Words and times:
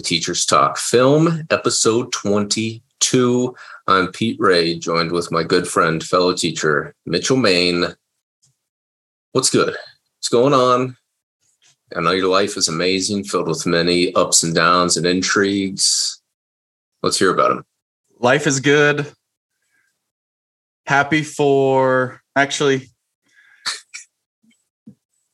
Teachers 0.00 0.44
Talk 0.46 0.78
Film, 0.78 1.46
episode 1.50 2.12
22. 2.12 3.54
I'm 3.86 4.12
Pete 4.12 4.36
Ray, 4.40 4.78
joined 4.78 5.12
with 5.12 5.30
my 5.30 5.42
good 5.42 5.66
friend, 5.68 6.02
fellow 6.02 6.34
teacher, 6.34 6.94
Mitchell 7.06 7.36
Main. 7.36 7.84
What's 9.32 9.50
good? 9.50 9.68
What's 9.68 10.28
going 10.28 10.54
on? 10.54 10.96
I 11.94 12.00
know 12.00 12.12
your 12.12 12.28
life 12.28 12.56
is 12.56 12.68
amazing, 12.68 13.24
filled 13.24 13.48
with 13.48 13.66
many 13.66 14.14
ups 14.14 14.42
and 14.42 14.54
downs 14.54 14.96
and 14.96 15.06
intrigues. 15.06 16.20
Let's 17.02 17.18
hear 17.18 17.32
about 17.32 17.48
them. 17.48 17.64
Life 18.18 18.46
is 18.46 18.60
good. 18.60 19.12
Happy 20.86 21.22
for 21.22 22.22
actually. 22.36 22.88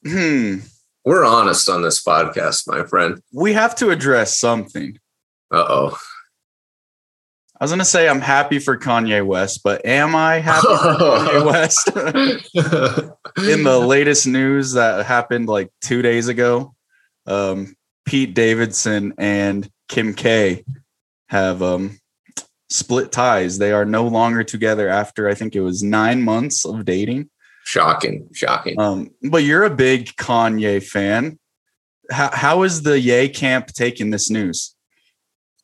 Hmm. 0.07 0.59
We're 1.07 1.25
honest 1.25 1.69
on 1.69 1.83
this 1.83 2.03
podcast, 2.03 2.67
my 2.67 2.85
friend. 2.85 3.23
We 3.33 3.53
have 3.53 3.77
to 3.77 3.91
address 3.91 4.37
something. 4.37 4.99
Uh 5.55 5.65
oh. 5.69 5.99
I 7.61 7.65
was 7.65 7.71
going 7.71 7.79
to 7.79 7.85
say 7.85 8.09
I'm 8.09 8.21
happy 8.21 8.59
for 8.59 8.77
Kanye 8.77 9.25
West, 9.25 9.61
but 9.63 9.87
am 9.87 10.17
I 10.17 10.41
happy 10.41 10.67
for 10.67 10.97
Kanye 10.99 11.47
West? 11.47 11.89
In 13.49 13.63
the 13.63 13.79
latest 13.79 14.27
news 14.27 14.73
that 14.73 15.07
happened 15.07 15.49
like 15.49 15.71
two 15.81 16.03
days 16.03 16.27
ago, 16.27 16.75
um, 17.27 17.77
Pete 18.05 18.35
Davidson 18.35 19.15
and 19.17 19.71
Kim 19.89 20.13
K 20.13 20.65
have 21.29 21.63
um, 21.63 22.01
split 22.69 23.13
ties. 23.13 23.59
They 23.59 23.71
are 23.71 23.85
no 23.85 24.09
longer 24.09 24.43
together 24.43 24.89
after 24.89 25.29
I 25.29 25.35
think 25.35 25.55
it 25.55 25.61
was 25.61 25.85
nine 25.85 26.23
months 26.23 26.67
of 26.67 26.85
dating. 26.85 27.31
Shocking, 27.67 28.29
shocking. 28.33 28.79
Um, 28.79 29.11
but 29.29 29.43
you're 29.43 29.65
a 29.65 29.75
big 29.75 30.07
Kanye 30.15 30.81
fan. 30.81 31.37
How, 32.13 32.31
how 32.33 32.63
is 32.63 32.83
the 32.83 33.01
Yay 33.01 33.29
camp 33.29 33.73
taking 33.73 34.11
this 34.11 34.31
news? 34.31 34.77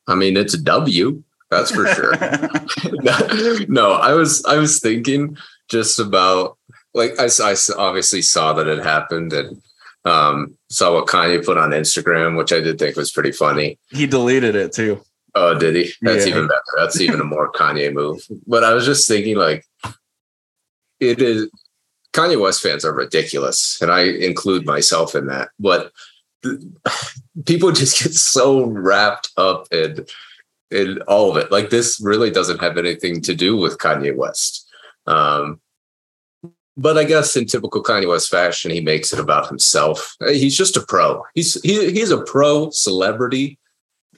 I 0.09 0.17
mean, 0.17 0.37
it's 0.37 0.53
a 0.53 0.61
W. 0.61 1.23
That's 1.49 1.71
for 1.71 1.87
sure. 1.87 2.15
no, 3.69 3.93
I 3.93 4.15
was 4.15 4.45
I 4.47 4.57
was 4.57 4.81
thinking 4.81 5.37
just 5.69 6.01
about 6.01 6.59
like 6.93 7.13
I, 7.21 7.29
I 7.41 7.55
obviously 7.77 8.21
saw 8.21 8.53
that 8.55 8.67
it 8.67 8.83
happened 8.83 9.33
and 9.33 9.63
um, 10.05 10.59
saw 10.71 10.95
what 10.95 11.07
Kanye 11.07 11.45
put 11.45 11.57
on 11.57 11.71
Instagram, 11.71 12.37
which 12.37 12.53
I 12.53 12.59
did 12.59 12.81
think 12.81 12.97
was 12.97 13.13
pretty 13.13 13.31
funny. 13.31 13.79
He 13.91 14.09
deleted 14.09 14.57
it 14.57 14.73
too. 14.73 15.01
Oh, 15.37 15.57
did 15.57 15.77
he? 15.77 15.93
That's 16.03 16.27
yeah. 16.27 16.33
even 16.33 16.49
better. 16.49 16.63
That's 16.79 17.01
even 17.01 17.21
a 17.21 17.25
more 17.25 17.53
Kanye 17.53 17.93
move. 17.93 18.27
But 18.45 18.65
I 18.65 18.75
was 18.75 18.85
just 18.85 19.07
thinking, 19.07 19.37
like, 19.37 19.65
it 20.99 21.23
is 21.23 21.49
Kanye 22.13 22.41
West 22.41 22.63
fans 22.63 22.85
are 22.85 22.95
ridiculous, 22.95 23.81
and 23.81 23.91
I 23.91 24.03
include 24.03 24.67
myself 24.67 25.15
in 25.15 25.27
that. 25.27 25.51
But 25.59 25.93
people 27.47 27.73
just 27.73 28.03
get 28.03 28.15
so 28.15 28.67
wrapped 28.67 29.31
up 29.37 29.67
in 29.73 30.07
in 30.71 31.01
all 31.03 31.31
of 31.31 31.37
it. 31.37 31.53
Like 31.53 31.71
this 31.71 32.01
really 32.03 32.31
doesn't 32.31 32.61
have 32.61 32.79
anything 32.79 33.21
to 33.23 33.35
do 33.35 33.57
with 33.57 33.79
Kanye 33.79 34.17
West. 34.17 34.69
Um, 35.07 35.61
but 36.77 36.97
I 36.97 37.05
guess 37.05 37.37
in 37.37 37.47
typical 37.47 37.83
Kanye 37.83 38.09
West 38.09 38.31
fashion, 38.31 38.71
he 38.71 38.81
makes 38.81 39.13
it 39.13 39.19
about 39.19 39.49
himself. 39.49 40.17
He's 40.27 40.57
just 40.57 40.77
a 40.77 40.81
pro. 40.81 41.23
He's 41.35 41.61
he, 41.63 41.91
he's 41.93 42.11
a 42.11 42.23
pro 42.23 42.71
celebrity. 42.71 43.59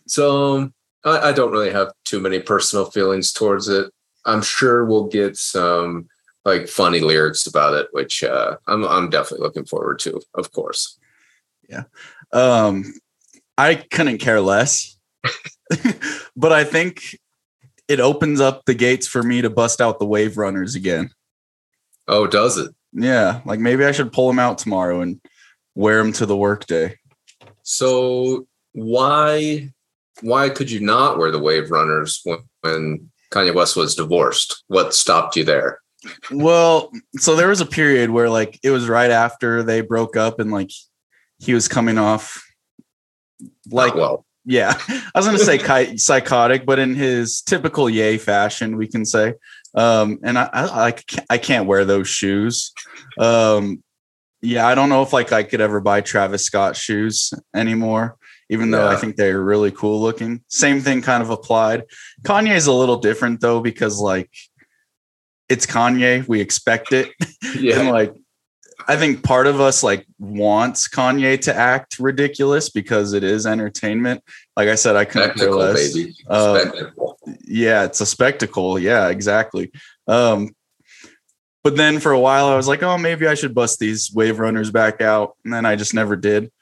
So 0.07 0.71
I, 1.05 1.31
I 1.31 1.33
don't 1.33 1.51
really 1.51 1.73
have 1.73 1.93
too 2.05 2.21
many 2.21 2.41
personal 2.41 2.87
feelings 2.87 3.33
towards 3.33 3.69
it. 3.69 3.91
I'm 4.25 4.43
sure 4.43 4.85
we'll 4.85 5.09
get 5.09 5.37
some 5.37 6.09
like 6.45 6.69
funny 6.69 7.01
lyrics 7.01 7.47
about 7.47 7.75
it, 7.75 7.89
which 7.93 8.23
uh, 8.23 8.57
I'm 8.67 8.85
I'm 8.85 9.11
definitely 9.11 9.45
looking 9.45 9.65
forward 9.65 9.99
to, 10.01 10.21
of 10.35 10.53
course. 10.53 10.99
Yeah, 11.69 11.85
um, 12.33 12.95
I 13.57 13.77
couldn't 13.77 14.19
care 14.19 14.41
less, 14.41 14.97
but 16.37 16.53
I 16.53 16.65
think 16.65 17.19
it 17.89 18.01
opens 18.01 18.41
up 18.41 18.65
the 18.65 18.75
gates 18.75 19.07
for 19.07 19.23
me 19.23 19.43
to 19.43 19.51
bust 19.51 19.81
out 19.81 19.99
the 19.99 20.07
wave 20.07 20.37
runners 20.37 20.75
again. 20.75 21.11
Oh, 22.07 22.27
does 22.27 22.59
it? 22.59 22.75
Yeah, 22.93 23.41
like 23.45 23.61
maybe 23.61 23.85
I 23.85 23.93
should 23.93 24.13
pull 24.13 24.29
them 24.29 24.39
out 24.39 24.59
tomorrow 24.59 25.01
and 25.01 25.21
wear 25.75 26.03
them 26.03 26.13
to 26.15 26.27
the 26.27 26.37
workday. 26.37 26.99
So 27.63 28.47
why 28.73 29.71
why 30.21 30.49
could 30.49 30.71
you 30.71 30.81
not 30.81 31.19
wear 31.19 31.31
the 31.31 31.41
wave 31.41 31.71
runners 31.71 32.21
when, 32.25 32.39
when 32.61 33.11
Kanye 33.33 33.55
West 33.55 33.77
was 33.77 33.95
divorced? 33.95 34.63
What 34.69 34.95
stopped 34.95 35.37
you 35.37 35.45
there? 35.45 35.81
Well, 36.31 36.91
so 37.17 37.37
there 37.37 37.49
was 37.49 37.61
a 37.61 37.67
period 37.67 38.11
where 38.11 38.31
like 38.31 38.59
it 38.63 38.71
was 38.71 38.89
right 38.89 39.11
after 39.11 39.63
they 39.63 39.81
broke 39.81 40.17
up 40.17 40.41
and 40.41 40.51
like 40.51 40.71
he 41.39 41.55
was 41.55 41.69
coming 41.69 41.99
off 41.99 42.43
like 43.71 43.95
well. 43.95 44.25
Yeah, 44.47 44.75
I 44.89 45.11
was 45.15 45.27
going 45.27 45.39
to 45.39 45.45
say 45.45 45.97
psychotic, 45.97 46.67
but 46.67 46.79
in 46.79 46.95
his 46.95 47.41
typical 47.41 47.89
Ye 47.89 48.19
fashion, 48.19 48.77
we 48.77 48.87
can 48.87 49.07
say. 49.07 49.35
Um, 49.75 50.19
and 50.23 50.39
I, 50.39 50.51
I, 50.53 50.85
I 50.87 50.91
can't, 50.93 51.27
I 51.31 51.39
can't 51.39 51.67
wear 51.67 51.87
those 51.87 52.09
shoes. 52.09 52.73
Um, 53.19 53.83
yeah, 54.43 54.67
I 54.67 54.75
don't 54.75 54.91
know 54.91 55.03
if 55.03 55.13
like 55.13 55.33
I 55.33 55.43
could 55.43 55.63
ever 55.63 55.81
buy 55.81 56.03
Travis 56.03 56.45
Scott 56.45 56.77
shoes 56.77 57.33
anymore, 57.55 58.17
even 58.51 58.71
though 58.71 58.85
yeah. 58.85 58.95
I 58.95 58.97
think 58.97 59.17
they're 59.17 59.41
really 59.43 59.71
cool 59.71 60.01
looking. 60.01 60.45
Same 60.49 60.81
thing 60.81 61.01
kind 61.01 61.23
of 61.23 61.31
applied. 61.31 61.85
Kanye 62.23 62.55
is 62.55 62.67
a 62.67 62.73
little 62.73 62.99
different 62.99 63.41
though 63.41 63.61
because 63.61 63.99
like 63.99 64.31
it's 65.49 65.67
Kanye. 65.67 66.27
We 66.27 66.41
expect 66.41 66.93
it. 66.93 67.11
Yeah. 67.61 67.81
and 67.81 67.91
like 67.91 68.13
I 68.89 68.97
think 68.97 69.23
part 69.23 69.47
of 69.47 69.61
us 69.61 69.83
like 69.83 70.07
wants 70.19 70.89
Kanye 70.89 71.41
to 71.43 71.55
act 71.55 71.99
ridiculous 71.99 72.69
because 72.69 73.13
it 73.13 73.23
is 73.23 73.47
entertainment. 73.47 74.23
Like 74.57 74.69
I 74.69 74.75
said, 74.75 74.97
I 74.97 75.05
couldn't 75.05 75.37
care 75.37 75.53
less. 75.53 75.97
Um, 76.29 76.73
yeah, 77.45 77.85
it's 77.85 78.01
a 78.01 78.07
spectacle. 78.07 78.79
Yeah, 78.79 79.09
exactly. 79.09 79.73
Um, 80.07 80.55
but 81.63 81.77
then 81.77 81.99
for 81.99 82.13
a 82.13 82.21
while, 82.21 82.49
I 82.49 82.57
was 82.57 82.69
like, 82.69 82.83
oh, 82.83 82.99
maybe 82.99 83.27
I 83.27 83.35
should 83.35 83.55
bust 83.55 83.79
these 83.79 84.13
wave 84.13 84.39
runners 84.39 84.71
back 84.71 85.01
out, 85.01 85.37
and 85.45 85.53
then 85.53 85.65
I 85.65 85.77
just 85.77 85.95
never 85.95 86.17
did. 86.17 86.53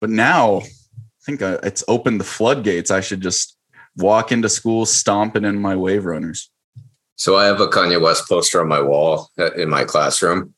But 0.00 0.10
now, 0.10 0.58
I 0.58 1.24
think 1.26 1.42
uh, 1.42 1.58
it's 1.62 1.82
opened 1.88 2.20
the 2.20 2.24
floodgates. 2.24 2.90
I 2.90 3.00
should 3.00 3.20
just 3.20 3.56
walk 3.96 4.30
into 4.30 4.48
school 4.48 4.86
stomping 4.86 5.44
in 5.44 5.60
my 5.60 5.74
wave 5.74 6.04
runners. 6.04 6.50
So 7.16 7.36
I 7.36 7.46
have 7.46 7.60
a 7.60 7.68
Kanye 7.68 8.00
West 8.00 8.28
poster 8.28 8.60
on 8.60 8.68
my 8.68 8.80
wall 8.80 9.30
in 9.56 9.68
my 9.68 9.84
classroom. 9.84 10.54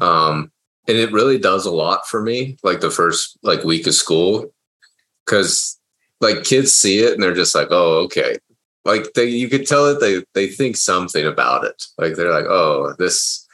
Um, 0.00 0.50
and 0.86 0.96
it 0.96 1.12
really 1.12 1.38
does 1.38 1.66
a 1.66 1.70
lot 1.70 2.08
for 2.08 2.22
me, 2.22 2.56
like 2.62 2.80
the 2.80 2.90
first 2.90 3.38
like 3.42 3.64
week 3.64 3.86
of 3.86 3.94
school. 3.94 4.52
Cause 5.26 5.78
like 6.20 6.44
kids 6.44 6.72
see 6.72 7.00
it 7.00 7.12
and 7.12 7.22
they're 7.22 7.34
just 7.34 7.54
like, 7.54 7.68
oh, 7.70 7.98
okay. 8.04 8.36
Like 8.84 9.12
they 9.14 9.26
you 9.26 9.48
could 9.48 9.66
tell 9.66 9.86
that 9.86 10.00
they 10.00 10.24
they 10.34 10.50
think 10.50 10.76
something 10.76 11.26
about 11.26 11.64
it. 11.64 11.84
Like 11.98 12.14
they're 12.14 12.32
like, 12.32 12.46
oh, 12.46 12.94
this 12.98 13.46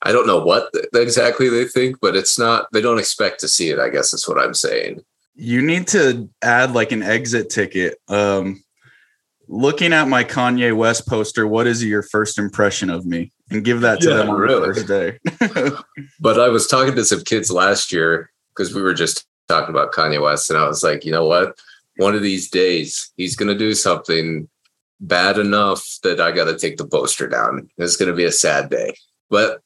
I 0.00 0.12
don't 0.12 0.26
know 0.26 0.42
what 0.42 0.74
exactly 0.94 1.48
they 1.48 1.66
think, 1.66 2.00
but 2.00 2.16
it's 2.16 2.38
not 2.38 2.66
they 2.72 2.80
don't 2.80 2.98
expect 2.98 3.40
to 3.40 3.48
see 3.48 3.68
it, 3.68 3.78
I 3.78 3.90
guess 3.90 4.14
is 4.14 4.26
what 4.26 4.38
I'm 4.38 4.54
saying. 4.54 5.02
You 5.34 5.60
need 5.62 5.88
to 5.88 6.28
add 6.42 6.72
like 6.72 6.92
an 6.92 7.02
exit 7.02 7.50
ticket. 7.50 7.98
Um 8.08 8.61
looking 9.52 9.92
at 9.92 10.08
my 10.08 10.24
Kanye 10.24 10.74
West 10.74 11.06
poster, 11.06 11.46
what 11.46 11.66
is 11.66 11.84
your 11.84 12.02
first 12.02 12.38
impression 12.38 12.88
of 12.88 13.04
me? 13.04 13.30
And 13.50 13.62
give 13.62 13.82
that 13.82 14.00
to 14.00 14.08
yeah, 14.08 14.16
them 14.16 14.30
on 14.30 14.40
really. 14.40 14.68
the 14.68 14.74
first 14.74 14.88
day. 14.88 15.18
but 16.20 16.40
I 16.40 16.48
was 16.48 16.66
talking 16.66 16.94
to 16.94 17.04
some 17.04 17.20
kids 17.20 17.50
last 17.50 17.92
year 17.92 18.30
because 18.48 18.74
we 18.74 18.80
were 18.80 18.94
just 18.94 19.26
talking 19.48 19.68
about 19.68 19.92
Kanye 19.92 20.22
West, 20.22 20.48
and 20.48 20.58
I 20.58 20.66
was 20.66 20.82
like, 20.82 21.04
you 21.04 21.12
know 21.12 21.26
what? 21.26 21.58
One 21.96 22.14
of 22.14 22.22
these 22.22 22.48
days, 22.48 23.12
he's 23.18 23.36
going 23.36 23.52
to 23.52 23.58
do 23.58 23.74
something 23.74 24.48
bad 25.00 25.38
enough 25.38 25.86
that 26.02 26.18
I 26.20 26.32
got 26.32 26.46
to 26.46 26.56
take 26.56 26.78
the 26.78 26.86
poster 26.86 27.28
down. 27.28 27.68
It's 27.76 27.96
going 27.96 28.10
to 28.10 28.16
be 28.16 28.24
a 28.24 28.32
sad 28.32 28.70
day, 28.70 28.94
but 29.28 29.60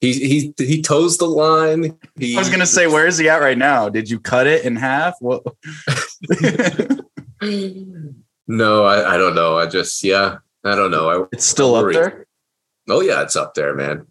he 0.00 0.12
he 0.12 0.54
he 0.56 0.80
toes 0.82 1.18
the 1.18 1.26
line. 1.26 1.98
He, 2.16 2.36
I 2.36 2.38
was 2.38 2.48
going 2.48 2.60
to 2.60 2.66
say, 2.66 2.86
where 2.86 3.08
is 3.08 3.18
he 3.18 3.28
at 3.28 3.40
right 3.40 3.58
now? 3.58 3.88
Did 3.88 4.08
you 4.08 4.20
cut 4.20 4.46
it 4.46 4.64
in 4.64 4.76
half? 4.76 5.16
What? 5.18 5.42
No, 8.48 8.84
I, 8.84 9.14
I 9.14 9.18
don't 9.18 9.34
know. 9.34 9.58
I 9.58 9.66
just 9.66 10.02
yeah, 10.02 10.38
I 10.64 10.74
don't 10.74 10.90
know. 10.90 11.10
I, 11.10 11.26
it's 11.32 11.44
still 11.44 11.74
up 11.74 11.92
there. 11.92 12.26
Oh 12.88 13.02
yeah, 13.02 13.22
it's 13.22 13.36
up 13.36 13.54
there, 13.54 13.74
man. 13.74 14.06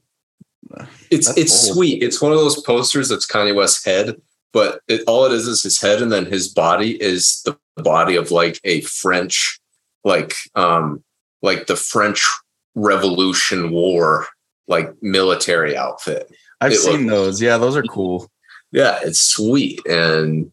It's 1.09 1.27
that's 1.27 1.37
it's 1.37 1.73
sweet. 1.73 2.03
It's 2.03 2.21
one 2.21 2.31
of 2.31 2.37
those 2.37 2.61
posters 2.61 3.09
that's 3.09 3.25
Kanye 3.25 3.55
West's 3.55 3.83
head, 3.83 4.21
but 4.53 4.81
it, 4.87 5.01
all 5.07 5.25
it 5.25 5.31
is 5.31 5.47
is 5.47 5.63
his 5.63 5.81
head, 5.81 6.01
and 6.01 6.11
then 6.11 6.25
his 6.25 6.47
body 6.47 7.01
is 7.01 7.41
the 7.43 7.57
body 7.81 8.15
of 8.15 8.29
like 8.29 8.59
a 8.63 8.81
French, 8.81 9.59
like 10.03 10.35
um, 10.53 11.03
like 11.41 11.65
the 11.65 11.75
French 11.75 12.27
Revolution 12.75 13.71
War, 13.71 14.27
like 14.67 14.93
military 15.01 15.75
outfit. 15.75 16.31
I've 16.61 16.73
it 16.73 16.77
seen 16.77 17.07
those. 17.07 17.41
Yeah, 17.41 17.57
those 17.57 17.75
are 17.75 17.83
cool. 17.83 18.29
Yeah, 18.71 18.99
it's 19.01 19.21
sweet 19.21 19.83
and 19.87 20.51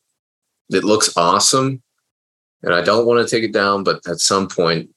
it 0.71 0.85
looks 0.85 1.15
awesome 1.17 1.83
and 2.65 2.75
I 2.75 2.83
don't 2.83 3.07
want 3.07 3.27
to 3.27 3.35
take 3.35 3.45
it 3.45 3.53
down, 3.53 3.85
but 3.85 4.01
at 4.09 4.19
some 4.21 4.49
point, 4.49 4.91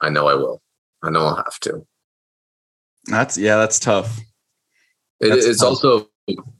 I 0.00 0.10
know 0.10 0.28
I 0.28 0.34
will. 0.34 0.62
I 1.02 1.10
know 1.10 1.24
I'll 1.24 1.36
have 1.36 1.58
to. 1.60 1.86
That's 3.06 3.38
yeah, 3.38 3.56
that's 3.56 3.78
tough. 3.78 4.18
It, 5.20 5.30
that's 5.30 5.46
it's 5.46 5.60
tough. 5.60 5.68
also 5.68 6.08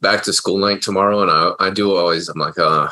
back 0.00 0.22
to 0.24 0.32
school 0.32 0.58
night 0.58 0.82
tomorrow, 0.82 1.22
and 1.22 1.30
I 1.30 1.52
I 1.60 1.70
do 1.70 1.94
always 1.94 2.28
I'm 2.28 2.38
like, 2.38 2.58
uh, 2.58 2.88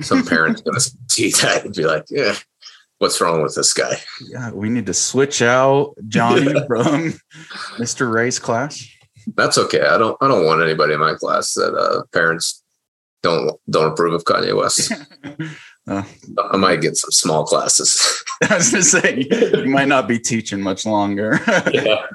some 0.00 0.24
parent's 0.24 0.62
to 0.62 0.80
see 1.10 1.30
that 1.42 1.64
and 1.64 1.74
be 1.74 1.84
like, 1.84 2.04
yeah, 2.08 2.36
what's 2.98 3.20
wrong 3.20 3.42
with 3.42 3.56
this 3.56 3.74
guy? 3.74 3.96
Yeah, 4.20 4.52
we 4.52 4.68
need 4.68 4.86
to 4.86 4.94
switch 4.94 5.42
out 5.42 5.94
Johnny 6.08 6.52
from 6.66 7.14
Mr. 7.78 8.12
Ray's 8.12 8.38
class. 8.38 8.88
That's 9.34 9.58
okay. 9.58 9.80
I 9.80 9.98
don't. 9.98 10.16
I 10.20 10.28
don't 10.28 10.46
want 10.46 10.62
anybody 10.62 10.94
in 10.94 11.00
my 11.00 11.14
class 11.14 11.54
that 11.54 11.74
uh, 11.74 12.02
parents 12.12 12.62
don't 13.24 13.58
don't 13.68 13.92
approve 13.92 14.14
of 14.14 14.24
Kanye 14.24 14.56
West. 14.56 14.92
uh, 15.88 16.02
I 16.50 16.56
might 16.56 16.80
get 16.80 16.96
some 16.96 17.10
small 17.10 17.44
classes. 17.44 18.22
I 18.50 18.56
was 18.56 18.70
gonna 18.70 18.82
say 18.82 19.26
you 19.30 19.66
might 19.66 19.88
not 19.88 20.08
be 20.08 20.18
teaching 20.18 20.60
much 20.60 20.84
longer. 20.84 21.40
yeah. 21.72 22.06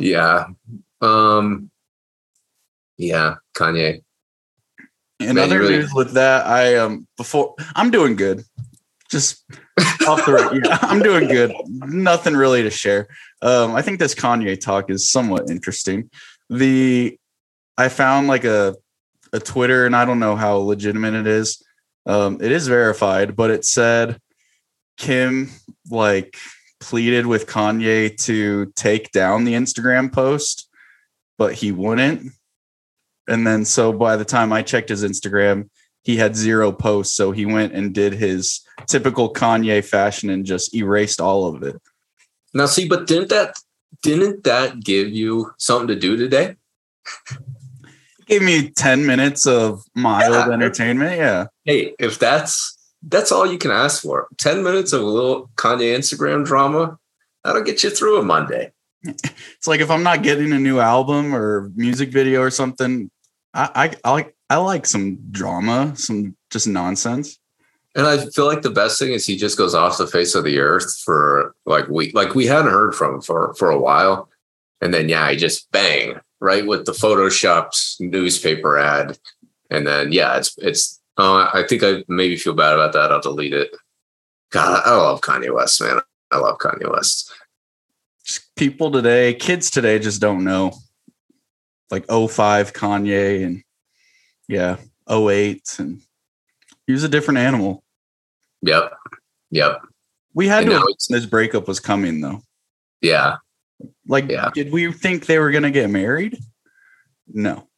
Yeah. 0.00 0.46
Um. 1.00 1.70
Yeah, 2.98 3.36
Kanye. 3.54 4.02
In 5.20 5.36
Man, 5.36 5.44
other 5.44 5.60
really- 5.60 5.78
news 5.78 5.92
with 5.94 6.12
that, 6.12 6.46
I 6.46 6.76
um 6.76 7.06
before 7.16 7.54
I'm 7.74 7.90
doing 7.90 8.16
good. 8.16 8.44
Just 9.10 9.44
off 10.08 10.24
the 10.24 10.60
yeah, 10.64 10.78
I'm 10.82 11.00
doing 11.02 11.28
good. 11.28 11.52
Nothing 11.68 12.34
really 12.34 12.62
to 12.62 12.70
share. 12.70 13.08
Um, 13.42 13.74
I 13.74 13.82
think 13.82 13.98
this 13.98 14.14
Kanye 14.14 14.58
talk 14.58 14.90
is 14.90 15.08
somewhat 15.08 15.50
interesting. 15.50 16.10
The 16.48 17.18
I 17.76 17.88
found 17.88 18.28
like 18.28 18.44
a 18.44 18.74
a 19.32 19.40
Twitter, 19.40 19.86
and 19.86 19.94
I 19.94 20.04
don't 20.04 20.18
know 20.18 20.36
how 20.36 20.56
legitimate 20.56 21.14
it 21.14 21.26
is. 21.26 21.62
Um, 22.06 22.38
it 22.40 22.50
is 22.50 22.66
verified, 22.68 23.36
but 23.36 23.50
it 23.50 23.64
said 23.64 24.18
Kim 24.96 25.50
like 25.90 26.36
pleaded 26.80 27.26
with 27.26 27.46
Kanye 27.46 28.16
to 28.24 28.72
take 28.74 29.12
down 29.12 29.44
the 29.44 29.54
Instagram 29.54 30.12
post, 30.12 30.68
but 31.38 31.54
he 31.54 31.72
wouldn't. 31.72 32.32
And 33.28 33.46
then 33.46 33.64
so 33.64 33.92
by 33.92 34.16
the 34.16 34.24
time 34.24 34.52
I 34.52 34.62
checked 34.62 34.88
his 34.88 35.04
Instagram, 35.04 35.68
he 36.02 36.16
had 36.16 36.34
zero 36.34 36.72
posts. 36.72 37.14
So 37.14 37.30
he 37.30 37.46
went 37.46 37.72
and 37.72 37.94
did 37.94 38.12
his 38.14 38.60
typical 38.86 39.32
Kanye 39.32 39.84
fashion 39.84 40.30
and 40.30 40.44
just 40.44 40.74
erased 40.74 41.20
all 41.20 41.46
of 41.46 41.62
it. 41.62 41.80
Now 42.52 42.66
see, 42.66 42.88
but 42.88 43.06
didn't 43.06 43.28
that 43.30 43.54
didn't 44.02 44.44
that 44.44 44.80
give 44.80 45.08
you 45.08 45.52
something 45.58 45.88
to 45.88 45.96
do 45.96 46.16
today? 46.16 46.56
gave 48.32 48.42
me 48.42 48.70
10 48.70 49.04
minutes 49.06 49.46
of 49.46 49.84
mild 49.94 50.32
yeah. 50.32 50.52
entertainment. 50.52 51.18
Yeah. 51.18 51.46
Hey, 51.64 51.94
if 51.98 52.18
that's 52.18 52.78
that's 53.02 53.32
all 53.32 53.50
you 53.50 53.58
can 53.58 53.70
ask 53.70 54.02
for. 54.02 54.28
10 54.38 54.62
minutes 54.62 54.92
of 54.92 55.02
a 55.02 55.06
little 55.06 55.50
Kanye 55.56 55.96
Instagram 55.96 56.44
drama, 56.44 56.98
that'll 57.44 57.62
get 57.62 57.82
you 57.82 57.90
through 57.90 58.20
a 58.20 58.24
Monday. 58.24 58.72
It's 59.58 59.68
like 59.68 59.80
if 59.80 59.90
I'm 59.90 60.02
not 60.02 60.22
getting 60.22 60.52
a 60.52 60.58
new 60.58 60.80
album 60.80 61.34
or 61.34 61.70
music 61.76 62.10
video 62.10 62.40
or 62.40 62.50
something, 62.50 63.10
I 63.54 63.70
I, 63.74 64.08
I 64.08 64.12
like 64.12 64.36
I 64.50 64.56
like 64.56 64.86
some 64.86 65.18
drama, 65.30 65.94
some 65.94 66.36
just 66.50 66.66
nonsense. 66.66 67.38
And 67.94 68.06
I 68.06 68.26
feel 68.26 68.46
like 68.46 68.62
the 68.62 68.70
best 68.70 68.98
thing 68.98 69.12
is 69.12 69.26
he 69.26 69.36
just 69.36 69.58
goes 69.58 69.74
off 69.74 69.98
the 69.98 70.06
face 70.06 70.34
of 70.34 70.44
the 70.44 70.58
earth 70.58 70.98
for 71.04 71.54
like 71.66 71.88
we 71.88 72.10
like 72.12 72.34
we 72.34 72.46
hadn't 72.46 72.72
heard 72.72 72.94
from 72.94 73.16
him 73.16 73.20
for 73.20 73.54
for 73.54 73.70
a 73.70 73.78
while, 73.78 74.28
and 74.80 74.92
then 74.92 75.08
yeah, 75.08 75.30
he 75.30 75.36
just 75.36 75.70
bang 75.70 76.18
right 76.42 76.66
with 76.66 76.84
the 76.84 76.92
photoshopped 76.92 78.00
newspaper 78.00 78.76
ad, 78.76 79.18
and 79.70 79.86
then 79.86 80.12
yeah, 80.12 80.36
it's 80.36 80.58
it's. 80.58 80.98
Uh, 81.16 81.48
I 81.52 81.64
think 81.68 81.82
I 81.82 82.04
maybe 82.08 82.36
feel 82.36 82.54
bad 82.54 82.74
about 82.74 82.92
that. 82.94 83.12
I'll 83.12 83.20
delete 83.20 83.52
it. 83.52 83.70
God, 84.50 84.82
I 84.84 84.96
love 84.96 85.20
Kanye 85.20 85.54
West, 85.54 85.80
man. 85.80 86.00
I 86.30 86.38
love 86.38 86.58
Kanye 86.58 86.90
West. 86.90 87.32
People 88.56 88.90
today, 88.90 89.34
kids 89.34 89.70
today, 89.70 89.98
just 89.98 90.20
don't 90.20 90.44
know. 90.44 90.72
Like 91.90 92.06
05 92.06 92.72
Kanye 92.72 93.44
and 93.44 93.62
yeah, 94.48 94.76
08 95.10 95.76
and 95.78 96.00
he 96.86 96.92
was 96.92 97.04
a 97.04 97.08
different 97.08 97.38
animal. 97.38 97.82
Yep. 98.62 98.92
Yep. 99.50 99.82
We 100.34 100.48
had 100.48 100.64
and 100.64 100.72
to 100.72 100.96
this 101.10 101.26
breakup 101.26 101.68
was 101.68 101.80
coming 101.80 102.22
though. 102.22 102.40
Yeah. 103.02 103.36
Like 104.06 104.28
yeah. 104.28 104.50
did 104.54 104.72
we 104.72 104.92
think 104.92 105.26
they 105.26 105.38
were 105.38 105.50
gonna 105.50 105.70
get 105.70 105.90
married? 105.90 106.38
No. 107.28 107.68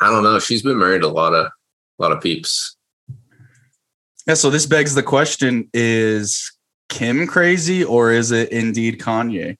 I 0.00 0.10
don't 0.10 0.22
know. 0.22 0.38
She's 0.38 0.62
been 0.62 0.78
married 0.78 1.02
a 1.02 1.08
lot 1.08 1.34
of 1.34 1.46
a 1.46 2.02
lot 2.02 2.12
of 2.12 2.22
peeps. 2.22 2.76
Yeah, 4.26 4.34
so 4.34 4.50
this 4.50 4.66
begs 4.66 4.94
the 4.94 5.02
question 5.02 5.68
is 5.72 6.52
Kim 6.88 7.26
crazy 7.26 7.82
or 7.82 8.12
is 8.12 8.30
it 8.30 8.50
indeed 8.50 9.00
Kanye? 9.00 9.56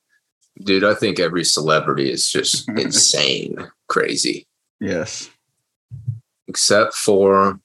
Dude, 0.62 0.84
I 0.84 0.94
think 0.94 1.18
every 1.18 1.44
celebrity 1.44 2.10
is 2.10 2.28
just 2.28 2.68
insane 2.76 3.56
crazy. 3.88 4.46
Yes. 4.80 5.30
Except 6.46 6.94
for 6.94 7.60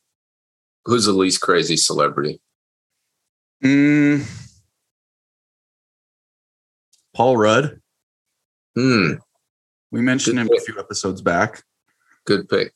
Who's 0.85 1.05
the 1.05 1.13
least 1.13 1.41
crazy 1.41 1.77
celebrity? 1.77 2.41
Mm, 3.63 4.25
Paul 7.15 7.37
Rudd. 7.37 7.79
Hmm. 8.75 9.13
We 9.91 10.01
mentioned 10.01 10.37
Good 10.37 10.41
him 10.43 10.49
pick. 10.49 10.61
a 10.61 10.63
few 10.63 10.79
episodes 10.79 11.21
back. 11.21 11.63
Good 12.25 12.49
pick. 12.49 12.73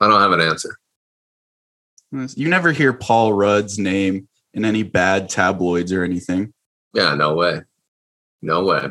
I 0.00 0.08
don't 0.08 0.20
have 0.20 0.32
an 0.32 0.40
answer. 0.40 0.76
You 2.34 2.48
never 2.48 2.72
hear 2.72 2.92
Paul 2.92 3.32
Rudd's 3.32 3.78
name 3.78 4.28
in 4.52 4.64
any 4.64 4.82
bad 4.82 5.28
tabloids 5.28 5.92
or 5.92 6.04
anything. 6.04 6.52
Yeah, 6.92 7.14
no 7.14 7.34
way. 7.34 7.62
No 8.42 8.64
way. 8.64 8.90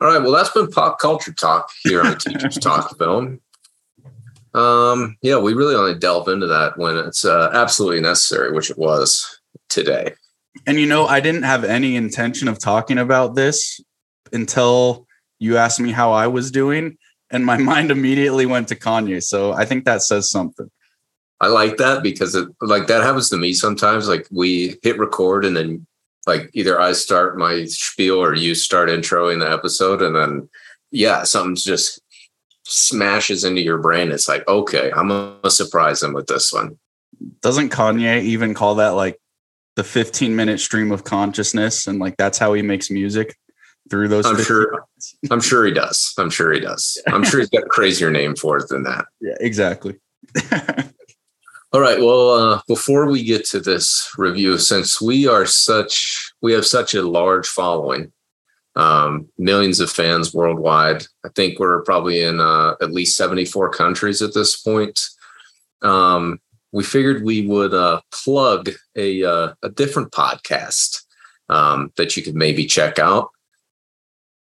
All 0.00 0.08
right. 0.08 0.22
Well, 0.22 0.32
that's 0.32 0.50
been 0.50 0.68
pop 0.68 0.98
culture 0.98 1.32
talk 1.32 1.70
here 1.82 2.02
on 2.02 2.18
Teachers 2.18 2.56
Talk 2.60 2.96
Film. 2.98 3.40
Um, 4.54 5.16
yeah, 5.22 5.38
we 5.38 5.54
really 5.54 5.74
only 5.74 5.94
delve 5.98 6.28
into 6.28 6.46
that 6.46 6.78
when 6.78 6.96
it's 6.96 7.24
uh, 7.24 7.50
absolutely 7.52 8.00
necessary, 8.00 8.52
which 8.52 8.70
it 8.70 8.78
was 8.78 9.40
today. 9.68 10.14
And 10.66 10.78
you 10.78 10.86
know, 10.86 11.06
I 11.06 11.20
didn't 11.20 11.42
have 11.42 11.64
any 11.64 11.96
intention 11.96 12.48
of 12.48 12.58
talking 12.58 12.98
about 12.98 13.34
this 13.34 13.80
until 14.32 15.06
you 15.38 15.56
asked 15.56 15.80
me 15.80 15.92
how 15.92 16.12
I 16.12 16.26
was 16.26 16.50
doing, 16.50 16.98
and 17.30 17.44
my 17.44 17.56
mind 17.72 17.90
immediately 17.90 18.46
went 18.46 18.68
to 18.68 18.76
Kanye. 18.76 19.22
So 19.22 19.52
I 19.52 19.64
think 19.64 19.84
that 19.84 20.02
says 20.02 20.30
something. 20.30 20.70
I 21.40 21.46
like 21.46 21.76
that 21.76 22.02
because 22.02 22.34
it 22.34 22.48
like 22.60 22.88
that 22.88 23.02
happens 23.02 23.28
to 23.30 23.36
me 23.36 23.52
sometimes. 23.52 24.08
Like 24.08 24.26
we 24.30 24.76
hit 24.82 24.98
record 24.98 25.44
and 25.44 25.56
then 25.56 25.86
like 26.26 26.50
either 26.52 26.80
I 26.80 26.92
start 26.92 27.38
my 27.38 27.64
spiel 27.66 28.20
or 28.20 28.34
you 28.34 28.54
start 28.54 28.88
introing 28.88 29.40
the 29.40 29.50
episode, 29.50 30.02
and 30.02 30.16
then 30.16 30.48
yeah, 30.90 31.22
something's 31.22 31.64
just 31.64 32.00
smashes 32.64 33.44
into 33.44 33.62
your 33.62 33.78
brain. 33.78 34.10
It's 34.10 34.28
like, 34.28 34.46
okay, 34.48 34.90
I'm 34.94 35.08
gonna 35.08 35.50
surprise 35.50 36.00
them 36.00 36.12
with 36.12 36.26
this 36.26 36.52
one. 36.52 36.78
Doesn't 37.40 37.70
Kanye 37.70 38.22
even 38.22 38.54
call 38.54 38.76
that 38.76 38.90
like 38.90 39.18
the 39.78 39.84
15 39.84 40.34
minute 40.34 40.58
stream 40.58 40.90
of 40.90 41.04
consciousness? 41.04 41.86
And 41.86 42.00
like 42.00 42.16
that's 42.16 42.36
how 42.36 42.52
he 42.52 42.62
makes 42.62 42.90
music 42.90 43.38
through 43.88 44.08
those. 44.08 44.26
I'm 44.26 44.42
sure. 44.42 44.84
I'm 45.30 45.40
sure 45.40 45.64
he 45.64 45.72
does. 45.72 46.12
I'm 46.18 46.30
sure 46.30 46.52
he 46.52 46.58
does. 46.58 47.00
I'm 47.06 47.22
sure 47.22 47.38
he's 47.38 47.48
got 47.48 47.62
a 47.62 47.68
crazier 47.68 48.10
name 48.10 48.34
for 48.34 48.58
it 48.58 48.68
than 48.68 48.82
that. 48.82 49.06
Yeah, 49.20 49.36
exactly. 49.38 49.94
All 51.72 51.80
right. 51.80 52.00
Well, 52.00 52.30
uh, 52.30 52.60
before 52.66 53.08
we 53.08 53.22
get 53.22 53.44
to 53.46 53.60
this 53.60 54.10
review, 54.18 54.58
since 54.58 55.00
we 55.00 55.28
are 55.28 55.46
such, 55.46 56.32
we 56.42 56.52
have 56.54 56.66
such 56.66 56.94
a 56.94 57.02
large 57.02 57.46
following, 57.46 58.10
um, 58.74 59.28
millions 59.38 59.78
of 59.78 59.90
fans 59.90 60.34
worldwide. 60.34 61.04
I 61.24 61.28
think 61.36 61.60
we're 61.60 61.82
probably 61.82 62.22
in 62.22 62.40
uh, 62.40 62.74
at 62.80 62.90
least 62.90 63.16
74 63.16 63.70
countries 63.70 64.22
at 64.22 64.34
this 64.34 64.56
point. 64.60 64.98
Um, 65.82 66.40
we 66.72 66.84
figured 66.84 67.24
we 67.24 67.46
would 67.46 67.74
uh, 67.74 68.00
plug 68.12 68.70
a, 68.96 69.24
uh, 69.24 69.54
a 69.62 69.70
different 69.70 70.12
podcast 70.12 71.02
um, 71.48 71.92
that 71.96 72.16
you 72.16 72.22
could 72.22 72.34
maybe 72.34 72.66
check 72.66 72.98
out. 72.98 73.30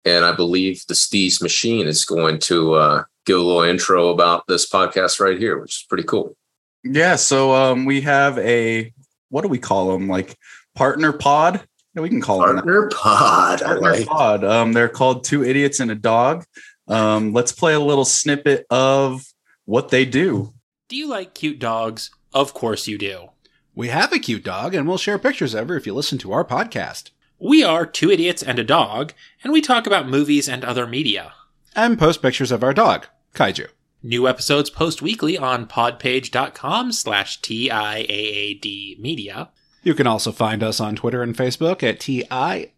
And 0.05 0.25
I 0.25 0.33
believe 0.33 0.83
the 0.87 0.93
Steez 0.93 1.41
Machine 1.41 1.87
is 1.87 2.05
going 2.05 2.39
to 2.39 2.73
uh, 2.73 3.03
give 3.25 3.39
a 3.39 3.41
little 3.41 3.63
intro 3.63 4.09
about 4.09 4.47
this 4.47 4.69
podcast 4.69 5.19
right 5.19 5.37
here, 5.37 5.59
which 5.59 5.75
is 5.75 5.85
pretty 5.87 6.03
cool. 6.03 6.35
Yeah. 6.83 7.15
So 7.15 7.53
um, 7.53 7.85
we 7.85 8.01
have 8.01 8.37
a, 8.39 8.93
what 9.29 9.41
do 9.41 9.47
we 9.47 9.59
call 9.59 9.93
them? 9.93 10.07
Like 10.07 10.37
partner 10.75 11.13
pod 11.13 11.65
yeah, 11.95 12.01
we 12.01 12.09
can 12.09 12.21
call 12.21 12.39
partner 12.39 12.81
them 12.81 12.89
pod. 12.89 13.61
Partner 13.61 13.91
like. 13.91 14.07
pod. 14.07 14.43
Um, 14.43 14.73
they're 14.73 14.89
called 14.89 15.23
Two 15.23 15.43
Idiots 15.43 15.79
and 15.79 15.91
a 15.91 15.95
Dog. 15.95 16.43
Um, 16.87 17.33
let's 17.33 17.51
play 17.51 17.73
a 17.73 17.79
little 17.79 18.05
snippet 18.05 18.65
of 18.69 19.23
what 19.65 19.89
they 19.89 20.05
do. 20.05 20.53
Do 20.93 20.99
you 20.99 21.07
like 21.07 21.33
cute 21.33 21.57
dogs? 21.57 22.11
Of 22.35 22.53
course 22.53 22.87
you 22.87 22.99
do. 22.99 23.29
We 23.73 23.87
have 23.87 24.13
a 24.13 24.19
cute 24.19 24.43
dog, 24.43 24.75
and 24.75 24.87
we'll 24.87 24.99
share 24.99 25.17
pictures 25.17 25.55
of 25.55 25.69
her 25.69 25.75
if 25.75 25.87
you 25.87 25.93
listen 25.95 26.19
to 26.19 26.31
our 26.31 26.45
podcast. 26.45 27.09
We 27.39 27.63
are 27.63 27.87
Two 27.87 28.11
Idiots 28.11 28.43
and 28.43 28.59
a 28.59 28.63
Dog, 28.63 29.13
and 29.43 29.51
we 29.51 29.59
talk 29.59 29.87
about 29.87 30.07
movies 30.07 30.47
and 30.47 30.63
other 30.63 30.85
media. 30.85 31.33
And 31.75 31.97
post 31.97 32.21
pictures 32.21 32.51
of 32.51 32.63
our 32.63 32.75
dog, 32.75 33.07
Kaiju. 33.33 33.69
New 34.03 34.27
episodes 34.27 34.69
post 34.69 35.01
weekly 35.01 35.35
on 35.35 35.65
podpage.com 35.65 36.91
slash 36.91 37.41
TIAAD 37.41 38.99
media. 38.99 39.49
You 39.81 39.95
can 39.95 40.05
also 40.05 40.31
find 40.31 40.61
us 40.61 40.79
on 40.79 40.95
Twitter 40.95 41.23
and 41.23 41.35
Facebook 41.35 41.81
at 41.81 41.99
TIAAD 41.99 42.71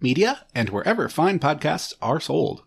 Media 0.00 0.46
and 0.54 0.70
wherever 0.70 1.10
fine 1.10 1.38
podcasts 1.38 1.92
are 2.00 2.20
sold. 2.20 2.62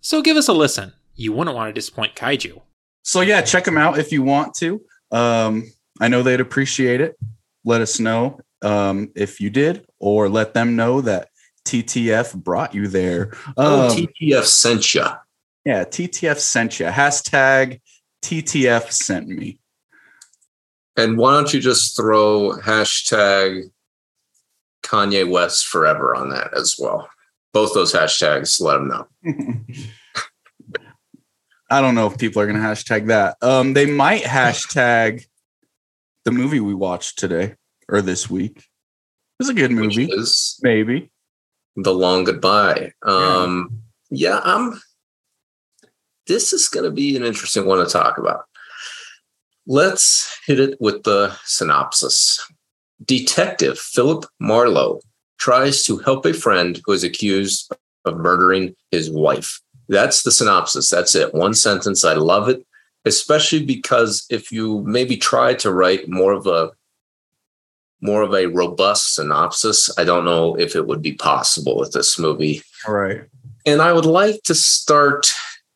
So 0.00 0.22
give 0.22 0.38
us 0.38 0.48
a 0.48 0.54
listen. 0.54 0.94
You 1.14 1.34
wouldn't 1.34 1.54
want 1.54 1.68
to 1.68 1.74
disappoint 1.78 2.14
Kaiju. 2.14 2.62
So 3.08 3.22
yeah, 3.22 3.40
check 3.40 3.64
them 3.64 3.78
out 3.78 3.98
if 3.98 4.12
you 4.12 4.22
want 4.22 4.52
to. 4.56 4.82
Um, 5.10 5.64
I 5.98 6.08
know 6.08 6.22
they'd 6.22 6.40
appreciate 6.40 7.00
it. 7.00 7.18
Let 7.64 7.80
us 7.80 7.98
know 7.98 8.38
um, 8.60 9.12
if 9.14 9.40
you 9.40 9.48
did, 9.48 9.86
or 9.98 10.28
let 10.28 10.52
them 10.52 10.76
know 10.76 11.00
that 11.00 11.30
TTF 11.64 12.34
brought 12.34 12.74
you 12.74 12.86
there. 12.86 13.32
oh, 13.56 13.88
um, 13.88 13.96
TTF 13.96 14.44
sent 14.44 14.94
you. 14.94 15.06
Yeah, 15.64 15.84
TTF 15.84 16.38
sent 16.38 16.80
you. 16.80 16.84
Hashtag 16.84 17.80
TTF 18.22 18.92
sent 18.92 19.26
me. 19.26 19.58
And 20.98 21.16
why 21.16 21.32
don't 21.32 21.54
you 21.54 21.60
just 21.60 21.96
throw 21.96 22.58
hashtag 22.62 23.70
Kanye 24.82 25.26
West 25.26 25.66
forever 25.66 26.14
on 26.14 26.28
that 26.28 26.54
as 26.54 26.76
well? 26.78 27.08
Both 27.54 27.72
those 27.72 27.94
hashtags, 27.94 28.60
let 28.60 28.74
them 28.74 28.88
know. 28.88 29.08
I 31.70 31.80
don't 31.80 31.94
know 31.94 32.06
if 32.06 32.18
people 32.18 32.40
are 32.40 32.46
going 32.46 32.60
to 32.60 32.66
hashtag 32.66 33.08
that. 33.08 33.36
Um, 33.42 33.74
they 33.74 33.86
might 33.86 34.22
hashtag 34.22 35.26
the 36.24 36.32
movie 36.32 36.60
we 36.60 36.74
watched 36.74 37.18
today 37.18 37.54
or 37.88 38.00
this 38.00 38.30
week. 38.30 38.64
It's 39.40 39.48
a 39.48 39.54
good 39.54 39.70
movie. 39.70 40.10
Maybe 40.62 41.10
the 41.76 41.94
long 41.94 42.24
goodbye. 42.24 42.92
Um, 43.02 43.82
yeah. 44.10 44.30
yeah, 44.30 44.40
I'm. 44.42 44.80
This 46.26 46.52
is 46.52 46.68
going 46.68 46.84
to 46.84 46.90
be 46.90 47.16
an 47.16 47.24
interesting 47.24 47.66
one 47.66 47.78
to 47.78 47.90
talk 47.90 48.18
about. 48.18 48.44
Let's 49.66 50.38
hit 50.46 50.60
it 50.60 50.78
with 50.80 51.04
the 51.04 51.36
synopsis. 51.44 52.46
Detective 53.04 53.78
Philip 53.78 54.26
Marlowe 54.40 55.00
tries 55.38 55.84
to 55.84 55.98
help 55.98 56.26
a 56.26 56.34
friend 56.34 56.80
who 56.84 56.92
is 56.92 57.04
accused 57.04 57.72
of 58.04 58.16
murdering 58.16 58.74
his 58.90 59.10
wife. 59.10 59.60
That's 59.88 60.22
the 60.22 60.30
synopsis. 60.30 60.90
That's 60.90 61.14
it. 61.14 61.34
One 61.34 61.54
sentence. 61.54 62.04
I 62.04 62.14
love 62.14 62.48
it, 62.48 62.66
especially 63.04 63.64
because 63.64 64.26
if 64.30 64.52
you 64.52 64.82
maybe 64.86 65.16
try 65.16 65.54
to 65.54 65.72
write 65.72 66.08
more 66.08 66.32
of 66.32 66.46
a 66.46 66.72
more 68.00 68.22
of 68.22 68.32
a 68.32 68.46
robust 68.46 69.14
synopsis, 69.14 69.90
I 69.98 70.04
don't 70.04 70.24
know 70.24 70.54
if 70.56 70.76
it 70.76 70.86
would 70.86 71.02
be 71.02 71.14
possible 71.14 71.76
with 71.76 71.92
this 71.92 72.18
movie. 72.18 72.62
All 72.86 72.94
right. 72.94 73.22
And 73.66 73.82
I 73.82 73.92
would 73.92 74.06
like 74.06 74.42
to 74.44 74.54
start 74.54 75.32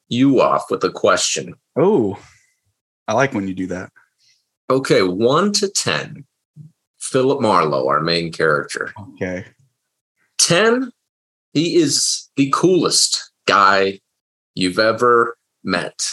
you 0.09 0.40
off 0.40 0.71
with 0.71 0.85
a 0.85 0.90
question. 0.90 1.54
Oh, 1.76 2.19
I 3.09 3.14
like 3.14 3.35
when 3.35 3.49
you 3.49 3.54
do 3.54 3.66
that. 3.69 3.90
Okay, 4.71 5.02
one 5.02 5.52
to 5.54 5.69
10. 5.69 6.25
Philip 6.99 7.40
Marlowe, 7.40 7.88
our 7.88 8.00
main 8.00 8.33
character. 8.33 8.92
Okay. 9.14 9.45
10, 10.38 10.92
he 11.52 11.76
is 11.76 12.31
the 12.37 12.50
coolest 12.54 13.32
guy 13.47 14.01
you've 14.55 14.79
ever 14.79 15.37
met. 15.65 16.11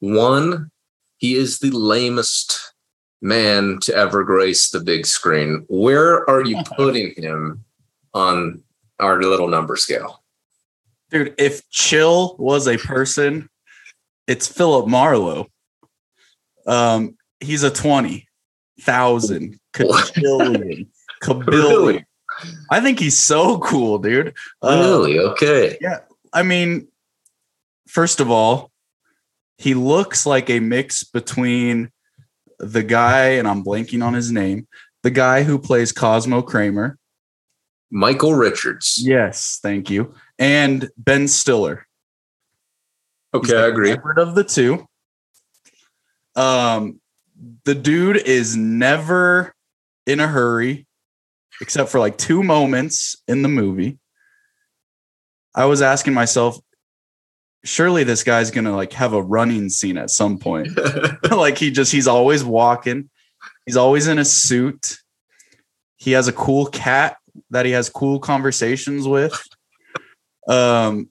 One, 0.00 0.70
he 1.18 1.34
is 1.34 1.58
the 1.60 1.70
lamest 1.70 2.74
man 3.20 3.78
to 3.82 3.94
ever 3.94 4.24
grace 4.24 4.70
the 4.70 4.80
big 4.80 5.06
screen. 5.06 5.64
Where 5.68 6.28
are 6.28 6.44
you 6.44 6.60
putting 6.76 7.14
him 7.16 7.64
on 8.12 8.62
our 8.98 9.22
little 9.22 9.48
number 9.48 9.76
scale? 9.76 10.22
Dude, 11.10 11.34
if 11.38 11.68
chill 11.70 12.36
was 12.38 12.66
a 12.66 12.78
person, 12.78 13.48
it's 14.26 14.48
Philip 14.48 14.88
Marlowe. 14.88 15.46
Um, 16.66 17.16
he's 17.40 17.62
a 17.62 17.70
20,000 17.70 19.58
kabillion. 19.74 20.86
Really? 21.46 22.04
I 22.72 22.80
think 22.80 22.98
he's 22.98 23.16
so 23.16 23.60
cool, 23.60 23.98
dude. 23.98 24.34
Really? 24.60 25.20
Uh, 25.20 25.30
okay. 25.30 25.78
Yeah. 25.80 26.00
I 26.32 26.42
mean, 26.42 26.88
first 27.86 28.20
of 28.20 28.30
all, 28.30 28.70
he 29.58 29.74
looks 29.74 30.26
like 30.26 30.50
a 30.50 30.60
mix 30.60 31.04
between 31.04 31.90
the 32.58 32.82
guy, 32.82 33.30
and 33.32 33.46
I'm 33.46 33.64
blanking 33.64 34.04
on 34.04 34.14
his 34.14 34.32
name, 34.32 34.66
the 35.02 35.10
guy 35.10 35.42
who 35.42 35.58
plays 35.58 35.92
Cosmo 35.92 36.42
Kramer. 36.42 36.98
Michael 37.90 38.34
Richards. 38.34 38.98
Yes, 39.00 39.58
thank 39.62 39.90
you. 39.90 40.14
And 40.38 40.88
Ben 40.96 41.28
Stiller. 41.28 41.86
Okay, 43.34 43.56
I 43.56 43.66
agree. 43.66 43.96
Of 44.16 44.34
the 44.34 44.44
two. 44.44 44.86
Um, 46.34 47.00
the 47.64 47.74
dude 47.74 48.16
is 48.16 48.56
never 48.56 49.54
in 50.06 50.20
a 50.20 50.26
hurry, 50.26 50.86
except 51.60 51.90
for 51.90 52.00
like 52.00 52.16
two 52.16 52.42
moments 52.42 53.16
in 53.28 53.42
the 53.42 53.48
movie. 53.48 53.98
I 55.54 55.66
was 55.66 55.82
asking 55.82 56.14
myself, 56.14 56.58
surely 57.64 58.04
this 58.04 58.24
guy's 58.24 58.50
gonna 58.50 58.74
like 58.74 58.92
have 58.94 59.12
a 59.12 59.22
running 59.22 59.68
scene 59.68 59.98
at 59.98 60.10
some 60.10 60.38
point. 60.38 60.68
like 61.30 61.58
he 61.58 61.70
just 61.70 61.92
he's 61.92 62.08
always 62.08 62.44
walking, 62.44 63.10
he's 63.66 63.76
always 63.76 64.08
in 64.08 64.18
a 64.18 64.24
suit. 64.24 64.98
He 65.96 66.12
has 66.12 66.28
a 66.28 66.32
cool 66.32 66.66
cat 66.66 67.16
that 67.50 67.66
he 67.66 67.72
has 67.72 67.88
cool 67.88 68.18
conversations 68.18 69.06
with. 69.06 69.40
Um, 70.48 71.10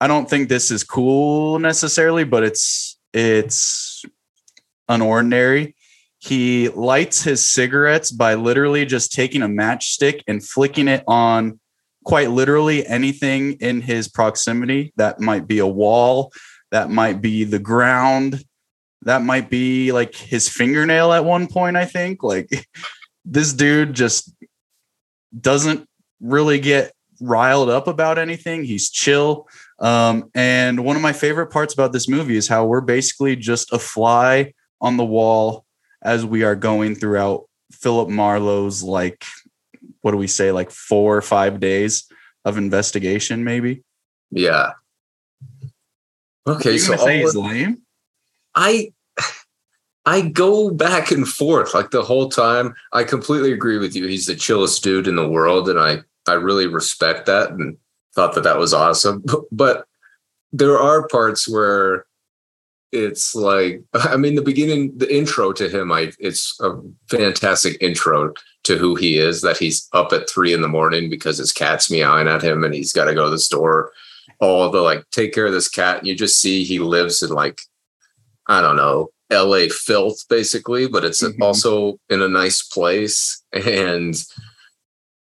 I 0.00 0.06
don't 0.06 0.28
think 0.28 0.48
this 0.48 0.70
is 0.70 0.84
cool 0.84 1.58
necessarily, 1.58 2.24
but 2.24 2.42
it's 2.44 2.98
it's 3.12 4.04
unordinary. 4.90 5.74
He 6.18 6.68
lights 6.68 7.22
his 7.22 7.48
cigarettes 7.48 8.10
by 8.10 8.34
literally 8.34 8.84
just 8.84 9.12
taking 9.12 9.42
a 9.42 9.48
matchstick 9.48 10.22
and 10.26 10.44
flicking 10.44 10.88
it 10.88 11.04
on 11.06 11.60
quite 12.04 12.30
literally 12.30 12.86
anything 12.86 13.52
in 13.54 13.80
his 13.80 14.08
proximity. 14.08 14.92
That 14.96 15.20
might 15.20 15.46
be 15.46 15.58
a 15.58 15.66
wall, 15.66 16.32
that 16.70 16.90
might 16.90 17.20
be 17.20 17.44
the 17.44 17.58
ground, 17.58 18.44
that 19.02 19.22
might 19.22 19.50
be 19.50 19.92
like 19.92 20.14
his 20.14 20.48
fingernail 20.48 21.12
at 21.12 21.24
one 21.24 21.46
point, 21.46 21.76
I 21.76 21.84
think. 21.84 22.22
Like 22.22 22.48
this 23.24 23.52
dude 23.52 23.94
just 23.94 24.32
doesn't 25.38 25.88
really 26.20 26.58
get 26.58 26.92
riled 27.20 27.68
up 27.68 27.86
about 27.86 28.18
anything. 28.18 28.64
He's 28.64 28.90
chill. 28.90 29.48
Um, 29.78 30.30
and 30.34 30.84
one 30.84 30.96
of 30.96 31.02
my 31.02 31.12
favorite 31.12 31.48
parts 31.48 31.74
about 31.74 31.92
this 31.92 32.08
movie 32.08 32.36
is 32.36 32.48
how 32.48 32.66
we're 32.66 32.80
basically 32.80 33.36
just 33.36 33.72
a 33.72 33.78
fly 33.78 34.52
on 34.80 34.96
the 34.96 35.04
wall 35.04 35.64
as 36.02 36.24
we 36.24 36.44
are 36.44 36.54
going 36.54 36.94
throughout 36.94 37.44
Philip 37.72 38.08
Marlowe's 38.08 38.82
like 38.82 39.24
what 40.02 40.12
do 40.12 40.16
we 40.16 40.26
say 40.26 40.52
like 40.52 40.70
four 40.70 41.16
or 41.16 41.22
five 41.22 41.60
days 41.60 42.04
of 42.44 42.56
investigation 42.56 43.44
maybe? 43.44 43.82
Yeah. 44.30 44.72
Okay 46.46 46.78
so 46.78 46.96
say 46.96 47.20
he's 47.20 47.36
lame? 47.36 47.82
I 48.54 48.92
i 50.06 50.22
go 50.22 50.70
back 50.70 51.10
and 51.10 51.28
forth 51.28 51.74
like 51.74 51.90
the 51.90 52.02
whole 52.02 52.28
time. 52.28 52.74
I 52.92 53.04
completely 53.04 53.52
agree 53.52 53.78
with 53.78 53.94
you. 53.94 54.06
He's 54.06 54.26
the 54.26 54.36
chillest 54.36 54.82
dude 54.82 55.08
in 55.08 55.16
the 55.16 55.28
world 55.28 55.68
and 55.68 55.78
i 55.78 55.98
i 56.26 56.34
really 56.34 56.66
respect 56.66 57.26
that 57.26 57.50
and 57.50 57.76
thought 58.14 58.34
that 58.34 58.44
that 58.44 58.58
was 58.58 58.74
awesome. 58.74 59.24
But 59.52 59.86
there 60.52 60.78
are 60.78 61.06
parts 61.08 61.48
where 61.48 62.06
it's 62.92 63.34
like 63.34 63.82
i 63.94 64.16
mean 64.16 64.34
the 64.34 64.42
beginning 64.42 64.96
the 64.96 65.14
intro 65.14 65.52
to 65.52 65.68
him 65.68 65.92
i 65.92 66.10
it's 66.18 66.58
a 66.60 66.74
fantastic 67.08 67.76
intro 67.80 68.32
to 68.68 68.76
who 68.76 68.94
he 68.94 69.16
is 69.18 69.40
that 69.40 69.56
he's 69.56 69.88
up 69.94 70.12
at 70.12 70.28
three 70.28 70.52
in 70.52 70.60
the 70.60 70.68
morning 70.68 71.08
because 71.08 71.38
his 71.38 71.52
cat's 71.52 71.90
meowing 71.90 72.28
at 72.28 72.44
him 72.44 72.64
and 72.64 72.74
he's 72.74 72.92
got 72.92 73.06
to 73.06 73.14
go 73.14 73.24
to 73.24 73.30
the 73.30 73.38
store 73.38 73.90
all 74.40 74.70
the 74.70 74.80
like 74.80 75.02
take 75.10 75.32
care 75.32 75.46
of 75.46 75.52
this 75.52 75.70
cat 75.70 75.98
and 75.98 76.06
you 76.06 76.14
just 76.14 76.38
see 76.38 76.64
he 76.64 76.78
lives 76.78 77.22
in 77.22 77.30
like 77.30 77.62
i 78.46 78.60
don't 78.60 78.76
know 78.76 79.08
la 79.30 79.62
filth 79.70 80.22
basically 80.28 80.86
but 80.86 81.02
it's 81.02 81.22
mm-hmm. 81.22 81.42
also 81.42 81.98
in 82.10 82.20
a 82.20 82.28
nice 82.28 82.62
place 82.62 83.42
and 83.52 84.22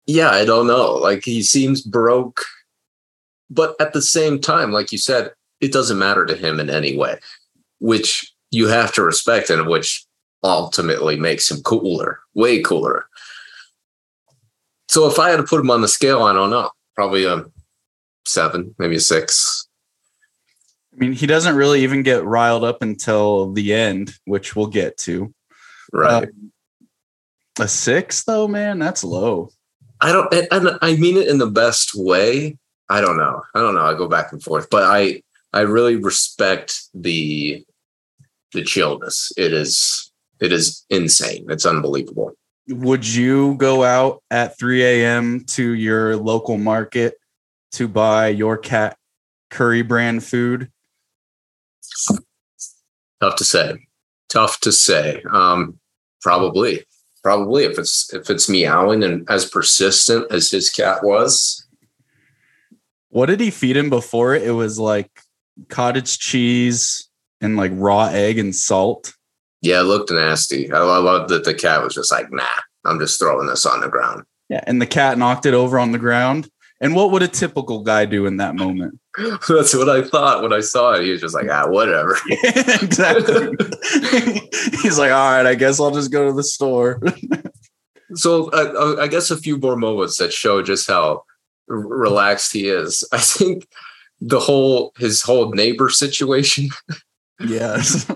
yeah 0.06 0.30
i 0.30 0.42
don't 0.42 0.66
know 0.66 0.94
like 0.94 1.22
he 1.22 1.42
seems 1.42 1.82
broke 1.82 2.40
but 3.50 3.76
at 3.78 3.92
the 3.92 4.02
same 4.02 4.40
time 4.40 4.72
like 4.72 4.90
you 4.90 4.98
said 4.98 5.32
it 5.60 5.70
doesn't 5.70 5.98
matter 5.98 6.24
to 6.24 6.34
him 6.34 6.58
in 6.58 6.70
any 6.70 6.96
way 6.96 7.18
which 7.78 8.32
you 8.50 8.68
have 8.68 8.90
to 8.94 9.02
respect 9.02 9.50
and 9.50 9.68
which 9.68 10.06
ultimately 10.42 11.16
makes 11.16 11.50
him 11.50 11.62
cooler, 11.62 12.20
way 12.34 12.62
cooler. 12.62 13.07
So 14.88 15.06
if 15.06 15.18
I 15.18 15.30
had 15.30 15.36
to 15.36 15.42
put 15.42 15.60
him 15.60 15.70
on 15.70 15.82
the 15.82 15.88
scale, 15.88 16.22
I 16.22 16.32
don't 16.32 16.50
know, 16.50 16.70
probably 16.94 17.24
a 17.24 17.44
seven, 18.26 18.74
maybe 18.78 18.96
a 18.96 19.00
six. 19.00 19.68
I 20.92 20.96
mean, 20.96 21.12
he 21.12 21.26
doesn't 21.26 21.56
really 21.56 21.82
even 21.82 22.02
get 22.02 22.24
riled 22.24 22.64
up 22.64 22.82
until 22.82 23.52
the 23.52 23.74
end, 23.74 24.14
which 24.24 24.56
we'll 24.56 24.66
get 24.66 24.96
to. 24.98 25.32
Right. 25.92 26.24
Um, 26.24 26.52
a 27.60 27.68
six, 27.68 28.24
though, 28.24 28.48
man, 28.48 28.78
that's 28.78 29.04
low. 29.04 29.50
I 30.00 30.12
don't, 30.12 30.32
and 30.52 30.78
I 30.80 30.96
mean 30.96 31.16
it 31.16 31.28
in 31.28 31.38
the 31.38 31.50
best 31.50 31.92
way. 31.94 32.56
I 32.88 33.00
don't 33.00 33.16
know. 33.16 33.42
I 33.54 33.60
don't 33.60 33.74
know. 33.74 33.84
I 33.84 33.94
go 33.94 34.08
back 34.08 34.32
and 34.32 34.42
forth, 34.42 34.70
but 34.70 34.84
I, 34.84 35.22
I 35.52 35.60
really 35.60 35.96
respect 35.96 36.80
the 36.94 37.64
the 38.52 38.62
chillness. 38.62 39.32
It 39.36 39.52
is 39.52 40.10
it 40.40 40.52
is 40.52 40.84
insane. 40.88 41.46
It's 41.48 41.66
unbelievable. 41.66 42.32
Would 42.68 43.06
you 43.06 43.54
go 43.54 43.82
out 43.82 44.22
at 44.30 44.58
3 44.58 44.84
a.m. 44.84 45.44
to 45.48 45.72
your 45.72 46.16
local 46.16 46.58
market 46.58 47.14
to 47.72 47.88
buy 47.88 48.28
your 48.28 48.58
cat 48.58 48.96
curry 49.50 49.82
brand 49.82 50.22
food? 50.22 50.70
Tough 53.20 53.36
to 53.36 53.44
say. 53.44 53.78
Tough 54.28 54.60
to 54.60 54.72
say. 54.72 55.22
Um, 55.32 55.78
probably, 56.20 56.84
probably 57.22 57.64
if 57.64 57.78
it's 57.78 58.12
if 58.12 58.30
it's 58.30 58.48
meowing 58.48 59.02
and 59.02 59.28
as 59.30 59.48
persistent 59.48 60.30
as 60.30 60.50
his 60.50 60.70
cat 60.70 61.02
was. 61.02 61.66
What 63.08 63.26
did 63.26 63.40
he 63.40 63.50
feed 63.50 63.76
him 63.76 63.88
before? 63.88 64.34
It 64.34 64.54
was 64.54 64.78
like 64.78 65.10
cottage 65.68 66.18
cheese 66.18 67.08
and 67.40 67.56
like 67.56 67.72
raw 67.74 68.06
egg 68.06 68.38
and 68.38 68.54
salt. 68.54 69.14
Yeah, 69.60 69.80
it 69.80 69.84
looked 69.84 70.10
nasty. 70.10 70.70
I, 70.72 70.78
I 70.78 70.98
love 70.98 71.28
that 71.28 71.44
the 71.44 71.54
cat 71.54 71.82
was 71.82 71.94
just 71.94 72.12
like, 72.12 72.30
nah, 72.30 72.44
I'm 72.84 72.98
just 72.98 73.18
throwing 73.18 73.46
this 73.46 73.66
on 73.66 73.80
the 73.80 73.88
ground. 73.88 74.24
Yeah, 74.48 74.62
and 74.66 74.80
the 74.80 74.86
cat 74.86 75.18
knocked 75.18 75.46
it 75.46 75.54
over 75.54 75.78
on 75.78 75.92
the 75.92 75.98
ground. 75.98 76.48
And 76.80 76.94
what 76.94 77.10
would 77.10 77.22
a 77.22 77.28
typical 77.28 77.82
guy 77.82 78.04
do 78.04 78.26
in 78.26 78.36
that 78.36 78.54
moment? 78.54 79.00
That's 79.18 79.74
what 79.74 79.88
I 79.88 80.02
thought 80.02 80.42
when 80.42 80.52
I 80.52 80.60
saw 80.60 80.92
it. 80.92 81.02
He 81.02 81.10
was 81.10 81.20
just 81.20 81.34
like, 81.34 81.48
ah, 81.50 81.66
whatever. 81.66 82.16
exactly. 82.28 83.48
He's 84.82 84.98
like, 84.98 85.10
all 85.10 85.32
right, 85.32 85.46
I 85.46 85.56
guess 85.56 85.80
I'll 85.80 85.90
just 85.90 86.12
go 86.12 86.28
to 86.28 86.32
the 86.32 86.44
store. 86.44 87.00
so 88.14 88.50
I, 88.52 89.02
I, 89.02 89.08
guess 89.08 89.32
a 89.32 89.36
few 89.36 89.58
more 89.58 89.76
moments 89.76 90.18
that 90.18 90.32
show 90.32 90.62
just 90.62 90.88
how 90.88 91.24
relaxed 91.66 92.52
he 92.52 92.68
is. 92.68 93.06
I 93.12 93.18
think 93.18 93.66
the 94.20 94.40
whole 94.40 94.92
his 94.98 95.22
whole 95.22 95.50
neighbor 95.50 95.90
situation. 95.90 96.68
Yes. 97.40 98.10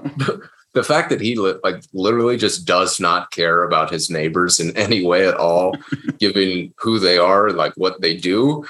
The 0.75 0.83
fact 0.83 1.11
that 1.11 1.21
he 1.21 1.37
li- 1.37 1.59
like 1.62 1.83
literally 1.93 2.37
just 2.37 2.67
does 2.67 2.99
not 2.99 3.31
care 3.31 3.64
about 3.64 3.91
his 3.91 4.09
neighbors 4.09 4.59
in 4.59 4.76
any 4.76 5.05
way 5.05 5.26
at 5.26 5.35
all, 5.35 5.76
given 6.19 6.73
who 6.79 6.99
they 6.99 7.19
are 7.19 7.49
and 7.49 7.57
like 7.57 7.75
what 7.76 8.00
they 8.00 8.17
do. 8.17 8.64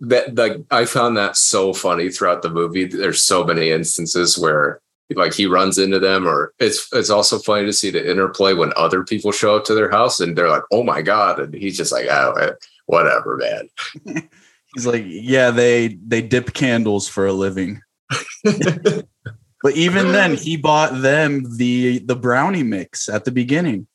That 0.00 0.36
like 0.36 0.56
I 0.70 0.84
found 0.84 1.16
that 1.16 1.36
so 1.36 1.72
funny 1.72 2.08
throughout 2.08 2.42
the 2.42 2.50
movie. 2.50 2.84
There's 2.84 3.22
so 3.22 3.44
many 3.44 3.70
instances 3.70 4.38
where 4.38 4.80
like 5.14 5.34
he 5.34 5.46
runs 5.46 5.78
into 5.78 5.98
them, 5.98 6.26
or 6.26 6.52
it's 6.58 6.88
it's 6.92 7.10
also 7.10 7.38
funny 7.38 7.66
to 7.66 7.72
see 7.72 7.90
the 7.90 8.08
interplay 8.08 8.54
when 8.54 8.72
other 8.76 9.04
people 9.04 9.32
show 9.32 9.56
up 9.56 9.64
to 9.64 9.74
their 9.74 9.90
house 9.90 10.20
and 10.20 10.36
they're 10.36 10.50
like, 10.50 10.62
"Oh 10.70 10.84
my 10.84 11.02
god," 11.02 11.40
and 11.40 11.52
he's 11.52 11.76
just 11.76 11.92
like, 11.92 12.06
"Oh, 12.08 12.32
eh, 12.34 12.52
whatever, 12.86 13.36
man." 13.36 13.68
he's 14.74 14.86
like, 14.86 15.04
"Yeah, 15.06 15.50
they 15.50 15.98
they 16.06 16.22
dip 16.22 16.52
candles 16.54 17.08
for 17.08 17.26
a 17.26 17.32
living." 17.32 17.82
But 19.62 19.76
even 19.76 20.12
then, 20.12 20.36
he 20.36 20.56
bought 20.56 21.02
them 21.02 21.56
the 21.56 21.98
the 21.98 22.16
brownie 22.16 22.62
mix 22.62 23.08
at 23.08 23.24
the 23.24 23.32
beginning. 23.32 23.86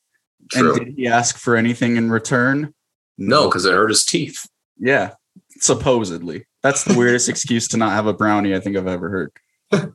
True. 0.50 0.74
And 0.76 0.86
did 0.86 0.94
he 0.96 1.06
ask 1.06 1.38
for 1.38 1.56
anything 1.56 1.96
in 1.96 2.10
return? 2.10 2.74
No, 3.16 3.48
because 3.48 3.64
it 3.64 3.72
hurt 3.72 3.88
his 3.88 4.04
teeth. 4.04 4.46
Yeah, 4.78 5.12
supposedly. 5.58 6.46
That's 6.62 6.84
the 6.84 6.98
weirdest 6.98 7.28
excuse 7.30 7.68
to 7.68 7.76
not 7.76 7.92
have 7.92 8.06
a 8.06 8.12
brownie 8.12 8.54
I 8.54 8.60
think 8.60 8.76
I've 8.76 8.86
ever 8.86 9.30
heard. 9.70 9.92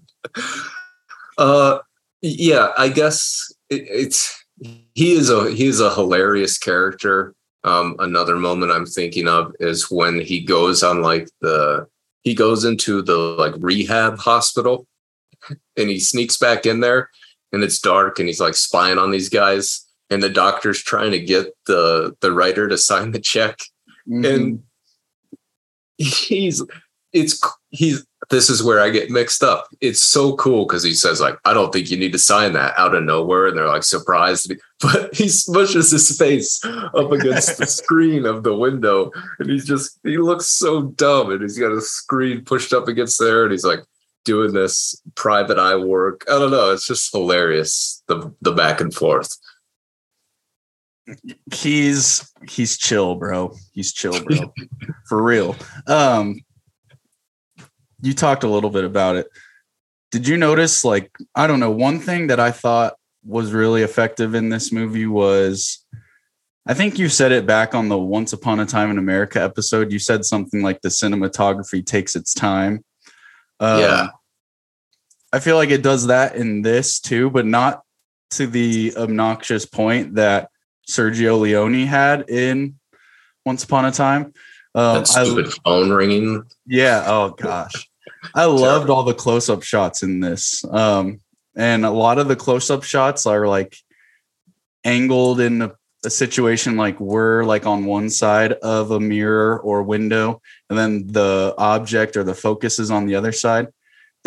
uh, 1.38 1.79
yeah, 2.21 2.71
I 2.77 2.89
guess 2.89 3.51
it, 3.69 3.85
it's 3.88 4.43
he 4.59 5.13
is 5.13 5.29
a 5.29 5.51
he 5.51 5.65
is 5.67 5.79
a 5.79 5.93
hilarious 5.93 6.57
character. 6.57 7.35
Um, 7.63 7.95
another 7.99 8.38
moment 8.38 8.71
I'm 8.71 8.86
thinking 8.86 9.27
of 9.27 9.53
is 9.60 9.91
when 9.91 10.19
he 10.19 10.39
goes 10.39 10.82
on 10.82 11.01
like 11.01 11.29
the 11.41 11.88
he 12.23 12.34
goes 12.34 12.65
into 12.65 13.01
the 13.01 13.17
like 13.17 13.53
rehab 13.58 14.17
hospital 14.17 14.88
and 15.77 15.89
he 15.89 15.99
sneaks 15.99 16.38
back 16.38 16.65
in 16.65 16.79
there 16.79 17.09
and 17.51 17.63
it's 17.63 17.79
dark 17.79 18.19
and 18.19 18.27
he's 18.27 18.39
like 18.39 18.55
spying 18.55 18.97
on 18.97 19.12
these 19.12 19.29
guys 19.29 19.85
and 20.09 20.21
the 20.23 20.29
doctor's 20.29 20.81
trying 20.81 21.12
to 21.12 21.19
get 21.19 21.55
the 21.67 22.15
the 22.21 22.31
writer 22.31 22.67
to 22.67 22.77
sign 22.77 23.12
the 23.12 23.19
check 23.19 23.59
mm-hmm. 24.07 24.25
and 24.25 24.63
he's 25.97 26.63
it's 27.13 27.41
he's 27.69 28.05
this 28.29 28.49
is 28.49 28.62
where 28.62 28.79
I 28.79 28.89
get 28.89 29.09
mixed 29.09 29.43
up. 29.43 29.67
It's 29.81 30.03
so 30.03 30.35
cool 30.35 30.65
because 30.65 30.83
he 30.83 30.93
says 30.93 31.19
like, 31.19 31.39
"I 31.45 31.53
don't 31.53 31.71
think 31.71 31.89
you 31.89 31.97
need 31.97 32.12
to 32.12 32.19
sign 32.19 32.53
that" 32.53 32.77
out 32.77 32.93
of 32.93 33.03
nowhere, 33.03 33.47
and 33.47 33.57
they're 33.57 33.67
like 33.67 33.83
surprised. 33.83 34.53
But 34.81 35.13
he 35.13 35.25
smushes 35.25 35.91
his 35.91 36.17
face 36.17 36.63
up 36.63 37.12
against 37.12 37.57
the 37.57 37.65
screen 37.67 38.25
of 38.25 38.43
the 38.43 38.55
window, 38.55 39.12
and 39.38 39.49
he's 39.49 39.65
just 39.65 39.99
he 40.03 40.17
looks 40.17 40.47
so 40.47 40.83
dumb, 40.83 41.31
and 41.31 41.41
he's 41.41 41.59
got 41.59 41.73
a 41.73 41.81
screen 41.81 42.45
pushed 42.45 42.71
up 42.71 42.88
against 42.88 43.19
there, 43.19 43.43
and 43.43 43.51
he's 43.51 43.65
like, 43.65 43.83
doing 44.30 44.54
this 44.54 45.02
private 45.15 45.58
eye 45.58 45.76
work. 45.76 46.24
I 46.28 46.38
don't 46.38 46.52
know. 46.52 46.70
It's 46.70 46.86
just 46.86 47.12
hilarious 47.12 48.04
the 48.08 48.32
the 48.42 48.52
back 48.52 48.80
and 48.80 48.94
forth. 48.94 49.36
He's 51.52 52.32
he's 52.48 52.78
chill, 52.78 53.15
bro. 53.15 53.56
He's 53.72 53.92
chill, 53.92 54.24
bro. 54.24 54.54
For 55.10 55.24
real. 55.24 55.56
Um 55.88 56.42
you 58.02 58.13
talked 58.13 58.44
a 58.44 58.48
little 58.48 58.70
bit 58.70 58.84
about 58.84 59.15
it. 59.15 59.28
Did 60.12 60.28
you 60.28 60.38
notice 60.38 60.86
like 60.86 61.10
I 61.34 61.48
don't 61.48 61.60
know, 61.60 61.72
one 61.72 62.00
thing 62.00 62.28
that 62.28 62.39
I 62.39 62.52
thought 62.52 62.94
was 63.26 63.52
really 63.52 63.82
effective 63.82 64.36
in 64.36 64.50
this 64.50 64.72
movie 64.72 65.08
was 65.08 65.84
I 66.68 66.76
think 66.76 67.00
you 67.00 67.10
said 67.10 67.32
it 67.32 67.48
back 67.48 67.74
on 67.74 67.89
the 67.89 67.98
Once 67.98 68.32
Upon 68.32 68.60
a 68.60 68.65
Time 68.68 68.92
in 68.92 69.00
America 69.00 69.42
episode. 69.42 69.92
You 69.92 69.98
said 69.98 70.24
something 70.24 70.62
like 70.62 70.82
the 70.82 70.89
cinematography 70.89 71.84
takes 71.84 72.15
its 72.15 72.32
time. 72.32 72.86
Um, 73.60 73.80
yeah. 73.80 74.08
I 75.32 75.39
feel 75.39 75.56
like 75.56 75.70
it 75.70 75.84
does 75.84 76.08
that 76.08 76.36
in 76.36 76.62
this 76.62 77.00
too, 77.00 77.30
but 77.30 77.46
not 77.46 77.84
to 78.32 78.48
the 78.48 78.94
obnoxious 78.96 79.65
point 79.65 80.15
that 80.15 80.50
Sergio 80.89 81.39
Leone 81.39 81.86
had 81.86 82.30
in 82.30 82.80
Once 83.46 83.63
Upon 83.63 83.86
a 83.86 83.92
Time. 83.92 84.34
Um, 84.76 85.00
that 85.00 85.08
stupid 85.08 85.48
I, 85.48 85.52
phone 85.63 85.89
ringing. 85.92 86.44
Yeah. 86.65 87.04
Oh 87.06 87.30
gosh, 87.30 87.89
I 88.34 88.46
loved 88.46 88.89
all 88.89 89.04
the 89.04 89.13
close-up 89.13 89.63
shots 89.63 90.04
in 90.04 90.20
this, 90.20 90.63
um, 90.65 91.20
and 91.56 91.86
a 91.86 91.92
lot 91.92 92.20
of 92.20 92.28
the 92.28 92.36
close-up 92.36 92.84
shots 92.84 93.26
are 93.26 93.48
like 93.48 93.76
angled 94.84 95.39
in 95.39 95.62
a, 95.63 95.72
a 96.06 96.10
situation 96.10 96.78
like 96.78 97.00
we're 97.00 97.44
like 97.44 97.65
on 97.65 97.86
one 97.86 98.10
side 98.10 98.54
of 98.54 98.92
a 98.92 99.00
mirror 99.00 99.60
or 99.60 99.84
window, 99.84 100.42
and 100.70 100.78
then 100.78 101.08
the 101.08 101.54
object 101.58 102.15
or 102.15 102.24
the 102.24 102.36
focus 102.36 102.80
is 102.80 102.92
on 102.92 103.06
the 103.06 103.15
other 103.15 103.32
side 103.32 103.68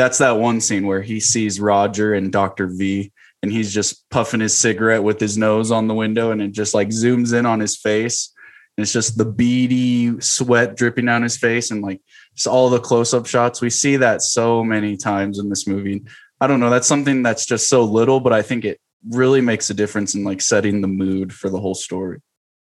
that's 0.03 0.19
that 0.19 0.37
one 0.37 0.61
scene 0.61 0.85
where 0.85 1.01
he 1.01 1.21
sees 1.21 1.61
Roger 1.61 2.13
and 2.13 2.33
Dr. 2.33 2.67
V 2.67 3.13
and 3.41 3.53
he's 3.53 3.73
just 3.73 4.11
puffing 4.11 4.41
his 4.41 4.59
cigarette 4.59 5.05
with 5.05 5.21
his 5.21 5.39
nose 5.39 5.71
on 5.71 5.87
the 5.87 5.95
window 5.95 6.33
and 6.33 6.43
it 6.43 6.51
just 6.51 6.75
like 6.75 6.89
zooms 6.89 7.33
in 7.33 7.47
on 7.47 7.61
his 7.61 7.77
face. 7.77 8.33
And 8.77 8.83
it's 8.83 8.93
just 8.93 9.17
the 9.17 9.25
beady 9.25 10.21
sweat 10.21 10.77
dripping 10.77 11.07
down 11.07 11.23
his 11.23 11.37
face 11.37 11.71
and 11.71 11.83
like 11.83 12.01
just 12.35 12.49
all 12.49 12.69
the 12.69 12.81
close-up 12.81 13.27
shots. 13.27 13.61
We 13.61 13.71
see 13.71 13.97
that 13.99 14.23
so 14.23 14.65
many 14.65 14.97
times 14.97 15.39
in 15.39 15.49
this 15.49 15.69
movie. 15.69 16.03
I 16.41 16.49
don't 16.49 16.59
know, 16.59 16.71
that's 16.71 16.89
something 16.89 17.23
that's 17.23 17.47
just 17.47 17.69
so 17.69 17.85
little, 17.85 18.19
but 18.19 18.33
I 18.33 18.43
think 18.43 18.65
it 18.65 18.81
really 19.09 19.41
makes 19.41 19.71
a 19.71 19.75
difference 19.75 20.17
in 20.17 20.25
like 20.25 20.41
setting 20.41 20.81
the 20.81 20.89
mood 20.89 21.33
for 21.33 21.49
the 21.49 21.61
whole 21.61 21.77
story. 21.77 22.21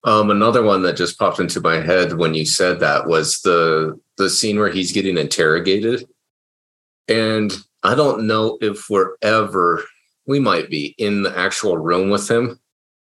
Um, 0.03 0.29
another 0.29 0.61
one 0.61 0.83
that 0.83 0.97
just 0.97 1.17
popped 1.17 1.39
into 1.39 1.61
my 1.61 1.77
head 1.77 2.13
when 2.13 2.35
you 2.35 2.45
said 2.45 2.79
that 2.81 3.07
was 3.07 3.41
the 3.41 3.99
the 4.17 4.29
scene 4.29 4.59
where 4.59 4.69
he's 4.69 4.91
getting 4.91 5.17
interrogated 5.17 6.05
and 7.07 7.51
I 7.83 7.95
don't 7.95 8.27
know 8.27 8.57
if 8.61 8.89
we're 8.89 9.15
ever, 9.21 9.83
we 10.25 10.39
might 10.39 10.69
be 10.69 10.95
in 10.97 11.23
the 11.23 11.37
actual 11.37 11.77
room 11.77 12.09
with 12.09 12.29
him. 12.29 12.59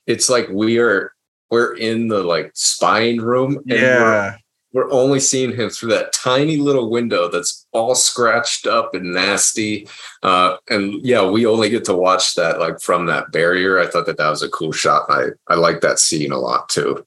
It's 0.07 0.29
like 0.29 0.47
we 0.49 0.79
are, 0.79 1.13
we're 1.49 1.75
in 1.75 2.07
the 2.07 2.23
like 2.23 2.51
spying 2.53 3.19
room. 3.19 3.57
And 3.57 3.79
yeah. 3.79 4.37
We're, 4.73 4.85
we're 4.85 4.91
only 4.93 5.19
seeing 5.19 5.53
him 5.53 5.69
through 5.69 5.89
that 5.89 6.13
tiny 6.13 6.55
little 6.55 6.89
window 6.89 7.27
that's 7.27 7.67
all 7.73 7.93
scratched 7.93 8.65
up 8.65 8.95
and 8.95 9.13
nasty. 9.13 9.89
Uh, 10.23 10.55
and 10.69 11.05
yeah, 11.05 11.29
we 11.29 11.45
only 11.45 11.69
get 11.69 11.83
to 11.85 11.93
watch 11.93 12.35
that 12.35 12.59
like 12.59 12.79
from 12.79 13.05
that 13.07 13.33
barrier. 13.33 13.79
I 13.79 13.87
thought 13.87 14.05
that 14.05 14.17
that 14.17 14.29
was 14.29 14.43
a 14.43 14.49
cool 14.49 14.71
shot. 14.71 15.07
I, 15.09 15.25
I 15.49 15.55
like 15.55 15.81
that 15.81 15.99
scene 15.99 16.31
a 16.31 16.39
lot 16.39 16.69
too. 16.69 17.05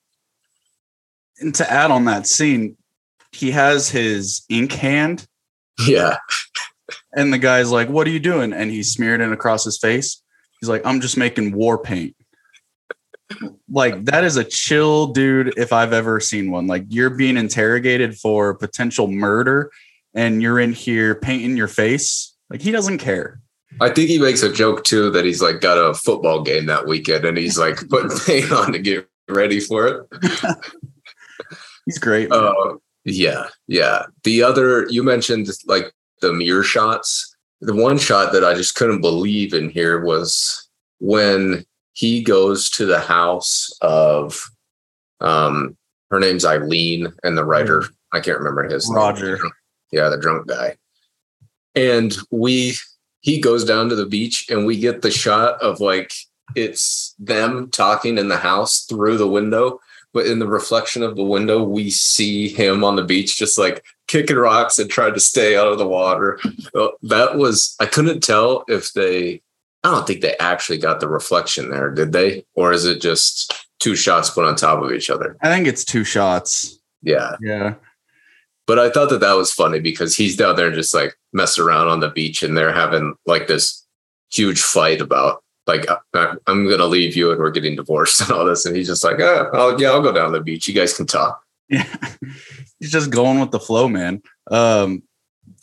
And 1.40 1.54
to 1.54 1.72
add 1.72 1.90
on 1.90 2.04
that 2.04 2.26
scene, 2.26 2.76
he 3.32 3.50
has 3.50 3.88
his 3.88 4.44
ink 4.50 4.72
hand. 4.72 5.26
Yeah. 5.86 6.18
And 7.16 7.33
the 7.33 7.38
guy's 7.38 7.70
like, 7.70 7.88
What 7.88 8.07
are 8.07 8.11
you 8.11 8.20
doing? 8.20 8.53
And 8.53 8.70
he 8.70 8.83
smeared 8.83 9.20
it 9.20 9.33
across 9.33 9.64
his 9.64 9.79
face. 9.79 10.22
He's 10.61 10.68
like, 10.68 10.85
I'm 10.85 11.00
just 11.00 11.16
making 11.16 11.53
war 11.53 11.79
paint. 11.79 12.16
like, 13.68 14.05
that 14.07 14.24
is 14.24 14.37
a 14.37 14.44
chill 14.44 15.09
dude 15.09 15.55
if 15.59 15.72
I've 15.72 15.92
ever 15.92 16.20
seen 16.20 16.50
one. 16.50 16.66
Like, 16.66 16.85
you're 16.88 17.11
being 17.11 17.37
interrogated 17.37 18.16
for 18.16 18.55
potential 18.55 19.09
murder 19.09 19.70
and 20.14 20.40
you're 20.40 20.61
in 20.61 20.72
here 20.72 21.14
painting 21.14 21.57
your 21.57 21.68
face. 21.68 22.35
Like, 22.50 22.62
he 22.62 22.70
doesn't 22.70 22.98
care. 22.98 23.40
I 23.81 23.90
think 23.90 24.09
he 24.09 24.18
makes 24.18 24.42
a 24.42 24.53
joke 24.53 24.85
too 24.85 25.11
that 25.11 25.24
he's 25.24 25.42
like 25.42 25.61
got 25.61 25.79
a 25.79 25.94
football 25.94 26.42
game 26.42 26.66
that 26.66 26.87
weekend 26.87 27.24
and 27.24 27.37
he's 27.37 27.59
like 27.59 27.77
putting 27.88 28.16
paint 28.18 28.53
on 28.53 28.72
to 28.72 28.79
get 28.79 29.09
ready 29.29 29.61
for 29.61 29.87
it. 29.87 30.07
he's 31.87 31.98
great. 31.98 32.31
Uh, 32.31 32.77
yeah, 33.05 33.48
yeah. 33.66 34.05
The 34.22 34.42
other 34.42 34.87
you 34.88 35.03
mentioned 35.03 35.48
like 35.66 35.92
the 36.20 36.33
mirror 36.33 36.62
shots. 36.62 37.37
The 37.61 37.74
one 37.74 37.98
shot 37.98 38.33
that 38.33 38.44
I 38.44 38.55
just 38.55 38.74
couldn't 38.74 39.00
believe 39.00 39.55
in 39.55 39.70
here 39.70 40.00
was 40.05 40.68
when 41.00 41.64
he 41.92 42.22
goes 42.22 42.68
to 42.70 42.87
the 42.87 43.00
house 43.00 43.70
of 43.81 44.42
um 45.20 45.77
her 46.11 46.20
name's 46.20 46.44
Eileen 46.44 47.12
and 47.22 47.37
the 47.37 47.44
writer. 47.44 47.85
I 48.12 48.20
can't 48.20 48.38
remember 48.38 48.64
his 48.64 48.90
Roger. 48.92 49.37
Name. 49.37 49.53
Yeah, 49.90 50.09
the 50.09 50.18
drunk 50.18 50.46
guy. 50.46 50.77
And 51.74 52.16
we 52.31 52.74
he 53.20 53.40
goes 53.40 53.64
down 53.64 53.88
to 53.88 53.96
the 53.96 54.07
beach 54.07 54.46
and 54.50 54.66
we 54.66 54.79
get 54.79 55.03
the 55.03 55.11
shot 55.11 55.61
of 55.62 55.81
like 55.81 56.12
it's 56.55 57.14
them 57.18 57.70
talking 57.70 58.18
in 58.18 58.29
the 58.29 58.37
house 58.37 58.85
through 58.85 59.16
the 59.16 59.27
window 59.27 59.81
but 60.12 60.27
in 60.27 60.38
the 60.38 60.46
reflection 60.46 61.03
of 61.03 61.16
the 61.16 61.24
window 61.24 61.62
we 61.62 61.90
see 61.90 62.48
him 62.48 62.85
on 62.85 62.96
the 62.96 63.03
beach 63.03 63.37
just 63.37 63.59
like 63.59 63.83
kicking 64.06 64.36
rocks 64.36 64.78
and 64.78 64.90
trying 64.90 65.14
to 65.14 65.20
stay 65.20 65.56
out 65.56 65.68
of 65.68 65.78
the 65.78 65.86
water. 65.86 66.38
That 67.02 67.36
was 67.36 67.76
i 67.80 67.86
couldn't 67.86 68.22
tell 68.22 68.64
if 68.68 68.92
they 68.92 69.42
i 69.82 69.90
don't 69.90 70.06
think 70.06 70.20
they 70.20 70.36
actually 70.38 70.78
got 70.78 71.00
the 71.00 71.08
reflection 71.08 71.70
there 71.70 71.90
did 71.90 72.12
they? 72.12 72.44
Or 72.54 72.72
is 72.72 72.84
it 72.84 73.00
just 73.00 73.66
two 73.80 73.96
shots 73.96 74.30
put 74.30 74.44
on 74.44 74.56
top 74.56 74.82
of 74.82 74.92
each 74.92 75.10
other? 75.10 75.36
I 75.40 75.48
think 75.48 75.66
it's 75.66 75.84
two 75.84 76.04
shots. 76.04 76.78
Yeah. 77.02 77.36
Yeah. 77.40 77.74
But 78.66 78.78
I 78.78 78.88
thought 78.88 79.10
that 79.10 79.20
that 79.20 79.34
was 79.34 79.52
funny 79.52 79.78
because 79.78 80.16
he's 80.16 80.36
down 80.36 80.56
there 80.56 80.70
just 80.70 80.94
like 80.94 81.14
messing 81.34 81.64
around 81.64 81.88
on 81.88 82.00
the 82.00 82.08
beach 82.08 82.42
and 82.42 82.56
they're 82.56 82.72
having 82.72 83.14
like 83.26 83.46
this 83.46 83.84
huge 84.32 84.62
fight 84.62 85.00
about 85.00 85.44
like 85.66 85.86
uh, 85.90 86.34
I'm 86.46 86.68
gonna 86.68 86.86
leave 86.86 87.16
you 87.16 87.30
and 87.30 87.40
we're 87.40 87.50
getting 87.50 87.76
divorced 87.76 88.20
and 88.22 88.30
all 88.30 88.44
this, 88.44 88.66
and 88.66 88.76
he's 88.76 88.88
just 88.88 89.04
like, 89.04 89.20
oh, 89.20 89.50
I'll, 89.52 89.80
yeah, 89.80 89.90
I'll 89.90 90.02
go 90.02 90.12
down 90.12 90.32
to 90.32 90.38
the 90.38 90.44
beach. 90.44 90.68
You 90.68 90.74
guys 90.74 90.94
can 90.94 91.06
talk. 91.06 91.42
Yeah, 91.68 91.87
he's 92.79 92.90
just 92.90 93.11
going 93.11 93.40
with 93.40 93.50
the 93.50 93.61
flow, 93.61 93.88
man. 93.88 94.22
Um, 94.50 95.03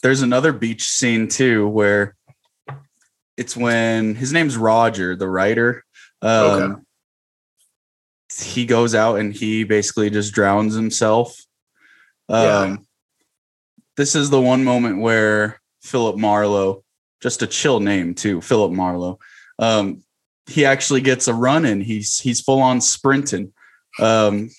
there's 0.02 0.22
another 0.22 0.54
beach 0.54 0.84
scene 0.84 1.28
too 1.28 1.68
where 1.68 2.16
it's 3.38 3.56
when 3.56 4.16
his 4.16 4.34
name's 4.34 4.58
Roger, 4.58 5.16
the 5.16 5.28
writer. 5.28 5.84
Um, 6.22 6.32
okay. 6.32 6.82
He 8.44 8.66
goes 8.66 8.96
out 8.96 9.20
and 9.20 9.34
he 9.34 9.64
basically 9.64 10.10
just 10.10 10.34
drowns 10.34 10.74
himself. 10.74 11.38
Um, 12.30 12.44
yeah 12.44 12.76
this 13.98 14.16
is 14.16 14.30
the 14.30 14.42
one 14.42 14.64
moment 14.64 15.00
where 15.00 15.62
Philip 15.84 16.18
Marlowe, 16.18 16.84
just 17.22 17.42
a 17.42 17.48
chill 17.48 17.80
name 17.80 18.16
too, 18.16 18.42
Philip 18.42 18.72
Marlowe. 18.72 19.20
Um, 19.60 20.04
he 20.48 20.66
actually 20.66 21.02
gets 21.02 21.28
a 21.28 21.34
run 21.34 21.66
in. 21.66 21.82
He's 21.82 22.20
he's 22.20 22.42
full 22.42 22.62
on 22.62 22.82
sprinting. 22.82 23.54
Um, 24.00 24.50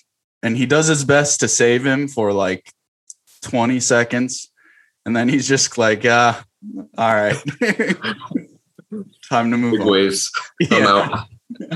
and 0.43 0.57
he 0.57 0.65
does 0.65 0.87
his 0.87 1.03
best 1.05 1.39
to 1.39 1.47
save 1.47 1.85
him 1.85 2.07
for 2.07 2.33
like 2.33 2.71
20 3.41 3.79
seconds. 3.79 4.51
And 5.05 5.15
then 5.15 5.27
he's 5.27 5.47
just 5.47 5.77
like, 5.77 6.03
ah, 6.05 6.45
all 6.97 7.13
right. 7.15 7.41
Time 9.29 9.49
to 9.51 9.57
move 9.57 9.71
Big 9.71 9.81
on. 9.81 9.87
Waves. 9.87 10.31
Yeah. 10.69 11.23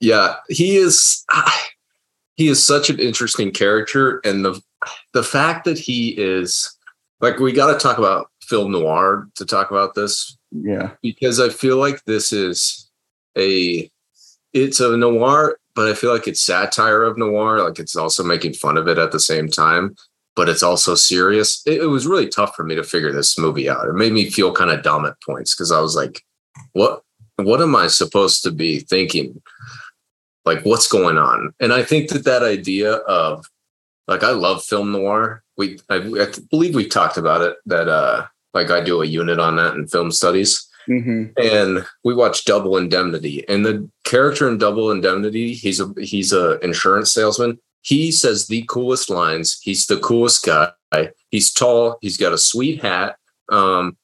yeah, 0.00 0.34
he 0.48 0.76
is 0.76 1.24
he 2.36 2.48
is 2.48 2.64
such 2.64 2.90
an 2.90 2.98
interesting 2.98 3.52
character. 3.52 4.20
And 4.24 4.44
the 4.44 4.60
the 5.12 5.22
fact 5.22 5.64
that 5.66 5.78
he 5.78 6.10
is 6.10 6.76
like 7.20 7.38
we 7.38 7.52
got 7.52 7.72
to 7.72 7.78
talk 7.78 7.98
about 7.98 8.30
film 8.42 8.72
noir 8.72 9.28
to 9.36 9.46
talk 9.46 9.70
about 9.70 9.94
this 9.94 10.36
yeah 10.52 10.90
because 11.02 11.40
i 11.40 11.48
feel 11.48 11.78
like 11.78 12.04
this 12.04 12.32
is 12.32 12.90
a 13.38 13.90
it's 14.52 14.80
a 14.80 14.96
noir 14.96 15.56
but 15.74 15.88
i 15.88 15.94
feel 15.94 16.12
like 16.12 16.26
it's 16.26 16.40
satire 16.40 17.02
of 17.02 17.18
noir 17.18 17.62
like 17.62 17.78
it's 17.78 17.96
also 17.96 18.22
making 18.22 18.52
fun 18.52 18.76
of 18.76 18.88
it 18.88 18.98
at 18.98 19.12
the 19.12 19.20
same 19.20 19.48
time 19.48 19.94
but 20.36 20.48
it's 20.48 20.62
also 20.62 20.94
serious 20.94 21.62
it, 21.66 21.82
it 21.82 21.86
was 21.86 22.06
really 22.06 22.28
tough 22.28 22.54
for 22.54 22.64
me 22.64 22.74
to 22.74 22.84
figure 22.84 23.12
this 23.12 23.38
movie 23.38 23.68
out 23.68 23.88
it 23.88 23.94
made 23.94 24.12
me 24.12 24.30
feel 24.30 24.52
kind 24.52 24.70
of 24.70 24.82
dumb 24.82 25.04
at 25.04 25.20
points 25.22 25.54
because 25.54 25.72
i 25.72 25.80
was 25.80 25.96
like 25.96 26.22
what 26.72 27.02
what 27.36 27.60
am 27.60 27.74
i 27.74 27.86
supposed 27.86 28.42
to 28.42 28.50
be 28.50 28.80
thinking 28.80 29.40
like 30.44 30.64
what's 30.64 30.88
going 30.88 31.18
on 31.18 31.52
and 31.60 31.72
i 31.72 31.82
think 31.82 32.08
that 32.08 32.24
that 32.24 32.42
idea 32.42 32.94
of 32.94 33.44
like 34.06 34.22
I 34.22 34.30
love 34.30 34.64
film 34.64 34.92
noir. 34.92 35.42
We 35.56 35.78
I, 35.88 35.96
I 35.96 36.26
believe 36.50 36.74
we 36.74 36.86
talked 36.86 37.16
about 37.16 37.42
it 37.42 37.56
that 37.66 37.88
uh 37.88 38.26
like 38.52 38.70
I 38.70 38.82
do 38.82 39.02
a 39.02 39.06
unit 39.06 39.38
on 39.38 39.56
that 39.56 39.74
in 39.74 39.86
film 39.86 40.10
studies. 40.10 40.68
Mm-hmm. 40.88 41.32
And 41.36 41.86
we 42.02 42.14
watched 42.14 42.46
Double 42.46 42.76
Indemnity, 42.76 43.46
and 43.48 43.64
the 43.64 43.88
character 44.04 44.48
in 44.48 44.58
Double 44.58 44.90
Indemnity, 44.90 45.54
he's 45.54 45.80
a 45.80 45.92
he's 45.98 46.32
a 46.32 46.58
insurance 46.60 47.12
salesman. 47.12 47.58
He 47.82 48.12
says 48.12 48.46
the 48.46 48.64
coolest 48.68 49.10
lines. 49.10 49.58
He's 49.62 49.86
the 49.86 49.98
coolest 49.98 50.44
guy. 50.44 50.70
He's 51.30 51.52
tall. 51.52 51.98
He's 52.00 52.16
got 52.16 52.32
a 52.32 52.38
sweet 52.38 52.82
hat. 52.82 53.16
Um, 53.50 53.96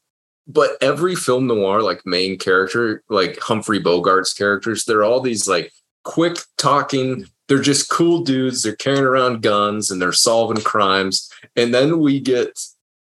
but 0.47 0.73
every 0.83 1.14
film 1.14 1.47
noir, 1.47 1.81
like 1.81 2.05
main 2.05 2.37
character, 2.37 3.03
like 3.09 3.38
Humphrey 3.38 3.83
Bogart's 3.83 4.35
characters, 4.35 4.85
they're 4.85 5.05
all 5.05 5.21
these 5.21 5.49
like 5.49 5.73
quick 6.05 6.38
talking 6.59 7.27
they're 7.51 7.59
just 7.59 7.90
cool 7.90 8.23
dudes. 8.23 8.62
They're 8.62 8.77
carrying 8.77 9.03
around 9.03 9.43
guns 9.43 9.90
and 9.90 10.01
they're 10.01 10.12
solving 10.12 10.62
crimes. 10.62 11.29
And 11.57 11.75
then 11.75 11.99
we 11.99 12.21
get 12.21 12.57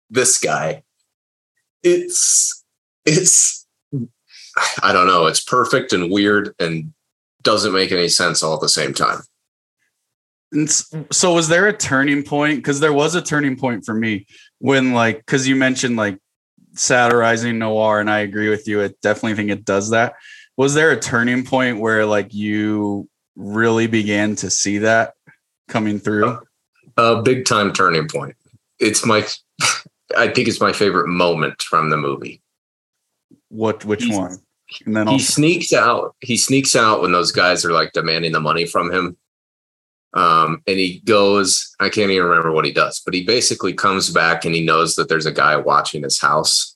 this 0.09 0.37
guy. 0.37 0.83
It's 1.81 2.61
it's 3.05 3.62
I 4.81 4.93
don't 4.93 5.07
know. 5.07 5.25
It's 5.25 5.43
perfect 5.43 5.93
and 5.93 6.11
weird 6.11 6.53
and 6.59 6.93
doesn't 7.41 7.73
make 7.73 7.91
any 7.91 8.07
sense 8.07 8.43
all 8.43 8.55
at 8.55 8.61
the 8.61 8.69
same 8.69 8.93
time. 8.93 9.19
And 10.51 10.69
so 10.69 11.33
was 11.33 11.47
there 11.47 11.67
a 11.67 11.75
turning 11.75 12.23
point? 12.23 12.57
Because 12.57 12.79
there 12.79 12.93
was 12.93 13.15
a 13.15 13.21
turning 13.21 13.55
point 13.55 13.85
for 13.85 13.93
me 13.93 14.27
when 14.59 14.93
like 14.93 15.17
because 15.17 15.47
you 15.47 15.55
mentioned 15.55 15.95
like 15.95 16.19
satirizing 16.75 17.59
noir, 17.59 17.99
and 17.99 18.09
I 18.09 18.19
agree 18.19 18.49
with 18.49 18.67
you. 18.67 18.83
I 18.83 18.91
definitely 19.01 19.35
think 19.35 19.49
it 19.49 19.65
does 19.65 19.89
that. 19.89 20.13
Was 20.55 20.75
there 20.75 20.91
a 20.91 20.99
turning 20.99 21.43
point 21.43 21.79
where 21.79 22.05
like 22.05 22.33
you 22.33 23.09
really 23.35 23.87
began 23.87 24.35
to 24.37 24.49
see 24.49 24.79
that 24.79 25.13
coming 25.67 25.99
through? 25.99 26.39
A 26.97 27.21
big 27.21 27.45
time 27.45 27.73
turning 27.73 28.07
point. 28.07 28.35
It's 28.79 29.05
my, 29.05 29.25
I 30.17 30.27
think 30.27 30.47
it's 30.47 30.61
my 30.61 30.73
favorite 30.73 31.07
moment 31.07 31.61
from 31.63 31.89
the 31.89 31.97
movie. 31.97 32.41
What? 33.49 33.85
Which 33.85 34.03
He's, 34.03 34.15
one? 34.15 34.37
And 34.85 34.95
then 34.95 35.07
he 35.07 35.13
also- 35.13 35.33
sneaks 35.33 35.73
out. 35.73 36.15
He 36.21 36.37
sneaks 36.37 36.75
out 36.75 37.01
when 37.01 37.11
those 37.11 37.31
guys 37.31 37.65
are 37.65 37.71
like 37.71 37.93
demanding 37.93 38.31
the 38.31 38.39
money 38.39 38.65
from 38.65 38.91
him. 38.91 39.17
Um, 40.13 40.61
and 40.67 40.77
he 40.77 40.99
goes. 41.05 41.75
I 41.79 41.89
can't 41.89 42.11
even 42.11 42.27
remember 42.27 42.51
what 42.51 42.65
he 42.65 42.71
does, 42.71 43.01
but 43.03 43.13
he 43.15 43.23
basically 43.23 43.73
comes 43.73 44.11
back 44.11 44.45
and 44.45 44.53
he 44.53 44.63
knows 44.63 44.95
that 44.95 45.09
there's 45.09 45.25
a 45.25 45.31
guy 45.31 45.55
watching 45.57 46.03
his 46.03 46.19
house 46.19 46.73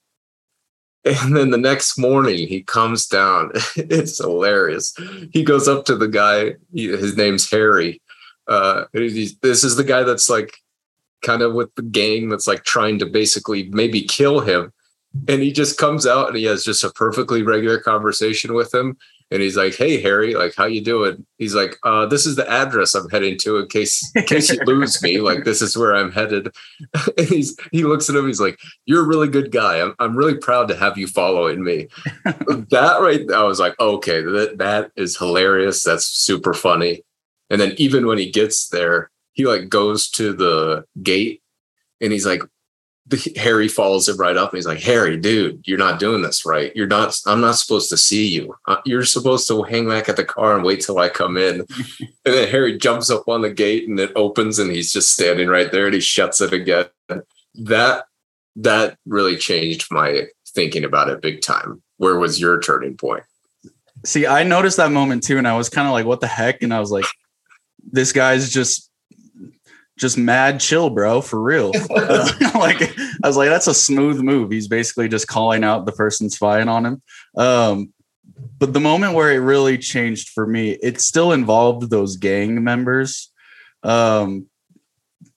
and 1.07 1.35
then 1.35 1.51
the 1.51 1.57
next 1.57 1.97
morning 1.97 2.47
he 2.47 2.63
comes 2.63 3.07
down. 3.07 3.51
it's 3.75 4.17
hilarious. 4.17 4.95
He 5.31 5.43
goes 5.43 5.67
up 5.67 5.85
to 5.85 5.95
the 5.95 6.07
guy. 6.07 6.55
He, 6.73 6.87
his 6.87 7.15
name's 7.15 7.49
Harry. 7.51 8.01
Uh, 8.47 8.85
this 8.93 9.63
is 9.63 9.75
the 9.75 9.83
guy 9.83 10.03
that's 10.03 10.29
like 10.29 10.57
kind 11.21 11.41
of 11.41 11.53
with 11.53 11.73
the 11.75 11.81
gang 11.81 12.29
that's 12.29 12.47
like 12.47 12.63
trying 12.63 12.99
to 12.99 13.05
basically 13.05 13.69
maybe 13.69 14.01
kill 14.01 14.39
him. 14.41 14.73
And 15.27 15.41
he 15.41 15.51
just 15.51 15.77
comes 15.77 16.05
out 16.05 16.27
and 16.27 16.37
he 16.37 16.43
has 16.43 16.63
just 16.63 16.83
a 16.83 16.91
perfectly 16.91 17.41
regular 17.41 17.79
conversation 17.79 18.53
with 18.53 18.73
him 18.73 18.97
and 19.29 19.41
he's 19.41 19.57
like, 19.57 19.75
"Hey 19.75 20.01
Harry, 20.01 20.35
like 20.35 20.55
how 20.55 20.65
you 20.65 20.81
doing?" 20.81 21.25
He's 21.37 21.53
like, 21.53 21.77
uh, 21.83 22.05
"This 22.05 22.25
is 22.25 22.35
the 22.35 22.49
address 22.49 22.95
I'm 22.95 23.09
heading 23.09 23.37
to 23.39 23.57
in 23.57 23.67
case 23.67 24.09
in 24.15 24.23
case 24.23 24.49
you 24.49 24.59
lose 24.65 25.01
me. 25.01 25.19
Like 25.19 25.43
this 25.43 25.61
is 25.61 25.77
where 25.77 25.95
I'm 25.95 26.11
headed." 26.11 26.49
and 27.17 27.27
he's 27.27 27.57
he 27.71 27.83
looks 27.83 28.09
at 28.09 28.15
him. 28.15 28.27
He's 28.27 28.39
like, 28.39 28.57
"You're 28.85 29.03
a 29.03 29.07
really 29.07 29.27
good 29.27 29.51
guy. 29.51 29.81
I'm 29.81 29.95
I'm 29.99 30.15
really 30.15 30.35
proud 30.35 30.67
to 30.69 30.77
have 30.77 30.97
you 30.97 31.07
following 31.07 31.63
me." 31.63 31.87
that 32.25 32.97
right, 33.01 33.29
I 33.31 33.43
was 33.43 33.59
like, 33.59 33.77
"Okay, 33.79 34.21
that 34.21 34.57
that 34.59 34.91
is 34.95 35.17
hilarious. 35.17 35.83
That's 35.83 36.05
super 36.05 36.53
funny." 36.53 37.03
And 37.49 37.59
then 37.59 37.73
even 37.77 38.07
when 38.07 38.17
he 38.17 38.29
gets 38.29 38.69
there, 38.69 39.11
he 39.33 39.45
like 39.45 39.69
goes 39.69 40.09
to 40.11 40.33
the 40.33 40.85
gate 41.01 41.41
and 42.01 42.11
he's 42.11 42.25
like, 42.25 42.41
Harry 43.37 43.67
follows 43.67 44.09
him 44.09 44.17
right 44.17 44.35
up 44.35 44.51
and 44.51 44.57
he's 44.57 44.67
like, 44.67 44.81
Harry, 44.81 45.17
dude, 45.17 45.65
you're 45.65 45.77
not 45.77 45.99
doing 45.99 46.21
this 46.21 46.45
right. 46.45 46.75
You're 46.75 46.87
not, 46.87 47.17
I'm 47.25 47.39
not 47.39 47.55
supposed 47.55 47.89
to 47.89 47.97
see 47.97 48.27
you. 48.27 48.55
Uh, 48.65 48.77
you're 48.85 49.05
supposed 49.05 49.47
to 49.47 49.63
hang 49.63 49.87
back 49.87 50.09
at 50.09 50.17
the 50.17 50.25
car 50.25 50.55
and 50.55 50.63
wait 50.63 50.81
till 50.81 50.99
I 50.99 51.07
come 51.07 51.37
in. 51.37 51.61
and 51.99 52.05
then 52.25 52.49
Harry 52.49 52.77
jumps 52.77 53.09
up 53.09 53.27
on 53.27 53.41
the 53.41 53.49
gate 53.49 53.87
and 53.87 53.99
it 53.99 54.11
opens 54.15 54.59
and 54.59 54.71
he's 54.71 54.91
just 54.91 55.13
standing 55.13 55.47
right 55.47 55.71
there 55.71 55.85
and 55.85 55.93
he 55.93 56.01
shuts 56.01 56.41
it 56.41 56.51
again. 56.51 56.87
That, 57.55 58.05
that 58.57 58.97
really 59.05 59.37
changed 59.37 59.87
my 59.89 60.27
thinking 60.49 60.83
about 60.83 61.09
it 61.09 61.21
big 61.21 61.41
time. 61.41 61.81
Where 61.97 62.19
was 62.19 62.41
your 62.41 62.59
turning 62.59 62.97
point? 62.97 63.23
See, 64.05 64.27
I 64.27 64.43
noticed 64.43 64.77
that 64.77 64.91
moment 64.91 65.23
too. 65.23 65.37
And 65.37 65.47
I 65.47 65.57
was 65.57 65.69
kind 65.69 65.87
of 65.87 65.93
like, 65.93 66.05
what 66.05 66.19
the 66.19 66.27
heck? 66.27 66.61
And 66.61 66.73
I 66.73 66.79
was 66.79 66.91
like, 66.91 67.05
this 67.89 68.11
guy's 68.11 68.51
just 68.51 68.86
just 69.97 70.17
mad 70.17 70.59
chill, 70.59 70.89
bro, 70.89 71.21
for 71.21 71.41
real. 71.41 71.71
uh, 71.89 72.31
like 72.55 72.81
I 72.81 73.27
was 73.27 73.35
like, 73.35 73.49
that's 73.49 73.67
a 73.67 73.73
smooth 73.73 74.21
move. 74.21 74.51
He's 74.51 74.67
basically 74.67 75.09
just 75.09 75.27
calling 75.27 75.63
out 75.63 75.85
the 75.85 75.91
person 75.91 76.29
spying 76.29 76.69
on 76.69 76.85
him. 76.85 77.01
Um, 77.35 77.93
but 78.59 78.73
the 78.73 78.79
moment 78.79 79.13
where 79.13 79.31
it 79.31 79.39
really 79.39 79.77
changed 79.77 80.29
for 80.29 80.45
me, 80.45 80.71
it 80.71 81.01
still 81.01 81.31
involved 81.31 81.89
those 81.89 82.17
gang 82.17 82.63
members. 82.63 83.31
Um, 83.83 84.47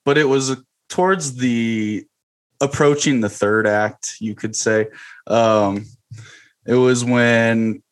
but 0.05 0.19
it 0.19 0.25
was 0.25 0.57
towards 0.89 1.37
the 1.37 2.05
approaching 2.61 3.21
the 3.21 3.29
third 3.29 3.67
act, 3.67 4.17
you 4.21 4.35
could 4.35 4.55
say. 4.55 4.89
Um, 5.27 5.87
it 6.67 6.75
was 6.75 7.05
when 7.05 7.83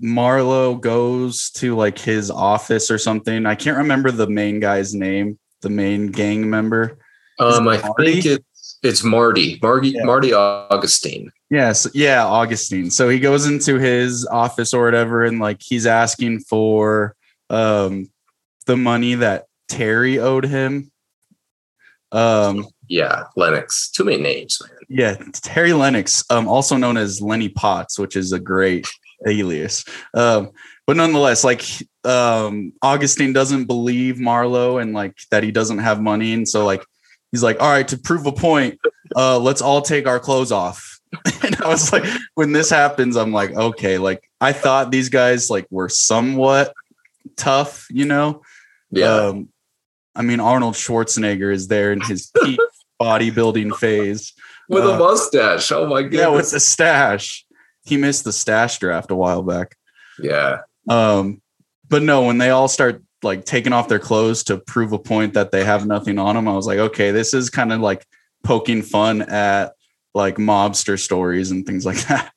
Marlowe 0.00 0.74
goes 0.76 1.50
to 1.50 1.76
like 1.76 1.98
his 1.98 2.30
office 2.30 2.90
or 2.90 2.98
something. 2.98 3.46
I 3.46 3.54
can't 3.54 3.76
remember 3.76 4.10
the 4.10 4.28
main 4.28 4.60
guy's 4.60 4.94
name, 4.94 5.38
the 5.60 5.70
main 5.70 6.08
gang 6.08 6.48
member. 6.48 6.98
Um, 7.38 7.68
I 7.68 7.78
think 7.98 8.24
it's 8.26 8.78
it's 8.82 9.04
Marty, 9.04 9.58
Marty, 9.62 9.90
yeah. 9.90 10.04
Marty 10.04 10.32
Augustine. 10.32 11.30
Yes, 11.50 11.86
yeah, 11.94 12.24
Augustine. 12.24 12.90
So 12.90 13.08
he 13.08 13.18
goes 13.18 13.46
into 13.46 13.78
his 13.78 14.26
office 14.26 14.72
or 14.72 14.84
whatever, 14.84 15.24
and 15.24 15.38
like 15.38 15.60
he's 15.60 15.86
asking 15.86 16.40
for 16.40 17.14
um 17.50 18.10
the 18.66 18.76
money 18.76 19.14
that 19.16 19.46
Terry 19.68 20.18
owed 20.18 20.44
him. 20.44 20.90
Um, 22.12 22.66
yeah, 22.88 23.24
Lennox. 23.36 23.90
Too 23.90 24.04
many 24.04 24.22
names, 24.22 24.60
man. 24.62 24.78
Yeah, 24.88 25.16
Terry 25.32 25.72
Lennox, 25.72 26.24
um, 26.30 26.48
also 26.48 26.76
known 26.76 26.96
as 26.96 27.20
Lenny 27.20 27.48
Potts, 27.48 27.98
which 27.98 28.16
is 28.16 28.32
a 28.32 28.40
great 28.40 28.88
alias. 29.26 29.84
Um, 30.14 30.50
but 30.86 30.96
nonetheless, 30.96 31.44
like 31.44 31.62
um, 32.04 32.72
Augustine 32.82 33.32
doesn't 33.32 33.66
believe 33.66 34.18
Marlowe 34.18 34.78
and 34.78 34.92
like 34.92 35.16
that 35.30 35.42
he 35.42 35.50
doesn't 35.50 35.78
have 35.78 36.00
money, 36.00 36.32
and 36.32 36.48
so 36.48 36.64
like 36.64 36.84
he's 37.30 37.42
like, 37.42 37.60
all 37.60 37.70
right, 37.70 37.86
to 37.88 37.98
prove 37.98 38.26
a 38.26 38.32
point, 38.32 38.78
uh, 39.16 39.38
let's 39.38 39.62
all 39.62 39.82
take 39.82 40.06
our 40.06 40.18
clothes 40.18 40.52
off. 40.52 40.98
and 41.44 41.56
I 41.56 41.68
was 41.68 41.92
like, 41.92 42.04
when 42.34 42.52
this 42.52 42.70
happens, 42.70 43.16
I'm 43.16 43.32
like, 43.32 43.52
okay, 43.52 43.98
like 43.98 44.22
I 44.40 44.52
thought 44.52 44.90
these 44.90 45.08
guys 45.08 45.50
like 45.50 45.66
were 45.70 45.88
somewhat 45.88 46.72
tough, 47.36 47.86
you 47.90 48.04
know? 48.04 48.42
Yeah. 48.90 49.14
Um, 49.14 49.48
I 50.14 50.22
mean, 50.22 50.40
Arnold 50.40 50.74
Schwarzenegger 50.74 51.52
is 51.52 51.68
there 51.68 51.92
in 51.92 52.00
his 52.00 52.30
peak 52.42 52.58
bodybuilding 53.00 53.76
phase 53.76 54.32
with 54.68 54.84
uh, 54.84 54.90
a 54.90 54.98
mustache. 54.98 55.70
Oh 55.72 55.86
my 55.86 56.02
god! 56.02 56.12
Yeah, 56.12 56.28
with 56.28 56.50
the 56.50 56.60
stash. 56.60 57.44
He 57.84 57.96
missed 57.96 58.24
the 58.24 58.32
stash 58.32 58.78
draft 58.78 59.10
a 59.10 59.14
while 59.14 59.42
back. 59.42 59.76
Yeah. 60.18 60.60
Um, 60.88 61.40
but 61.88 62.02
no, 62.02 62.24
when 62.24 62.38
they 62.38 62.50
all 62.50 62.68
start 62.68 63.02
like 63.22 63.44
taking 63.44 63.72
off 63.72 63.88
their 63.88 63.98
clothes 63.98 64.44
to 64.44 64.58
prove 64.58 64.92
a 64.92 64.98
point 64.98 65.34
that 65.34 65.50
they 65.50 65.64
have 65.64 65.86
nothing 65.86 66.18
on 66.18 66.34
them, 66.34 66.48
I 66.48 66.52
was 66.52 66.66
like, 66.66 66.78
okay, 66.78 67.10
this 67.10 67.34
is 67.34 67.50
kind 67.50 67.72
of 67.72 67.80
like 67.80 68.06
poking 68.44 68.82
fun 68.82 69.22
at 69.22 69.74
like 70.14 70.36
mobster 70.36 70.98
stories 70.98 71.50
and 71.50 71.66
things 71.66 71.84
like 71.84 71.98
that. 72.08 72.32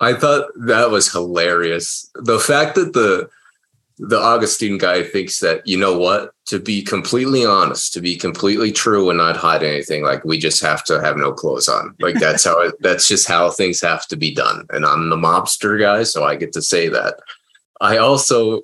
I 0.00 0.14
thought 0.14 0.46
that 0.66 0.90
was 0.90 1.12
hilarious. 1.12 2.10
The 2.14 2.38
fact 2.38 2.74
that 2.74 2.92
the 2.92 3.28
the 4.04 4.18
Augustine 4.18 4.78
guy 4.78 5.04
thinks 5.04 5.38
that, 5.38 5.64
you 5.64 5.78
know 5.78 5.96
what, 5.96 6.34
to 6.46 6.58
be 6.58 6.82
completely 6.82 7.44
honest, 7.44 7.92
to 7.92 8.00
be 8.00 8.16
completely 8.16 8.72
true 8.72 9.08
and 9.10 9.18
not 9.18 9.36
hide 9.36 9.62
anything, 9.62 10.02
like 10.02 10.24
we 10.24 10.38
just 10.38 10.60
have 10.60 10.82
to 10.84 11.00
have 11.00 11.16
no 11.16 11.32
clothes 11.32 11.68
on. 11.68 11.94
Like 12.00 12.16
that's 12.20 12.42
how 12.42 12.60
it, 12.60 12.74
that's 12.80 13.06
just 13.06 13.28
how 13.28 13.50
things 13.50 13.80
have 13.80 14.08
to 14.08 14.16
be 14.16 14.34
done. 14.34 14.66
And 14.70 14.84
I'm 14.84 15.08
the 15.08 15.16
mobster 15.16 15.78
guy, 15.78 16.02
so 16.02 16.24
I 16.24 16.34
get 16.34 16.52
to 16.54 16.62
say 16.62 16.88
that. 16.88 17.20
I 17.80 17.98
also, 17.98 18.62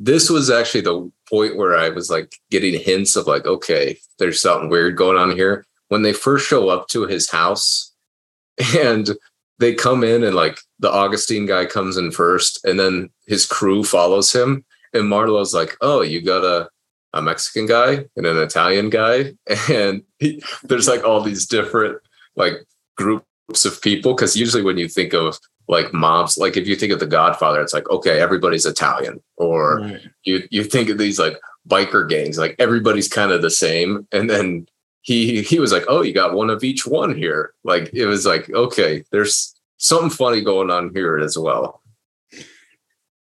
this 0.00 0.28
was 0.28 0.50
actually 0.50 0.80
the 0.80 1.10
point 1.30 1.56
where 1.56 1.78
I 1.78 1.90
was 1.90 2.10
like 2.10 2.34
getting 2.50 2.80
hints 2.80 3.14
of 3.14 3.28
like, 3.28 3.46
okay, 3.46 3.96
there's 4.18 4.42
something 4.42 4.68
weird 4.68 4.96
going 4.96 5.18
on 5.18 5.30
here. 5.36 5.64
When 5.86 6.02
they 6.02 6.12
first 6.12 6.48
show 6.48 6.68
up 6.68 6.88
to 6.88 7.06
his 7.06 7.30
house 7.30 7.92
and 8.76 9.10
they 9.58 9.74
come 9.74 10.02
in 10.02 10.24
and 10.24 10.34
like 10.34 10.58
the 10.78 10.90
Augustine 10.90 11.46
guy 11.46 11.66
comes 11.66 11.96
in 11.96 12.10
first 12.10 12.64
and 12.64 12.78
then 12.78 13.10
his 13.26 13.46
crew 13.46 13.84
follows 13.84 14.32
him. 14.32 14.64
And 14.92 15.08
Marlowe's 15.08 15.54
like, 15.54 15.76
oh, 15.80 16.02
you 16.02 16.20
got 16.20 16.44
a, 16.44 16.68
a 17.12 17.22
Mexican 17.22 17.66
guy 17.66 18.04
and 18.16 18.26
an 18.26 18.38
Italian 18.38 18.90
guy. 18.90 19.34
And 19.70 20.02
he, 20.18 20.42
there's 20.64 20.88
like 20.88 21.04
all 21.04 21.20
these 21.20 21.46
different 21.46 21.98
like 22.36 22.54
groups 22.96 23.64
of 23.64 23.80
people. 23.82 24.14
Cause 24.14 24.36
usually 24.36 24.62
when 24.62 24.78
you 24.78 24.88
think 24.88 25.14
of 25.14 25.38
like 25.68 25.92
mobs, 25.92 26.36
like 26.38 26.56
if 26.56 26.66
you 26.66 26.76
think 26.76 26.92
of 26.92 27.00
the 27.00 27.06
Godfather, 27.06 27.60
it's 27.60 27.72
like, 27.72 27.88
okay, 27.90 28.20
everybody's 28.20 28.66
Italian. 28.66 29.22
Or 29.36 29.80
right. 29.80 30.00
you 30.24 30.46
you 30.50 30.64
think 30.64 30.88
of 30.88 30.98
these 30.98 31.18
like 31.18 31.38
biker 31.68 32.08
gangs, 32.08 32.38
like 32.38 32.56
everybody's 32.58 33.08
kind 33.08 33.32
of 33.32 33.42
the 33.42 33.50
same. 33.50 34.06
And 34.12 34.28
then 34.28 34.66
he 35.02 35.42
he 35.42 35.58
was 35.58 35.72
like, 35.72 35.84
"Oh, 35.88 36.02
you 36.02 36.14
got 36.14 36.34
one 36.34 36.48
of 36.48 36.64
each 36.64 36.86
one 36.86 37.14
here." 37.14 37.52
Like 37.64 37.90
it 37.92 38.06
was 38.06 38.24
like, 38.24 38.48
okay, 38.50 39.04
there's 39.10 39.54
something 39.76 40.10
funny 40.10 40.40
going 40.40 40.70
on 40.70 40.92
here 40.94 41.18
as 41.18 41.36
well. 41.36 41.82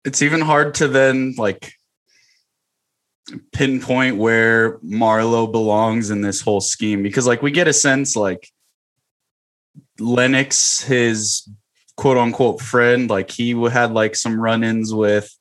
It's 0.05 0.23
even 0.23 0.41
hard 0.41 0.75
to 0.77 0.89
then 0.89 1.35
like 1.37 1.73
pinpoint 3.53 4.17
where 4.17 4.79
Marlowe 4.83 5.49
belongs 5.49 6.11
in 6.11 6.21
this 6.21 6.41
whole 6.41 6.61
scheme 6.61 7.03
because 7.03 7.27
like 7.27 7.43
we 7.43 7.51
get 7.51 7.67
a 7.67 7.73
sense 7.73 8.15
like 8.15 8.49
Lennox, 9.99 10.83
his 10.83 11.49
quote 11.97 12.17
unquote 12.17 12.61
friend, 12.61 13.11
like 13.11 13.33
he 13.33 13.51
had 13.69 13.91
like 13.93 14.15
some 14.15 14.41
run-ins 14.41 14.95
with 14.95 15.37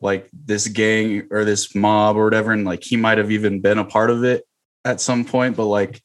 like 0.00 0.28
this 0.32 0.68
gang 0.68 1.26
or 1.32 1.44
this 1.44 1.74
mob 1.74 2.16
or 2.16 2.22
whatever, 2.22 2.52
and 2.52 2.64
like 2.64 2.84
he 2.84 2.96
might 2.96 3.18
have 3.18 3.32
even 3.32 3.60
been 3.60 3.78
a 3.78 3.84
part 3.84 4.10
of 4.10 4.22
it 4.22 4.44
at 4.84 5.00
some 5.00 5.24
point, 5.24 5.56
but 5.56 5.66
like 5.66 6.02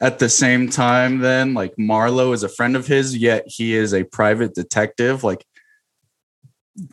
at 0.00 0.18
the 0.18 0.28
same 0.28 0.68
time, 0.68 1.18
then 1.18 1.54
like 1.54 1.74
Marlowe 1.78 2.32
is 2.32 2.42
a 2.42 2.48
friend 2.48 2.76
of 2.76 2.86
his, 2.86 3.16
yet 3.16 3.44
he 3.46 3.74
is 3.74 3.92
a 3.92 4.04
private 4.04 4.54
detective. 4.54 5.22
Like 5.24 5.44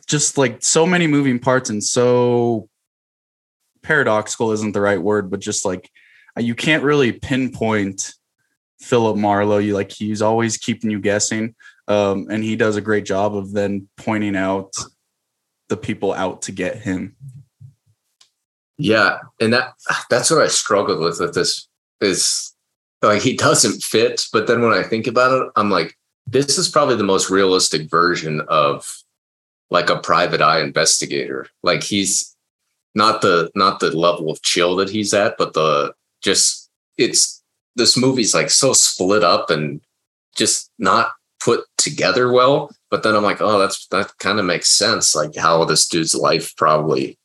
just 0.06 0.36
like 0.36 0.62
so 0.62 0.86
many 0.86 1.06
moving 1.06 1.38
parts 1.38 1.70
and 1.70 1.82
so 1.82 2.68
paradoxical 3.82 4.52
isn't 4.52 4.72
the 4.72 4.80
right 4.80 5.00
word, 5.00 5.30
but 5.30 5.40
just 5.40 5.64
like 5.64 5.90
you 6.36 6.54
can't 6.54 6.84
really 6.84 7.12
pinpoint 7.12 8.14
Philip 8.80 9.16
Marlowe. 9.16 9.58
You 9.58 9.74
like 9.74 9.90
he's 9.90 10.22
always 10.22 10.56
keeping 10.56 10.90
you 10.90 11.00
guessing. 11.00 11.54
Um, 11.88 12.26
and 12.30 12.44
he 12.44 12.54
does 12.54 12.76
a 12.76 12.82
great 12.82 13.06
job 13.06 13.34
of 13.34 13.52
then 13.52 13.88
pointing 13.96 14.36
out 14.36 14.72
the 15.68 15.76
people 15.76 16.12
out 16.12 16.42
to 16.42 16.52
get 16.52 16.76
him. 16.76 17.16
Yeah, 18.78 19.18
and 19.40 19.52
that 19.52 19.74
that's 20.08 20.30
what 20.30 20.42
I 20.42 20.46
struggled 20.46 21.00
with 21.00 21.18
with 21.20 21.34
this 21.34 21.68
is 22.00 22.54
like 23.02 23.22
he 23.22 23.36
doesn't 23.36 23.82
fit, 23.82 24.26
but 24.32 24.46
then 24.46 24.62
when 24.62 24.72
I 24.72 24.82
think 24.84 25.06
about 25.06 25.32
it, 25.42 25.52
I'm 25.56 25.70
like, 25.70 25.96
this 26.26 26.58
is 26.58 26.68
probably 26.68 26.96
the 26.96 27.04
most 27.04 27.28
realistic 27.30 27.90
version 27.90 28.40
of 28.48 29.02
like 29.70 29.90
a 29.90 29.98
private 29.98 30.40
eye 30.40 30.60
investigator. 30.60 31.48
Like 31.62 31.82
he's 31.82 32.34
not 32.94 33.20
the 33.20 33.50
not 33.54 33.80
the 33.80 33.96
level 33.96 34.30
of 34.30 34.42
chill 34.42 34.76
that 34.76 34.90
he's 34.90 35.12
at, 35.12 35.36
but 35.38 35.54
the 35.54 35.92
just 36.22 36.70
it's 36.96 37.42
this 37.76 37.96
movie's 37.96 38.34
like 38.34 38.50
so 38.50 38.72
split 38.72 39.24
up 39.24 39.50
and 39.50 39.80
just 40.36 40.70
not 40.78 41.12
put 41.40 41.64
together 41.78 42.32
well. 42.32 42.70
But 42.90 43.02
then 43.02 43.14
I'm 43.14 43.22
like, 43.24 43.40
oh, 43.40 43.58
that's 43.58 43.86
that 43.88 44.12
kind 44.18 44.38
of 44.38 44.44
makes 44.46 44.70
sense, 44.70 45.14
like 45.16 45.34
how 45.36 45.64
this 45.64 45.88
dude's 45.88 46.14
life 46.14 46.54
probably 46.56 47.17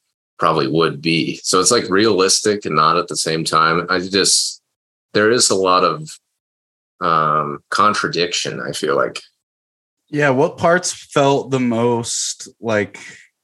probably 0.44 0.68
would 0.68 1.02
be. 1.02 1.40
So 1.42 1.62
it's 1.62 1.72
like 1.72 1.90
realistic 1.90 2.66
and 2.66 2.76
not 2.76 2.98
at 2.98 3.08
the 3.08 3.16
same 3.16 3.46
time. 3.46 3.88
I 3.90 4.00
just 4.00 4.62
there 5.14 5.32
is 5.32 5.50
a 5.50 5.56
lot 5.56 5.86
of 5.86 6.10
um 7.00 7.64
contradiction, 7.70 8.60
I 8.60 8.74
feel 8.74 8.98
like. 8.98 9.22
Yeah, 10.10 10.32
what 10.32 10.58
parts 10.58 10.92
felt 10.92 11.52
the 11.52 11.62
most 11.62 12.50
like 12.60 13.00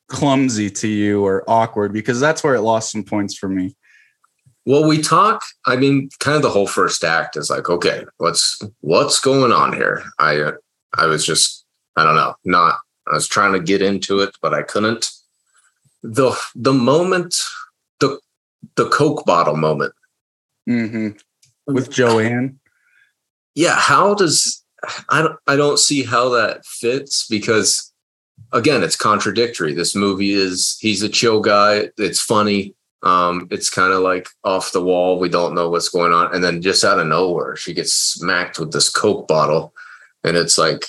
clumsy 0.09 0.69
to 0.71 0.89
you 0.89 1.23
or 1.23 1.49
awkward 1.49 1.93
because 1.93 2.19
that's 2.19 2.43
where 2.43 2.55
it 2.55 2.63
lost 2.63 2.91
some 2.91 3.05
points 3.05 3.37
for 3.37 3.47
me. 3.47 3.77
Well, 4.65 4.85
we 4.85 5.01
talk, 5.01 5.41
I 5.65 5.77
mean, 5.77 6.09
kind 6.19 6.35
of 6.35 6.41
the 6.41 6.49
whole 6.49 6.67
first 6.67 7.05
act 7.05 7.37
is 7.37 7.49
like, 7.49 7.69
okay, 7.69 8.03
what's 8.17 8.61
what's 8.81 9.21
going 9.21 9.53
on 9.53 9.71
here? 9.71 10.03
I 10.19 10.51
I 10.97 11.05
was 11.05 11.25
just 11.25 11.63
I 11.95 12.03
don't 12.03 12.17
know, 12.17 12.33
not 12.43 12.75
I 13.07 13.13
was 13.13 13.29
trying 13.29 13.53
to 13.53 13.61
get 13.61 13.81
into 13.81 14.19
it, 14.19 14.35
but 14.41 14.53
I 14.53 14.63
couldn't 14.63 15.09
the 16.03 16.37
the 16.55 16.73
moment 16.73 17.35
the 17.99 18.19
the 18.75 18.87
coke 18.89 19.25
bottle 19.25 19.55
moment. 19.55 19.93
Mm-hmm. 20.67 21.73
with 21.73 21.89
joanne? 21.89 22.59
Yeah 23.55 23.75
how 23.75 24.13
does 24.13 24.63
i 25.09 25.21
don't 25.21 25.39
i 25.47 25.55
don't 25.55 25.79
see 25.79 26.03
how 26.03 26.29
that 26.29 26.63
fits 26.65 27.27
because 27.27 27.91
again 28.51 28.83
it's 28.83 28.95
contradictory. 28.95 29.73
This 29.73 29.95
movie 29.95 30.33
is 30.33 30.77
he's 30.79 31.01
a 31.01 31.09
chill 31.09 31.41
guy. 31.41 31.89
It's 31.97 32.21
funny. 32.21 32.75
Um 33.01 33.47
it's 33.49 33.69
kind 33.69 33.93
of 33.93 34.01
like 34.01 34.29
off 34.43 34.71
the 34.71 34.83
wall. 34.83 35.19
We 35.19 35.29
don't 35.29 35.55
know 35.55 35.69
what's 35.69 35.89
going 35.89 36.13
on. 36.13 36.33
And 36.35 36.43
then 36.43 36.61
just 36.61 36.83
out 36.83 36.99
of 36.99 37.07
nowhere 37.07 37.55
she 37.55 37.73
gets 37.73 37.93
smacked 37.93 38.59
with 38.59 38.71
this 38.71 38.89
coke 38.89 39.27
bottle. 39.27 39.73
And 40.23 40.37
it's 40.37 40.57
like 40.57 40.85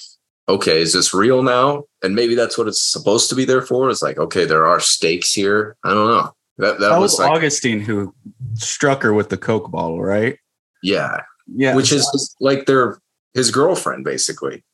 okay, 0.49 0.81
is 0.83 0.93
this 0.93 1.15
real 1.15 1.43
now? 1.43 1.85
And 2.03 2.15
maybe 2.15 2.35
that's 2.35 2.57
what 2.57 2.69
it's 2.69 2.81
supposed 2.81 3.29
to 3.31 3.35
be 3.35 3.45
there 3.45 3.63
for. 3.63 3.91
It's 3.91 4.03
like, 4.03 4.19
okay, 4.19 4.45
there 4.45 4.67
are 4.67 4.81
stakes 4.81 5.33
here. 5.33 5.77
I 5.85 5.91
don't 5.91 6.09
know. 6.09 6.33
That, 6.59 6.79
that, 6.79 6.91
that 6.91 6.99
was, 6.99 7.13
was 7.13 7.21
like, 7.21 7.31
Augustine 7.31 7.81
who 7.81 8.15
struck 8.55 9.03
her 9.03 9.13
with 9.13 9.29
the 9.29 9.37
Coke 9.37 9.71
bottle, 9.71 10.03
right? 10.03 10.39
Yeah. 10.83 11.23
Yeah. 11.47 11.75
Which 11.75 11.93
is 11.93 12.35
like 12.41 12.67
their 12.67 12.99
his 13.35 13.51
girlfriend, 13.51 14.05
basically. 14.05 14.65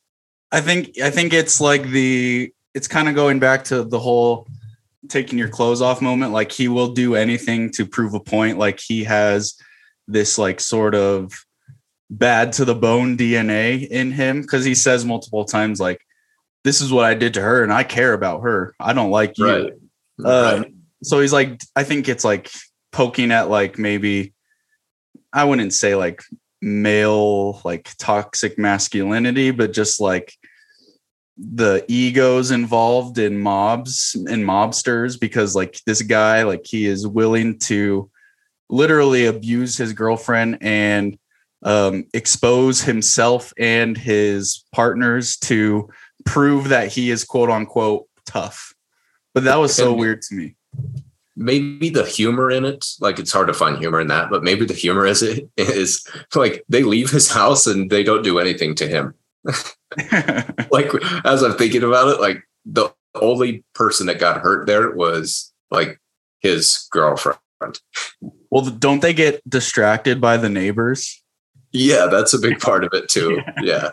I 0.53 0.61
think 0.61 1.01
I 1.01 1.11
think 1.11 1.33
it's 1.33 1.61
like 1.61 1.85
the 1.89 2.53
it's 2.75 2.89
kind 2.89 3.09
of 3.09 3.15
going 3.15 3.39
back 3.39 3.65
to 3.65 3.83
the 3.83 3.99
whole 3.99 4.47
taking 5.09 5.39
your 5.39 5.49
clothes 5.49 5.83
off 5.83 6.03
moment. 6.03 6.33
Like 6.33 6.53
he 6.53 6.69
will 6.69 6.93
do 6.93 7.15
anything 7.15 7.71
to 7.73 7.87
prove 7.87 8.15
a 8.15 8.21
point. 8.21 8.59
Like 8.59 8.81
he 8.81 9.05
has 9.05 9.57
this 10.09 10.39
like 10.39 10.61
sort 10.61 10.95
of 10.95 11.33
bad 12.11 12.53
to 12.55 12.65
the 12.65 12.75
bone 12.75 13.17
DNA 13.17 13.87
in 13.89 14.13
him 14.13 14.43
because 14.43 14.65
he 14.65 14.75
says 14.75 15.05
multiple 15.05 15.45
times 15.45 15.81
like, 15.81 16.01
"This 16.67 16.81
is 16.81 16.93
what 16.93 17.05
I 17.05 17.15
did 17.15 17.35
to 17.35 17.41
her, 17.41 17.63
and 17.63 17.73
I 17.73 17.85
care 17.85 18.13
about 18.13 18.43
her. 18.43 18.75
I 18.81 18.93
don't 18.93 19.13
like 19.13 19.39
you." 19.39 19.47
Right. 19.47 19.73
Uh, 20.25 20.59
right. 20.63 20.75
So 21.05 21.21
he's 21.21 21.33
like, 21.33 21.61
I 21.77 21.85
think 21.85 22.09
it's 22.09 22.25
like 22.25 22.51
poking 22.91 23.31
at 23.31 23.49
like 23.49 23.79
maybe 23.79 24.35
I 25.33 25.45
wouldn't 25.45 25.73
say 25.73 25.95
like 25.95 26.23
male 26.61 27.61
like 27.65 27.91
toxic 27.99 28.59
masculinity, 28.59 29.53
but 29.53 29.73
just 29.73 30.01
like 30.01 30.35
the 31.39 31.85
egos 31.87 32.51
involved 32.51 33.19
in 33.19 33.39
mobs 33.39 34.17
and 34.29 34.45
mobsters 34.45 35.21
because 35.21 35.55
like 35.55 35.79
this 35.87 36.03
guy 36.03 36.43
like 36.43 36.65
he 36.65 36.87
is 36.87 37.07
willing 37.07 37.59
to 37.59 38.11
literally 38.71 39.27
abuse 39.27 39.77
his 39.77 39.93
girlfriend 39.93 40.59
and 40.61 41.19
um, 41.63 42.07
expose 42.15 42.81
himself 42.81 43.53
and 43.59 43.97
his 43.97 44.65
partners 44.73 45.37
to 45.37 45.89
prove 46.27 46.69
that 46.69 46.93
he 46.93 47.11
is 47.11 47.25
quote 47.25 47.51
unquote 47.51 48.07
tough 48.27 48.75
but 49.35 49.45
that 49.45 49.57
was 49.57 49.75
so 49.75 49.91
and 49.91 50.01
weird 50.01 50.21
to 50.21 50.35
me 50.35 50.55
maybe 51.37 51.89
the 51.89 52.05
humor 52.05 52.51
in 52.51 52.65
it 52.65 52.85
like 53.01 53.19
it's 53.19 53.33
hard 53.33 53.47
to 53.47 53.55
find 53.55 53.79
humor 53.79 54.01
in 54.01 54.09
that 54.09 54.29
but 54.31 54.43
maybe 54.43 54.65
the 54.65 54.75
humor 54.75 55.07
is 55.07 55.23
it 55.23 55.49
is 55.57 56.07
like 56.35 56.65
they 56.69 56.83
leave 56.83 57.11
his 57.11 57.31
house 57.31 57.67
and 57.67 57.91
they 57.91 58.03
don't 58.03 58.25
do 58.25 58.39
anything 58.39 58.75
to 58.75 58.87
him 58.87 59.15
like 60.71 60.91
as 61.25 61.43
I'm 61.43 61.57
thinking 61.57 61.83
about 61.83 62.09
it, 62.09 62.21
like 62.21 62.43
the 62.65 62.91
only 63.15 63.65
person 63.75 64.07
that 64.07 64.19
got 64.19 64.41
hurt 64.41 64.67
there 64.67 64.91
was 64.91 65.53
like 65.71 66.01
his 66.41 66.89
girlfriend. 66.91 67.39
Well, 68.51 68.65
don't 68.65 69.01
they 69.01 69.15
get 69.15 69.49
distracted 69.49 70.21
by 70.21 70.37
the 70.37 70.49
neighbors? 70.49 71.23
Yeah, 71.73 72.07
that's 72.07 72.35
a 72.35 72.39
big 72.39 72.61
part 72.61 72.85
of 72.85 72.91
it 72.93 73.09
too. 73.09 73.41
yeah. 73.63 73.91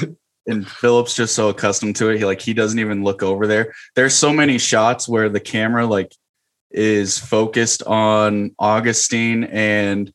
yeah. 0.00 0.06
And 0.50 0.68
Philip's 0.68 1.14
just 1.14 1.34
so 1.34 1.48
accustomed 1.48 1.96
to 1.96 2.10
it. 2.10 2.18
He 2.18 2.24
like 2.24 2.40
he 2.40 2.54
doesn't 2.54 2.78
even 2.78 3.04
look 3.04 3.22
over 3.22 3.46
there. 3.46 3.72
There's 3.94 4.14
so 4.14 4.32
many 4.32 4.58
shots 4.58 5.08
where 5.08 5.28
the 5.28 5.40
camera 5.40 5.86
like 5.86 6.14
is 6.70 7.18
focused 7.18 7.82
on 7.84 8.54
Augustine 8.58 9.44
and 9.44 10.12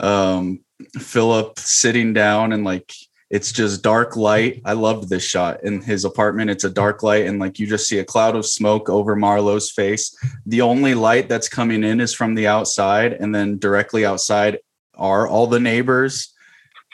um 0.00 0.60
Philip 0.98 1.58
sitting 1.58 2.12
down 2.12 2.52
and 2.52 2.64
like 2.64 2.92
it's 3.30 3.52
just 3.52 3.82
dark 3.82 4.16
light. 4.16 4.62
I 4.64 4.72
loved 4.72 5.10
this 5.10 5.22
shot 5.22 5.62
in 5.62 5.82
his 5.82 6.04
apartment. 6.04 6.50
It's 6.50 6.64
a 6.64 6.70
dark 6.70 7.02
light, 7.02 7.26
and 7.26 7.38
like 7.38 7.58
you 7.58 7.66
just 7.66 7.86
see 7.86 7.98
a 7.98 8.04
cloud 8.04 8.34
of 8.36 8.46
smoke 8.46 8.88
over 8.88 9.14
Marlowe's 9.14 9.70
face. 9.70 10.16
The 10.46 10.62
only 10.62 10.94
light 10.94 11.28
that's 11.28 11.48
coming 11.48 11.84
in 11.84 12.00
is 12.00 12.14
from 12.14 12.34
the 12.34 12.46
outside, 12.46 13.12
and 13.12 13.34
then 13.34 13.58
directly 13.58 14.06
outside 14.06 14.58
are 14.94 15.28
all 15.28 15.46
the 15.46 15.60
neighbors. 15.60 16.32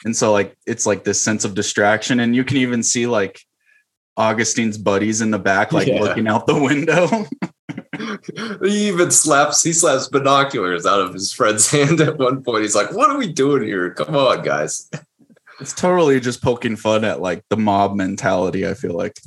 And 0.04 0.16
so, 0.16 0.32
like, 0.32 0.56
it's 0.66 0.86
like 0.86 1.04
this 1.04 1.22
sense 1.22 1.44
of 1.44 1.54
distraction. 1.54 2.20
And 2.20 2.36
you 2.36 2.44
can 2.44 2.58
even 2.58 2.82
see 2.82 3.06
like 3.06 3.40
Augustine's 4.16 4.78
buddies 4.78 5.20
in 5.20 5.30
the 5.30 5.38
back, 5.38 5.72
like 5.72 5.88
yeah. 5.88 6.00
looking 6.00 6.28
out 6.28 6.46
the 6.46 6.58
window. 6.58 7.26
he 8.62 8.88
even 8.88 9.10
slaps 9.10 9.62
he 9.62 9.72
slaps 9.72 10.08
binoculars 10.08 10.86
out 10.86 11.00
of 11.00 11.14
his 11.14 11.32
friend's 11.32 11.70
hand 11.70 12.00
at 12.00 12.18
one 12.18 12.42
point. 12.42 12.62
He's 12.62 12.74
like, 12.74 12.92
What 12.92 13.10
are 13.10 13.18
we 13.18 13.32
doing 13.32 13.62
here? 13.62 13.90
Come 13.92 14.16
on, 14.16 14.42
guys. 14.42 14.90
It's 15.60 15.72
totally 15.72 16.18
just 16.18 16.42
poking 16.42 16.74
fun 16.74 17.04
at 17.04 17.20
like 17.20 17.44
the 17.48 17.56
mob 17.56 17.94
mentality. 17.94 18.66
I 18.66 18.74
feel 18.74 18.92
like. 18.92 19.20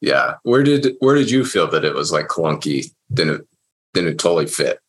Yeah, 0.00 0.34
where 0.42 0.64
did 0.64 0.96
where 0.98 1.14
did 1.14 1.30
you 1.30 1.44
feel 1.44 1.68
that 1.68 1.84
it 1.84 1.94
was 1.94 2.10
like 2.10 2.26
clunky? 2.26 2.92
Didn't 3.14 3.46
didn't 3.94 4.16
totally 4.16 4.48
fit? 4.48 4.80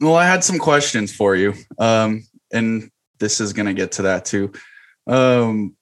Well, 0.00 0.16
I 0.16 0.24
had 0.24 0.42
some 0.42 0.58
questions 0.58 1.14
for 1.14 1.36
you, 1.36 1.52
um, 1.78 2.26
and 2.50 2.90
this 3.18 3.42
is 3.42 3.52
gonna 3.52 3.74
get 3.74 3.92
to 3.92 4.02
that 4.02 4.24
too. 4.24 4.50
Um, 5.06 5.76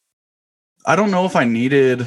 I 0.86 0.96
don't 0.96 1.10
know 1.10 1.26
if 1.26 1.36
I 1.36 1.44
needed 1.44 2.06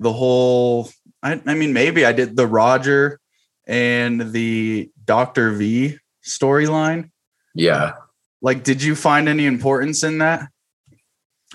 the 0.00 0.12
whole. 0.12 0.90
I, 1.22 1.40
I 1.46 1.54
mean, 1.54 1.72
maybe 1.72 2.04
I 2.04 2.12
did 2.12 2.36
the 2.36 2.46
Roger 2.46 3.20
and 3.66 4.32
the 4.32 4.90
Doctor 5.04 5.52
V 5.52 5.98
storyline. 6.24 7.10
Yeah. 7.54 7.94
Like, 8.40 8.62
did 8.62 8.82
you 8.82 8.94
find 8.94 9.28
any 9.28 9.46
importance 9.46 10.04
in 10.04 10.18
that? 10.18 10.48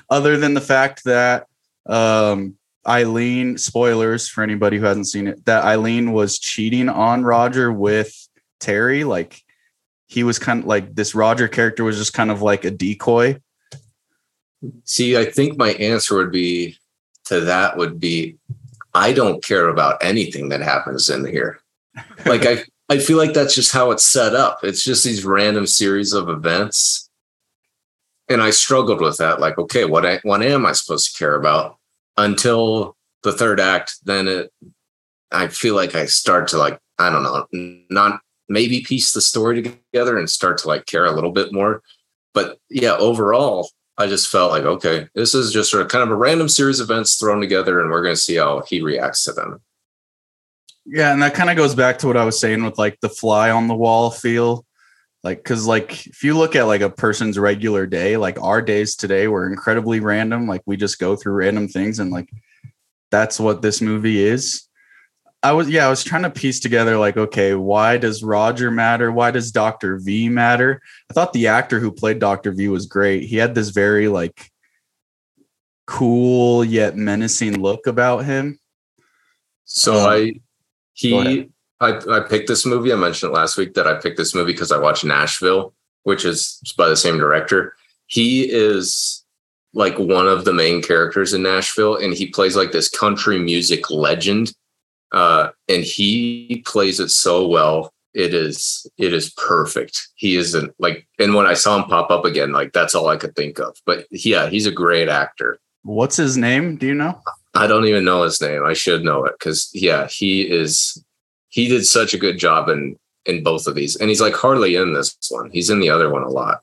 other 0.10 0.38
than 0.38 0.54
the 0.54 0.62
fact 0.62 1.04
that 1.06 1.48
um, 1.88 2.56
Eileen, 2.88 3.58
spoilers 3.58 4.28
for 4.28 4.44
anybody 4.44 4.78
who 4.78 4.86
hasn't 4.86 5.08
seen 5.08 5.28
it, 5.28 5.46
that 5.46 5.64
Eileen 5.64 6.14
was 6.14 6.40
cheating 6.40 6.90
on 6.90 7.24
Roger 7.24 7.72
with 7.72 8.14
Terry. 8.60 9.04
Like 9.04 9.42
he 10.08 10.24
was 10.24 10.40
kind 10.40 10.62
of 10.62 10.66
like 10.66 10.96
this 10.96 11.16
Roger 11.16 11.48
character 11.48 11.84
was 11.84 11.98
just 11.98 12.14
kind 12.14 12.32
of 12.32 12.42
like 12.42 12.66
a 12.66 12.72
decoy. 12.72 13.40
See, 14.86 15.18
I 15.18 15.26
think 15.26 15.58
my 15.58 15.74
answer 15.74 16.16
would 16.16 16.32
be 16.32 16.78
to 17.26 17.42
that 17.42 17.78
would 17.78 18.00
be 18.00 18.38
I 18.94 19.14
don't 19.14 19.44
care 19.44 19.70
about 19.70 20.04
anything 20.04 20.50
that 20.50 20.62
happens 20.62 21.10
in 21.10 21.26
here. 21.26 21.60
Like 22.26 22.46
I 22.46 22.64
I 22.90 23.00
feel 23.00 23.18
like 23.18 23.34
that's 23.34 23.56
just 23.56 23.72
how 23.72 23.92
it's 23.92 24.06
set 24.06 24.36
up. 24.36 24.60
It's 24.64 24.84
just 24.84 25.04
these 25.04 25.26
random 25.26 25.68
series 25.68 26.14
of 26.14 26.30
events 26.30 27.10
and 28.30 28.42
I 28.42 28.52
struggled 28.52 29.02
with 29.02 29.18
that. 29.18 29.40
Like, 29.40 29.58
okay, 29.58 29.86
what 29.86 30.06
I, 30.06 30.20
what 30.24 30.42
am 30.42 30.66
I 30.66 30.72
supposed 30.72 31.12
to 31.12 31.18
care 31.18 31.36
about 31.36 31.78
until 32.18 32.96
the 33.24 33.34
third 33.34 33.60
act? 33.60 33.96
Then 34.04 34.28
it, 34.28 34.52
I 35.32 35.48
feel 35.48 35.76
like 35.76 35.96
I 35.96 36.06
start 36.06 36.48
to 36.50 36.58
like, 36.58 36.80
I 37.00 37.10
don't 37.10 37.24
know, 37.24 37.48
not 37.90 38.22
maybe 38.50 38.82
piece 38.82 39.14
the 39.14 39.22
story 39.22 39.62
together 39.62 40.18
and 40.18 40.30
start 40.30 40.58
to 40.60 40.68
like 40.68 40.86
care 40.86 41.06
a 41.06 41.12
little 41.12 41.32
bit 41.32 41.54
more. 41.54 41.82
But 42.34 42.60
yeah, 42.70 42.96
overall, 42.96 43.70
I 43.98 44.08
just 44.08 44.30
felt 44.30 44.52
like, 44.52 44.64
okay, 44.64 45.08
this 45.14 45.36
is 45.36 45.54
just 45.54 45.70
sort 45.70 45.84
of 45.84 45.90
kind 45.90 46.04
of 46.04 46.10
a 46.10 46.16
random 46.16 46.50
series 46.50 46.80
of 46.80 46.90
events 46.90 47.16
thrown 47.16 47.40
together, 47.40 47.80
and 47.80 47.92
we're 47.92 48.02
going 48.02 48.16
to 48.16 48.22
see 48.22 48.36
how 48.36 48.62
he 48.62 48.82
reacts 48.82 49.24
to 49.26 49.34
them. 49.34 49.62
Yeah, 50.86 51.14
and 51.14 51.22
that 51.22 51.36
kind 51.36 51.50
of 51.50 51.56
goes 51.56 51.76
back 51.76 52.00
to 52.00 52.08
what 52.08 52.18
I 52.18 52.26
was 52.26 52.40
saying 52.40 52.64
with 52.64 52.78
like 52.78 53.00
the 53.02 53.10
fly 53.10 53.52
on 53.52 53.68
the 53.68 53.76
wall 53.76 54.10
feel. 54.12 54.66
Like 55.24 55.38
because 55.38 55.66
like 55.66 56.06
if 56.06 56.24
you 56.24 56.38
look 56.38 56.56
at 56.56 56.64
like 56.64 56.82
a 56.82 56.90
person's 56.90 57.40
regular 57.40 57.88
day 57.88 58.18
like 58.18 58.42
our 58.42 58.62
days 58.62 58.96
today 58.96 59.30
were 59.30 59.48
incredibly 59.48 60.02
random. 60.02 60.48
Like 60.48 60.62
we 60.66 60.76
just 60.76 61.00
go 61.00 61.16
through 61.16 61.34
random 61.36 61.70
things 61.70 62.00
and 62.00 62.12
like 62.12 62.30
that's 63.10 63.40
what 63.40 63.62
this 63.62 63.80
movie 63.80 64.22
is 64.22 64.68
i 65.44 65.52
was 65.52 65.70
yeah 65.70 65.86
i 65.86 65.90
was 65.90 66.04
trying 66.04 66.24
to 66.24 66.30
piece 66.30 66.60
together 66.60 66.98
like 66.98 67.18
okay 67.18 67.54
why 67.56 67.98
does 67.98 68.24
roger 68.24 68.72
matter 68.72 69.12
why 69.12 69.30
does 69.32 69.52
dr 69.52 70.00
v 70.00 70.30
matter 70.30 70.82
i 71.10 71.14
thought 71.14 71.34
the 71.34 71.48
actor 71.48 71.80
who 71.80 71.92
played 71.92 72.20
dr 72.20 72.52
v 72.52 72.68
was 72.68 72.86
great 72.86 73.24
he 73.24 73.38
had 73.38 73.54
this 73.56 73.70
very 73.70 74.08
like 74.08 74.50
cool 75.86 76.64
yet 76.64 76.96
menacing 76.96 77.62
look 77.62 77.88
about 77.88 78.26
him 78.26 78.58
so 79.66 79.96
um, 79.96 80.10
i 80.10 80.34
he 80.94 81.50
I, 81.84 82.00
I 82.10 82.20
picked 82.22 82.48
this 82.48 82.66
movie. 82.66 82.94
I 82.94 82.96
mentioned 82.96 83.32
it 83.32 83.36
last 83.36 83.58
week 83.58 83.74
that 83.74 83.88
I 83.88 83.96
picked 83.96 84.18
this 84.18 84.34
movie 84.34 84.54
because 84.54 84.72
I 84.72 84.80
watched 84.80 85.04
Nashville, 85.04 85.74
which 86.04 86.24
is 86.24 86.62
by 86.78 86.88
the 86.88 86.96
same 86.96 87.18
director. 87.18 87.76
He 88.08 88.50
is 88.50 89.26
like 89.74 89.98
one 90.00 90.28
of 90.28 90.46
the 90.46 90.54
main 90.54 90.82
characters 90.82 91.34
in 91.34 91.44
Nashville, 91.44 91.98
and 91.98 92.14
he 92.14 92.28
plays 92.28 92.56
like 92.56 92.72
this 92.72 92.90
country 92.90 93.38
music 93.38 93.92
legend. 93.92 94.54
Uh, 95.14 95.50
and 95.70 95.84
he 95.84 96.64
plays 96.66 97.00
it 97.00 97.10
so 97.10 97.48
well. 97.48 97.94
It 98.14 98.34
is 98.34 98.86
it 98.98 99.14
is 99.14 99.32
perfect. 99.32 100.08
He 100.16 100.36
isn't 100.36 100.74
like, 100.78 101.08
and 101.18 101.34
when 101.34 101.48
I 101.48 101.56
saw 101.56 101.78
him 101.78 101.90
pop 101.90 102.12
up 102.12 102.26
again, 102.26 102.52
like 102.52 102.74
that's 102.74 102.94
all 102.94 103.08
I 103.08 103.18
could 103.18 103.36
think 103.36 103.60
of. 103.60 103.76
But 103.86 104.06
yeah, 104.12 104.50
he's 104.50 104.68
a 104.68 104.72
great 104.72 105.10
actor. 105.10 105.60
What's 105.84 106.18
his 106.18 106.38
name? 106.38 106.78
Do 106.78 106.86
you 106.86 106.94
know? 106.94 107.20
I 107.56 107.68
don't 107.68 107.86
even 107.86 108.06
know 108.06 108.24
his 108.24 108.42
name. 108.42 108.64
I 108.66 108.74
should 108.74 109.04
know 109.04 109.26
it 109.26 109.34
because 109.40 109.70
yeah, 109.74 110.08
he 110.08 110.42
is 110.44 111.04
he 111.50 111.68
did 111.68 111.86
such 111.86 112.14
a 112.14 112.20
good 112.20 112.38
job 112.38 112.70
in 112.70 112.98
in 113.26 113.44
both 113.44 113.68
of 113.68 113.76
these, 113.76 113.96
and 113.96 114.10
he's 114.10 114.22
like 114.22 114.36
hardly 114.36 114.76
in 114.76 114.94
this 114.94 115.18
one. 115.30 115.50
He's 115.52 115.70
in 115.70 115.80
the 115.80 115.90
other 115.90 116.10
one 116.10 116.24
a 116.24 116.30
lot. 116.30 116.62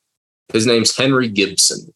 His 0.52 0.66
name's 0.66 0.96
Henry 0.96 1.28
Gibson. 1.28 1.92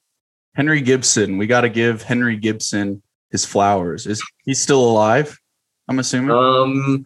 Henry 0.54 0.80
Gibson. 0.80 1.38
We 1.38 1.46
got 1.46 1.62
to 1.62 1.68
give 1.68 2.02
Henry 2.02 2.36
Gibson 2.36 3.02
his 3.30 3.44
flowers. 3.44 4.06
Is 4.06 4.22
he 4.44 4.54
still 4.54 4.88
alive? 4.88 5.38
I'm 5.88 5.98
assuming. 5.98 6.30
Um. 6.30 7.04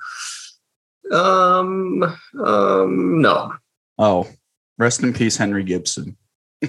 Um. 1.13 2.03
Um. 2.45 3.21
No. 3.21 3.55
Oh, 3.99 4.29
rest 4.79 5.03
in 5.03 5.13
peace, 5.13 5.37
Henry 5.37 5.65
Gibson. 5.65 6.17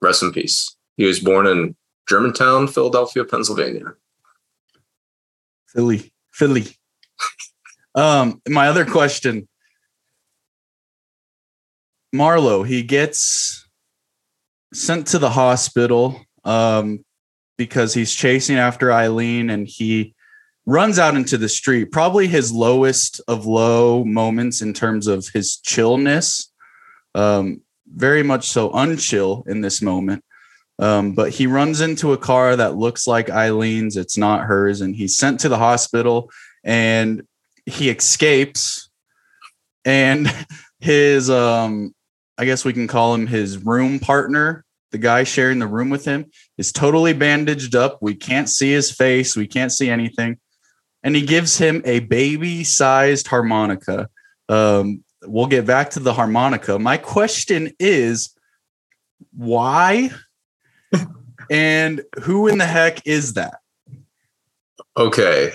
rest 0.00 0.22
in 0.22 0.32
peace. 0.32 0.76
He 0.96 1.04
was 1.04 1.20
born 1.20 1.46
in 1.46 1.76
Germantown, 2.08 2.66
Philadelphia, 2.68 3.24
Pennsylvania. 3.24 3.94
Philly. 5.68 6.12
Philly. 6.32 6.66
um, 7.94 8.42
my 8.48 8.68
other 8.68 8.84
question. 8.84 9.48
Marlowe, 12.12 12.62
he 12.62 12.82
gets 12.82 13.66
sent 14.74 15.06
to 15.08 15.18
the 15.18 15.30
hospital 15.30 16.20
um, 16.44 17.04
because 17.56 17.94
he's 17.94 18.14
chasing 18.14 18.56
after 18.56 18.92
Eileen 18.92 19.50
and 19.50 19.66
he 19.66 20.14
runs 20.66 20.98
out 20.98 21.16
into 21.16 21.36
the 21.36 21.48
street. 21.48 21.92
Probably 21.92 22.28
his 22.28 22.52
lowest 22.52 23.20
of 23.28 23.46
low 23.46 24.04
moments 24.04 24.62
in 24.62 24.72
terms 24.72 25.06
of 25.06 25.28
his 25.28 25.56
chillness. 25.56 26.52
Um, 27.14 27.62
very 27.94 28.22
much 28.22 28.48
so 28.48 28.70
unchill 28.70 29.46
in 29.46 29.60
this 29.60 29.82
moment. 29.82 30.24
Um, 30.78 31.12
but 31.12 31.30
he 31.30 31.46
runs 31.46 31.80
into 31.80 32.12
a 32.12 32.18
car 32.18 32.56
that 32.56 32.76
looks 32.76 33.06
like 33.06 33.28
Eileen's. 33.28 33.96
It's 33.96 34.16
not 34.16 34.46
hers. 34.46 34.80
And 34.80 34.96
he's 34.96 35.16
sent 35.16 35.40
to 35.40 35.48
the 35.48 35.58
hospital 35.58 36.30
and 36.64 37.26
he 37.66 37.90
escapes. 37.90 38.88
And 39.84 40.32
his 40.80 41.30
um 41.30 41.94
I 42.38 42.44
guess 42.44 42.64
we 42.64 42.72
can 42.72 42.88
call 42.88 43.14
him 43.14 43.26
his 43.26 43.58
room 43.58 44.00
partner, 44.00 44.61
the 44.92 44.98
guy 44.98 45.24
sharing 45.24 45.58
the 45.58 45.66
room 45.66 45.90
with 45.90 46.04
him, 46.04 46.30
is 46.56 46.70
totally 46.70 47.12
bandaged 47.12 47.74
up. 47.74 47.98
We 48.00 48.14
can't 48.14 48.48
see 48.48 48.70
his 48.70 48.92
face, 48.92 49.34
we 49.34 49.48
can't 49.48 49.72
see 49.72 49.90
anything. 49.90 50.38
And 51.02 51.16
he 51.16 51.26
gives 51.26 51.58
him 51.58 51.82
a 51.84 52.00
baby 52.00 52.62
sized 52.62 53.26
harmonica. 53.26 54.08
Um, 54.48 55.02
we'll 55.22 55.46
get 55.46 55.66
back 55.66 55.90
to 55.90 56.00
the 56.00 56.12
harmonica. 56.12 56.78
My 56.78 56.96
question 56.96 57.72
is 57.80 58.34
why 59.32 60.10
and 61.50 62.02
who 62.22 62.46
in 62.46 62.58
the 62.58 62.66
heck 62.66 63.06
is 63.06 63.34
that? 63.34 63.58
Okay. 64.96 65.52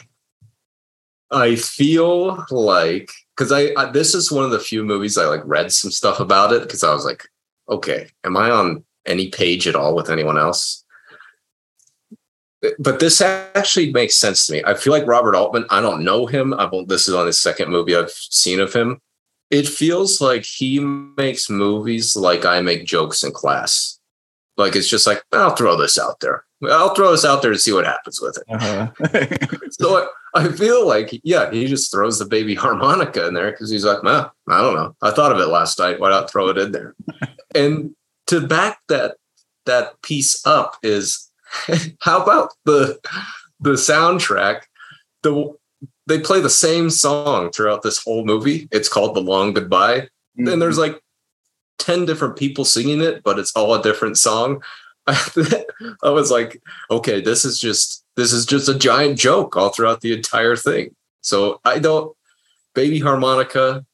I 1.31 1.55
feel 1.55 2.45
like 2.49 3.11
because 3.35 3.51
I, 3.51 3.69
I, 3.77 3.91
this 3.91 4.15
is 4.15 4.31
one 4.31 4.45
of 4.45 4.51
the 4.51 4.59
few 4.59 4.83
movies 4.83 5.17
I 5.17 5.25
like 5.25 5.41
read 5.45 5.71
some 5.71 5.91
stuff 5.91 6.19
about 6.19 6.53
it 6.53 6.63
because 6.63 6.83
I 6.83 6.93
was 6.93 7.05
like, 7.05 7.27
okay, 7.69 8.09
am 8.23 8.37
I 8.37 8.49
on 8.49 8.83
any 9.07 9.29
page 9.29 9.67
at 9.67 9.75
all 9.75 9.95
with 9.95 10.09
anyone 10.09 10.37
else? 10.37 10.83
But 12.79 12.99
this 12.99 13.21
actually 13.21 13.91
makes 13.91 14.17
sense 14.17 14.47
to 14.47 14.53
me. 14.53 14.63
I 14.65 14.73
feel 14.73 14.91
like 14.91 15.05
Robert 15.05 15.35
Altman. 15.35 15.65
I 15.69 15.79
don't 15.79 16.03
know 16.03 16.25
him. 16.25 16.53
I 16.53 16.65
won't, 16.65 16.89
this 16.89 17.07
is 17.07 17.13
on 17.13 17.27
his 17.27 17.39
second 17.39 17.69
movie 17.69 17.95
I've 17.95 18.11
seen 18.11 18.59
of 18.59 18.73
him. 18.73 18.99
It 19.49 19.67
feels 19.67 20.19
like 20.19 20.43
he 20.43 20.79
makes 20.79 21.49
movies 21.49 22.15
like 22.15 22.45
I 22.45 22.61
make 22.61 22.85
jokes 22.85 23.23
in 23.23 23.31
class. 23.31 23.99
Like 24.57 24.75
it's 24.75 24.89
just 24.89 25.07
like 25.07 25.23
I'll 25.31 25.55
throw 25.55 25.77
this 25.77 25.97
out 25.97 26.19
there. 26.19 26.43
I'll 26.63 26.95
throw 26.95 27.11
this 27.11 27.23
out 27.23 27.41
there 27.41 27.51
to 27.51 27.59
see 27.59 27.71
what 27.71 27.85
happens 27.85 28.19
with 28.19 28.37
it. 28.37 28.43
Uh-huh. 28.49 29.57
so 29.69 30.09
I 30.33 30.49
feel 30.49 30.87
like, 30.87 31.19
yeah, 31.23 31.51
he 31.51 31.67
just 31.67 31.91
throws 31.91 32.17
the 32.17 32.25
baby 32.25 32.55
harmonica 32.55 33.27
in 33.27 33.33
there 33.33 33.51
because 33.51 33.69
he's 33.69 33.85
like, 33.85 34.03
man, 34.03 34.25
I 34.49 34.61
don't 34.61 34.75
know. 34.75 34.95
I 35.01 35.11
thought 35.11 35.31
of 35.31 35.39
it 35.39 35.47
last 35.47 35.79
night. 35.79 35.99
Why 35.99 36.09
not 36.09 36.29
throw 36.29 36.49
it 36.49 36.57
in 36.57 36.71
there? 36.71 36.95
and 37.55 37.95
to 38.27 38.45
back 38.45 38.79
that 38.89 39.17
that 39.65 40.01
piece 40.01 40.45
up 40.45 40.77
is 40.83 41.29
how 42.01 42.21
about 42.21 42.53
the 42.65 42.99
the 43.59 43.71
soundtrack? 43.71 44.61
The 45.23 45.53
they 46.07 46.19
play 46.19 46.39
the 46.39 46.49
same 46.49 46.89
song 46.89 47.51
throughout 47.51 47.81
this 47.81 48.01
whole 48.03 48.25
movie. 48.25 48.67
It's 48.71 48.89
called 48.89 49.15
The 49.15 49.21
Long 49.21 49.53
Goodbye. 49.53 50.01
Mm-hmm. 50.39 50.47
And 50.47 50.61
there's 50.61 50.77
like 50.77 51.01
10 51.79 52.05
different 52.05 52.37
people 52.37 52.63
singing 52.63 53.01
it, 53.01 53.23
but 53.23 53.37
it's 53.37 53.51
all 53.55 53.73
a 53.73 53.83
different 53.83 54.17
song. 54.17 54.63
I 55.07 56.09
was 56.09 56.31
like, 56.31 56.61
okay, 56.89 57.21
this 57.21 57.45
is 57.45 57.59
just 57.59 58.03
this 58.15 58.33
is 58.33 58.45
just 58.45 58.69
a 58.69 58.77
giant 58.77 59.19
joke 59.19 59.55
all 59.55 59.69
throughout 59.69 60.01
the 60.01 60.13
entire 60.13 60.55
thing. 60.55 60.95
So 61.21 61.59
I 61.63 61.79
don't 61.79 62.15
baby 62.73 62.99
harmonica, 62.99 63.85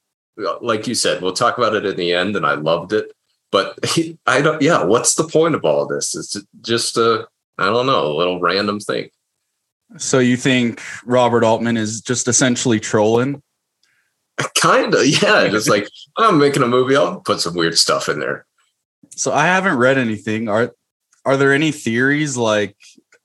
like 0.61 0.87
you 0.87 0.95
said, 0.95 1.21
we'll 1.21 1.33
talk 1.33 1.57
about 1.57 1.75
it 1.75 1.85
in 1.85 1.95
the 1.95 2.13
end, 2.13 2.35
and 2.35 2.45
I 2.45 2.55
loved 2.55 2.93
it. 2.93 3.13
But 3.53 3.77
he, 3.85 4.17
I 4.25 4.41
don't. 4.41 4.61
Yeah, 4.63 4.83
what's 4.83 5.13
the 5.13 5.27
point 5.27 5.53
of 5.53 5.63
all 5.63 5.85
this? 5.85 6.15
It's 6.15 6.35
just 6.61 6.97
a 6.97 7.27
I 7.57 7.65
don't 7.65 7.85
know, 7.85 8.07
a 8.07 8.17
little 8.17 8.39
random 8.39 8.79
thing. 8.79 9.09
So 9.97 10.17
you 10.17 10.37
think 10.37 10.81
Robert 11.05 11.43
Altman 11.43 11.77
is 11.77 12.01
just 12.01 12.27
essentially 12.27 12.79
trolling? 12.79 13.43
Kind 14.59 14.95
of, 14.95 15.05
yeah. 15.05 15.47
Just 15.49 15.69
like 15.69 15.87
I'm 16.17 16.39
making 16.39 16.63
a 16.63 16.67
movie, 16.67 16.95
I'll 16.95 17.19
put 17.19 17.41
some 17.41 17.53
weird 17.53 17.77
stuff 17.77 18.09
in 18.09 18.19
there. 18.19 18.47
So 19.11 19.31
I 19.31 19.45
haven't 19.45 19.77
read 19.77 19.99
anything. 19.99 20.49
Are 20.49 20.73
are 21.23 21.37
there 21.37 21.53
any 21.53 21.71
theories 21.71 22.35
like 22.35 22.75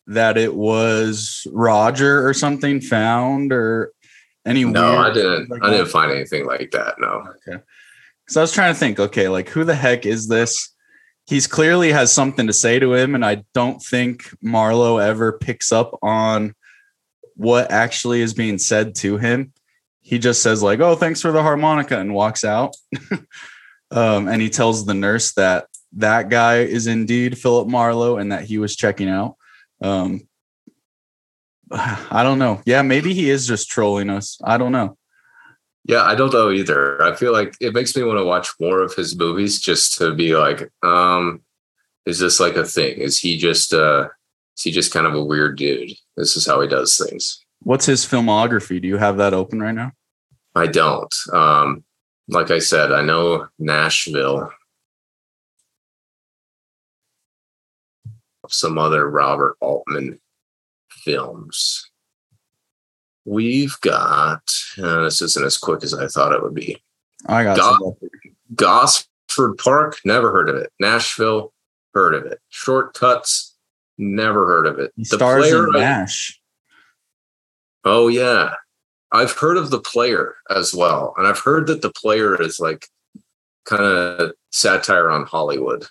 that 0.09 0.37
it 0.37 0.55
was 0.55 1.47
Roger 1.51 2.29
or 2.29 2.35
something 2.35 2.83
found 2.83 3.51
or 3.51 3.93
any? 4.45 4.65
No, 4.65 4.99
I 4.99 5.11
didn't. 5.11 5.49
Like 5.49 5.65
I 5.65 5.71
didn't 5.71 5.89
find 5.89 6.13
anything 6.13 6.45
like 6.45 6.71
that. 6.73 6.97
No. 6.99 7.27
Okay. 7.49 7.63
So 8.29 8.41
I 8.41 8.45
was 8.45 8.53
trying 8.53 8.75
to 8.75 8.79
think. 8.79 9.01
Okay, 9.01 9.29
like 9.29 9.49
who 9.49 9.65
the 9.65 9.75
heck 9.75 10.05
is 10.07 10.29
this? 10.29 10.75
He's 11.27 11.47
clearly 11.47 11.93
has 11.93 12.13
something 12.13 12.47
to 12.47 12.53
say 12.53 12.79
to 12.79 12.95
him, 12.95 13.15
and 13.15 13.25
I 13.25 13.45
don't 13.55 13.83
think 13.83 14.31
Marlowe 14.43 14.99
ever 14.99 15.33
picks 15.33 15.73
up 15.73 15.99
on 16.03 16.55
what 17.37 17.71
actually 17.71 18.21
is 18.21 18.35
being 18.35 18.59
said 18.59 18.95
to 18.97 19.17
him. 19.17 19.53
He 20.01 20.19
just 20.19 20.43
says 20.43 20.63
like, 20.63 20.81
"Oh, 20.81 20.95
thanks 20.95 21.23
for 21.23 21.33
the 21.33 21.43
harmonica," 21.43 21.99
and 21.99 22.15
walks 22.15 22.45
out. 22.45 22.77
um, 23.91 24.29
and 24.29 24.43
he 24.43 24.51
tells 24.51 24.85
the 24.85 24.95
nurse 24.95 25.33
that 25.33 25.67
that 25.93 26.29
guy 26.29 26.59
is 26.59 26.87
indeed 26.87 27.39
Philip 27.39 27.69
Marlowe 27.69 28.19
and 28.19 28.33
that 28.33 28.45
he 28.45 28.59
was 28.59 28.77
checking 28.77 29.09
out. 29.09 29.37
Um, 29.81 30.29
I 31.71 32.23
don't 32.23 32.39
know. 32.39 32.61
Yeah, 32.67 32.83
maybe 32.83 33.15
he 33.15 33.31
is 33.31 33.47
just 33.47 33.71
trolling 33.71 34.11
us. 34.11 34.39
I 34.45 34.59
don't 34.59 34.73
know. 34.73 34.98
Yeah, 35.89 36.03
I 36.03 36.15
don't 36.15 36.33
know 36.33 36.51
either. 36.51 37.03
I 37.03 37.17
feel 37.17 37.33
like 37.33 37.57
it 37.61 37.75
makes 37.75 37.97
me 37.97 38.05
want 38.05 38.19
to 38.19 38.25
watch 38.25 38.49
more 38.61 38.83
of 38.83 38.95
his 38.95 39.19
movies 39.19 39.59
just 39.59 39.97
to 39.99 40.15
be 40.15 40.37
like, 40.37 40.71
um, 40.85 41.41
is 42.07 42.19
this 42.19 42.39
like 42.39 42.57
a 42.57 42.65
thing? 42.65 42.99
Is 42.99 43.19
he 43.19 43.37
just 43.37 43.73
uh 43.73 44.09
is 44.57 44.63
he 44.65 44.71
just 44.71 44.93
kind 44.93 45.07
of 45.07 45.15
a 45.15 45.25
weird 45.25 45.57
dude? 45.57 45.93
This 46.17 46.37
is 46.37 46.47
how 46.47 46.61
he 46.61 46.69
does 46.69 46.97
things. 46.97 47.45
What's 47.63 47.87
his 47.87 48.05
filmography? 48.05 48.81
Do 48.81 48.87
you 48.87 48.99
have 48.99 49.17
that 49.17 49.35
open 49.35 49.61
right 49.61 49.75
now? 49.75 49.93
I 50.55 50.67
don't. 50.67 51.15
Um, 51.33 51.85
like 52.29 52.51
I 52.51 52.59
said, 52.59 52.93
I 52.93 53.03
know 53.03 53.49
Nashville 53.59 54.51
some 58.51 58.79
other 58.79 59.09
Robert 59.09 59.57
Altman 59.61 60.21
films. 60.91 61.88
We've 63.29 63.79
got, 63.83 64.43
uh, 64.83 65.03
this 65.03 65.21
isn't 65.21 65.45
as 65.45 65.59
quick 65.59 65.85
as 65.85 65.93
I 65.93 66.07
thought 66.07 66.33
it 66.33 66.43
would 66.43 66.55
be. 66.55 66.83
I 67.27 67.45
got 67.45 67.59
Go- 67.59 67.99
Gosford 68.55 69.59
Park, 69.59 69.99
never 70.05 70.33
heard 70.33 70.49
of 70.49 70.57
it. 70.57 70.73
Nashville, 70.81 71.53
heard 71.93 72.15
of 72.15 72.25
it. 72.25 72.41
Short 72.49 72.95
Cuts, 72.95 73.55
never 73.99 74.47
heard 74.47 74.67
of 74.67 74.79
it. 74.79 74.93
He 74.97 75.03
the 75.03 75.17
stars 75.17 75.43
player 75.45 75.67
in 75.67 75.73
Nash. 75.75 76.41
Oh 77.85 78.09
yeah, 78.09 78.55
I've 79.13 79.33
heard 79.33 79.59
of 79.59 79.71
the 79.71 79.81
player 79.81 80.37
as 80.49 80.73
well, 80.75 81.13
and 81.19 81.27
I've 81.27 81.39
heard 81.39 81.67
that 81.67 81.83
the 81.83 81.93
player 81.93 82.41
is 82.41 82.59
like 82.59 82.87
kind 83.67 83.83
of 83.83 84.33
satire 84.51 85.11
on 85.11 85.27
Hollywood. 85.27 85.85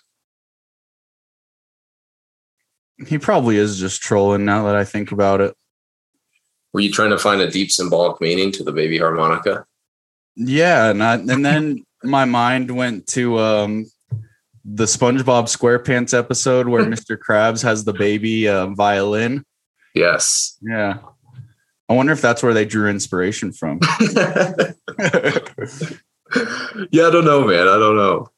He 3.06 3.20
probably 3.20 3.58
is 3.58 3.80
just 3.80 4.02
trolling 4.02 4.44
now 4.44 4.66
that 4.66 4.76
I 4.76 4.84
think 4.84 5.12
about 5.12 5.40
it. 5.40 5.56
Were 6.78 6.82
you 6.82 6.92
trying 6.92 7.10
to 7.10 7.18
find 7.18 7.42
a 7.42 7.50
deep 7.50 7.72
symbolic 7.72 8.22
meaning 8.22 8.52
to 8.52 8.64
the 8.64 8.72
baby 8.72 9.00
harmonica? 9.00 9.66
Yeah, 10.36 10.92
and 10.92 11.04
I, 11.04 11.16
and 11.16 11.44
then 11.44 11.84
my 12.04 12.24
mind 12.26 12.70
went 12.70 13.08
to 13.08 13.40
um, 13.40 13.88
the 14.64 14.84
SpongeBob 14.84 15.46
SquarePants 15.46 16.16
episode 16.16 16.68
where 16.68 16.86
Mr. 16.86 17.18
Krabs 17.18 17.64
has 17.64 17.84
the 17.84 17.94
baby 17.94 18.48
uh, 18.48 18.68
violin. 18.68 19.44
Yes. 19.96 20.56
Yeah. 20.62 21.00
I 21.90 21.94
wonder 21.94 22.14
if 22.14 22.22
that's 22.22 22.44
where 22.44 22.54
they 22.54 22.66
drew 22.66 22.92
inspiration 22.92 23.54
from. 23.54 23.80
yeah, 24.00 24.68
I 27.08 27.10
don't 27.10 27.26
know, 27.26 27.44
man. 27.44 27.68
I 27.68 27.80
don't 27.80 27.96
know. 27.96 28.30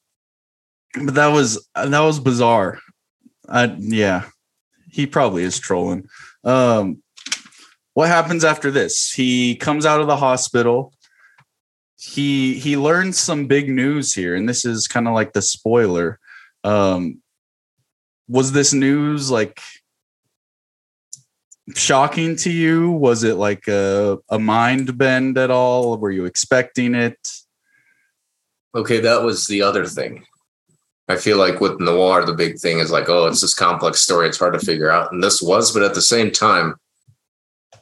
But 1.04 1.16
that 1.16 1.28
was 1.28 1.68
that 1.76 2.00
was 2.00 2.22
bizarre. 2.22 2.80
I 3.50 3.66
yeah 3.78 4.30
he 4.90 5.06
probably 5.06 5.44
is 5.44 5.60
trolling. 5.60 6.08
Um, 6.44 7.02
what 8.00 8.08
happens 8.08 8.46
after 8.46 8.72
this? 8.72 9.12
He 9.12 9.58
comes 9.58 9.86
out 9.86 10.00
of 10.00 10.08
the 10.08 10.16
hospital. 10.16 10.94
He 11.98 12.58
he 12.58 12.78
learns 12.78 13.20
some 13.20 13.46
big 13.46 13.70
news 13.70 14.14
here, 14.14 14.36
and 14.36 14.48
this 14.48 14.64
is 14.64 14.88
kind 14.88 15.06
of 15.06 15.14
like 15.14 15.34
the 15.34 15.42
spoiler. 15.42 16.18
Um, 16.64 17.22
was 18.30 18.54
this 18.54 18.72
news 18.72 19.30
like 19.30 19.60
shocking 21.76 22.38
to 22.38 22.50
you? 22.50 22.90
Was 22.90 23.26
it 23.26 23.36
like 23.36 23.68
a, 23.68 24.18
a 24.30 24.40
mind 24.40 24.98
bend 24.98 25.38
at 25.38 25.52
all? 25.52 25.98
Were 25.98 26.12
you 26.12 26.24
expecting 26.24 26.96
it? 26.96 27.20
Okay, 28.74 29.02
that 29.02 29.24
was 29.24 29.48
the 29.48 29.62
other 29.62 29.86
thing. 29.86 30.24
I 31.10 31.18
feel 31.18 31.36
like 31.36 31.60
with 31.60 31.82
noir, 31.82 32.24
the 32.24 32.34
big 32.34 32.60
thing 32.60 32.80
is 32.80 32.92
like, 32.92 33.10
oh, 33.10 33.26
it's 33.26 33.42
this 33.42 33.54
complex 33.54 34.00
story. 34.00 34.30
It's 34.30 34.40
hard 34.40 34.54
to 34.54 34.66
figure 34.66 34.90
out. 34.90 35.12
And 35.12 35.22
this 35.22 35.42
was, 35.42 35.74
but 35.74 35.84
at 35.84 35.96
the 35.96 36.02
same 36.02 36.32
time, 36.32 36.76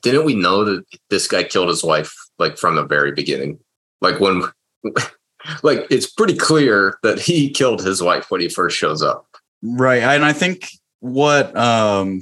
didn't 0.01 0.25
we 0.25 0.35
know 0.35 0.63
that 0.63 0.83
this 1.09 1.27
guy 1.27 1.43
killed 1.43 1.69
his 1.69 1.83
wife 1.83 2.13
like 2.39 2.57
from 2.57 2.75
the 2.75 2.85
very 2.85 3.11
beginning? 3.11 3.59
Like 4.01 4.19
when, 4.19 4.43
like 5.63 5.87
it's 5.89 6.09
pretty 6.09 6.35
clear 6.35 6.97
that 7.03 7.19
he 7.19 7.49
killed 7.49 7.83
his 7.83 8.01
wife 8.01 8.29
when 8.29 8.41
he 8.41 8.49
first 8.49 8.77
shows 8.77 9.01
up. 9.01 9.25
Right. 9.61 10.03
And 10.03 10.23
I 10.23 10.33
think 10.33 10.69
what, 10.99 11.55
um, 11.57 12.21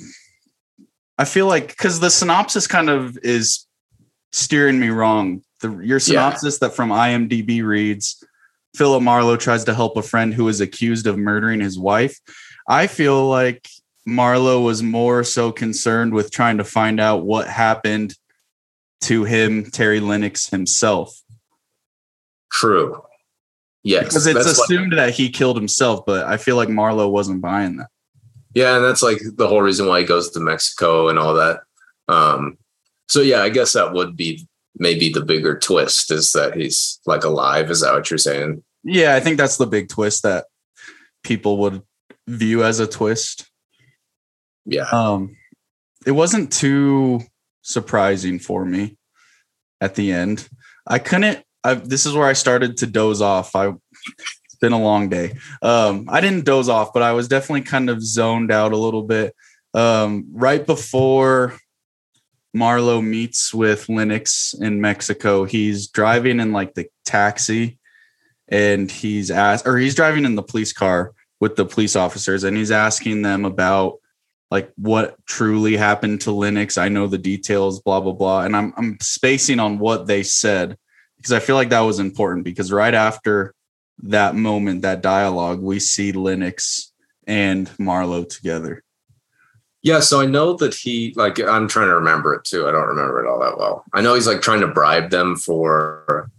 I 1.17 1.25
feel 1.25 1.47
like 1.47 1.69
because 1.69 1.99
the 1.99 2.09
synopsis 2.09 2.67
kind 2.67 2.89
of 2.89 3.17
is 3.19 3.65
steering 4.31 4.79
me 4.79 4.89
wrong. 4.89 5.41
The 5.61 5.77
your 5.79 5.99
synopsis 5.99 6.59
yeah. 6.61 6.67
that 6.67 6.75
from 6.75 6.89
IMDb 6.89 7.63
reads 7.63 8.21
Philip 8.75 9.01
Marlowe 9.01 9.37
tries 9.37 9.63
to 9.65 9.73
help 9.73 9.95
a 9.95 10.01
friend 10.01 10.33
who 10.33 10.47
is 10.49 10.59
accused 10.59 11.07
of 11.07 11.17
murdering 11.17 11.61
his 11.61 11.79
wife. 11.79 12.19
I 12.67 12.87
feel 12.87 13.27
like 13.27 13.67
Marlowe 14.05 14.61
was 14.61 14.83
more 14.83 15.23
so 15.23 15.51
concerned 15.51 16.13
with 16.13 16.31
trying 16.31 16.57
to 16.57 16.63
find 16.63 16.99
out 16.99 17.25
what 17.25 17.47
happened 17.47 18.15
to 19.01 19.23
him, 19.23 19.65
Terry 19.65 19.99
Lennox 19.99 20.49
himself. 20.49 21.21
True. 22.51 23.01
Yes, 23.83 24.05
because 24.05 24.25
it's 24.25 24.45
assumed 24.45 24.93
that 24.93 25.13
he 25.13 25.29
killed 25.29 25.57
himself, 25.57 26.05
but 26.05 26.25
I 26.25 26.37
feel 26.37 26.55
like 26.55 26.69
Marlowe 26.69 27.09
wasn't 27.09 27.41
buying 27.41 27.77
that. 27.77 27.87
Yeah, 28.55 28.77
and 28.77 28.85
that's 28.85 29.03
like 29.03 29.19
the 29.35 29.47
whole 29.47 29.61
reason 29.61 29.87
why 29.87 29.99
he 29.99 30.05
goes 30.05 30.31
to 30.31 30.39
Mexico 30.39 31.09
and 31.09 31.19
all 31.19 31.35
that. 31.35 31.61
Um, 32.07 32.57
so 33.07 33.21
yeah, 33.21 33.43
I 33.43 33.49
guess 33.49 33.73
that 33.73 33.93
would 33.93 34.15
be 34.15 34.47
maybe 34.77 35.09
the 35.09 35.21
bigger 35.21 35.59
twist 35.59 36.09
is 36.11 36.31
that 36.31 36.55
he's 36.55 36.99
like 37.05 37.23
alive. 37.23 37.69
Is 37.69 37.81
that 37.81 37.93
what 37.93 38.09
you're 38.09 38.17
saying? 38.17 38.63
Yeah, 38.83 39.15
I 39.15 39.19
think 39.19 39.37
that's 39.37 39.57
the 39.57 39.67
big 39.67 39.89
twist 39.89 40.23
that 40.23 40.45
people 41.23 41.57
would 41.57 41.81
view 42.27 42.63
as 42.63 42.79
a 42.79 42.87
twist. 42.87 43.49
Yeah. 44.65 44.87
Um, 44.91 45.35
it 46.05 46.11
wasn't 46.11 46.51
too 46.51 47.21
surprising 47.61 48.39
for 48.39 48.65
me 48.65 48.97
at 49.81 49.95
the 49.95 50.11
end. 50.11 50.47
I 50.87 50.99
couldn't 50.99 51.43
I, 51.65 51.73
this 51.73 52.05
is 52.05 52.13
where 52.13 52.27
I 52.27 52.33
started 52.33 52.77
to 52.77 52.85
doze 52.85 53.21
off. 53.21 53.55
I 53.55 53.69
it's 53.69 54.55
been 54.61 54.71
a 54.71 54.81
long 54.81 55.09
day. 55.09 55.33
Um, 55.63 56.05
I 56.09 56.21
didn't 56.21 56.45
doze 56.45 56.69
off, 56.69 56.93
but 56.93 57.01
I 57.01 57.13
was 57.13 57.27
definitely 57.27 57.63
kind 57.63 57.89
of 57.89 58.03
zoned 58.03 58.51
out 58.51 58.71
a 58.71 58.77
little 58.77 59.01
bit. 59.01 59.35
Um, 59.73 60.27
right 60.31 60.63
before 60.63 61.57
Marlowe 62.53 63.01
meets 63.01 63.53
with 63.53 63.89
Lennox 63.89 64.53
in 64.53 64.79
Mexico, 64.79 65.43
he's 65.43 65.87
driving 65.87 66.39
in 66.39 66.53
like 66.53 66.75
the 66.75 66.87
taxi 67.03 67.79
and 68.47 68.91
he's 68.91 69.31
asked 69.31 69.65
or 69.65 69.77
he's 69.77 69.95
driving 69.95 70.23
in 70.23 70.35
the 70.35 70.43
police 70.43 70.71
car 70.71 71.13
with 71.41 71.55
the 71.55 71.65
police 71.65 71.95
officers 71.95 72.43
and 72.43 72.55
he's 72.55 72.71
asking 72.71 73.23
them 73.23 73.43
about 73.43 73.95
like 74.51 74.71
what 74.75 75.17
truly 75.25 75.75
happened 75.75 76.21
to 76.21 76.31
Lennox. 76.31 76.77
I 76.77 76.89
know 76.89 77.07
the 77.07 77.17
details, 77.17 77.81
blah 77.81 77.99
blah 77.99 78.13
blah. 78.13 78.41
And 78.41 78.55
I'm 78.55 78.73
I'm 78.77 78.97
spacing 79.01 79.59
on 79.59 79.79
what 79.79 80.07
they 80.07 80.23
said 80.23 80.77
because 81.17 81.33
I 81.33 81.39
feel 81.39 81.55
like 81.55 81.69
that 81.69 81.81
was 81.81 81.99
important 81.99 82.45
because 82.45 82.71
right 82.71 82.93
after 82.93 83.53
that 84.03 84.35
moment, 84.35 84.81
that 84.83 85.01
dialogue, 85.01 85.61
we 85.61 85.79
see 85.79 86.11
Lennox 86.11 86.93
and 87.25 87.69
Marlowe 87.79 88.25
together. 88.25 88.83
Yeah, 89.81 89.99
so 89.99 90.19
I 90.19 90.25
know 90.25 90.53
that 90.53 90.73
he 90.73 91.13
like 91.15 91.39
I'm 91.39 91.67
trying 91.67 91.87
to 91.87 91.95
remember 91.95 92.33
it 92.33 92.43
too. 92.43 92.67
I 92.67 92.71
don't 92.71 92.87
remember 92.87 93.23
it 93.23 93.29
all 93.29 93.39
that 93.39 93.57
well. 93.57 93.83
I 93.93 94.01
know 94.01 94.15
he's 94.15 94.27
like 94.27 94.41
trying 94.41 94.61
to 94.61 94.67
bribe 94.67 95.11
them 95.11 95.35
for 95.35 96.29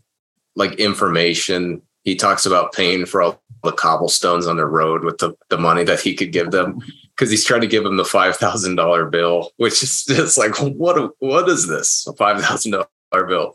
like 0.57 0.75
information. 0.75 1.83
He 2.03 2.17
talks 2.17 2.47
about 2.47 2.73
paying 2.73 3.07
for 3.07 3.23
all 3.23 3.43
the 3.63 3.73
cobblestones 3.73 4.47
on 4.47 4.57
the 4.57 4.67
road 4.67 5.05
with 5.05 5.19
the, 5.19 5.35
the 5.49 5.59
money 5.59 5.85
that 5.85 6.01
he 6.01 6.15
could 6.15 6.33
give 6.33 6.51
them 6.51 6.81
because 7.17 7.31
he's 7.31 7.45
trying 7.45 7.63
to 7.63 7.67
give 7.67 7.85
him 7.85 7.97
the 7.97 8.05
five 8.05 8.37
thousand 8.37 8.77
dollar 8.77 9.07
bill, 9.07 9.53
which 9.57 9.83
is 9.83 10.05
just 10.05 10.37
like 10.39 10.55
what 10.61 11.13
what 11.19 11.49
is 11.49 11.67
this? 11.67 12.07
A 12.07 12.13
five 12.13 12.41
thousand 12.43 12.73
dollar 12.73 13.27
bill. 13.27 13.55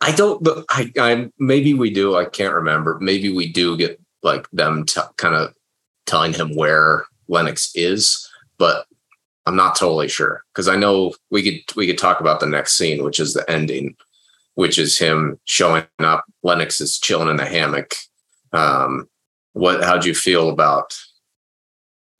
I 0.00 0.12
don't, 0.12 0.42
but 0.42 0.64
I, 0.68 0.92
I 0.98 1.30
maybe 1.38 1.72
we 1.72 1.90
do. 1.90 2.16
I 2.16 2.26
can't 2.26 2.54
remember. 2.54 2.98
Maybe 3.00 3.32
we 3.32 3.50
do 3.50 3.76
get 3.76 4.00
like 4.22 4.48
them 4.50 4.84
t- 4.84 5.00
kind 5.16 5.34
of 5.34 5.54
telling 6.06 6.34
him 6.34 6.54
where 6.54 7.06
Lennox 7.28 7.72
is, 7.74 8.28
but 8.58 8.86
I'm 9.46 9.56
not 9.56 9.76
totally 9.76 10.08
sure 10.08 10.42
because 10.52 10.68
I 10.68 10.76
know 10.76 11.14
we 11.30 11.42
could 11.42 11.76
we 11.76 11.86
could 11.86 11.98
talk 11.98 12.20
about 12.20 12.40
the 12.40 12.46
next 12.46 12.76
scene, 12.76 13.02
which 13.02 13.18
is 13.18 13.32
the 13.32 13.48
ending, 13.50 13.96
which 14.54 14.78
is 14.78 14.98
him 14.98 15.40
showing 15.44 15.84
up. 16.00 16.24
Lennox 16.42 16.80
is 16.82 16.98
chilling 16.98 17.28
in 17.30 17.36
the 17.36 17.46
hammock. 17.46 17.94
Um, 18.52 19.08
what? 19.54 19.82
How'd 19.82 20.04
you 20.04 20.14
feel 20.14 20.50
about 20.50 20.94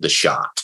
the 0.05 0.09
shot? 0.09 0.63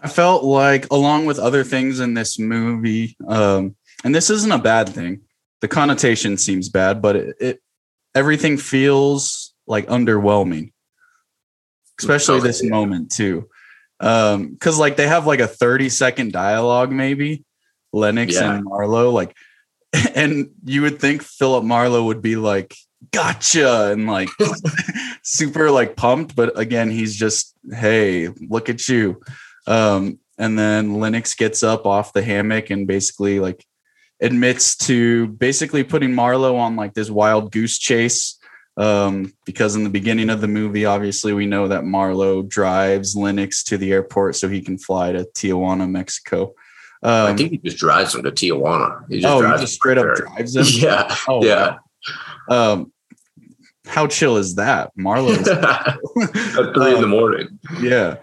I 0.00 0.08
felt 0.08 0.44
like, 0.44 0.90
along 0.90 1.24
with 1.24 1.38
other 1.38 1.64
things 1.64 2.00
in 2.00 2.12
this 2.12 2.38
movie, 2.38 3.16
um, 3.26 3.74
and 4.04 4.14
this 4.14 4.28
isn't 4.28 4.52
a 4.52 4.58
bad 4.58 4.90
thing 4.90 5.22
the 5.64 5.68
connotation 5.68 6.36
seems 6.36 6.68
bad, 6.68 7.00
but 7.00 7.16
it, 7.16 7.36
it 7.40 7.62
everything 8.14 8.58
feels 8.58 9.54
like 9.66 9.86
underwhelming, 9.86 10.72
especially 11.98 12.40
this 12.40 12.62
moment 12.62 13.10
too. 13.10 13.48
Um, 13.98 14.48
because 14.48 14.78
like 14.78 14.96
they 14.96 15.06
have 15.06 15.26
like 15.26 15.40
a 15.40 15.46
30 15.46 15.88
second 15.88 16.32
dialogue, 16.32 16.92
maybe 16.92 17.46
Lennox 17.94 18.34
yeah. 18.34 18.56
and 18.56 18.64
Marlowe, 18.64 19.10
like, 19.10 19.34
and 20.14 20.50
you 20.66 20.82
would 20.82 21.00
think 21.00 21.22
Philip 21.22 21.64
Marlowe 21.64 22.04
would 22.04 22.20
be 22.20 22.36
like, 22.36 22.76
gotcha, 23.10 23.90
and 23.90 24.06
like 24.06 24.28
super 25.24 25.70
like 25.70 25.96
pumped, 25.96 26.36
but 26.36 26.56
again, 26.58 26.90
he's 26.90 27.16
just, 27.16 27.54
hey, 27.72 28.28
look 28.28 28.68
at 28.68 28.88
you. 28.88 29.20
Um, 29.66 30.20
and 30.38 30.58
then 30.58 31.00
Lennox 31.00 31.34
gets 31.34 31.62
up 31.62 31.86
off 31.86 32.12
the 32.12 32.22
hammock 32.22 32.70
and 32.70 32.86
basically 32.86 33.40
like 33.40 33.64
admits 34.20 34.76
to 34.76 35.26
basically 35.28 35.82
putting 35.82 36.14
Marlowe 36.14 36.56
on 36.56 36.76
like 36.76 36.94
this 36.94 37.10
wild 37.10 37.50
goose 37.50 37.78
chase. 37.78 38.38
Um, 38.76 39.32
because 39.46 39.76
in 39.76 39.84
the 39.84 39.90
beginning 39.90 40.30
of 40.30 40.40
the 40.40 40.48
movie, 40.48 40.84
obviously, 40.84 41.32
we 41.32 41.46
know 41.46 41.68
that 41.68 41.84
Marlowe 41.84 42.42
drives 42.42 43.14
Lennox 43.14 43.62
to 43.64 43.78
the 43.78 43.92
airport 43.92 44.34
so 44.34 44.48
he 44.48 44.60
can 44.60 44.78
fly 44.78 45.12
to 45.12 45.24
Tijuana, 45.36 45.88
Mexico. 45.88 46.54
Um, 47.00 47.26
I 47.26 47.36
think 47.36 47.52
he 47.52 47.58
just 47.58 47.76
drives 47.78 48.16
him 48.16 48.24
to 48.24 48.32
Tijuana. 48.32 49.04
He 49.08 49.20
just 49.20 49.32
oh, 49.32 49.48
he 49.48 49.60
just 49.60 49.74
straight 49.74 49.98
up 49.98 50.16
drives 50.16 50.56
him. 50.56 50.64
Yeah, 50.68 51.14
oh, 51.28 51.44
yeah. 51.44 51.76
Wow. 52.48 52.72
Um, 52.72 52.92
how 53.86 54.06
chill 54.06 54.36
is 54.36 54.54
that, 54.56 54.90
Marlowe? 54.96 55.32
At 55.34 55.44
three 55.44 56.92
um, 56.92 56.94
in 56.94 57.00
the 57.00 57.02
um, 57.04 57.10
morning. 57.10 57.58
Yeah. 57.80 58.16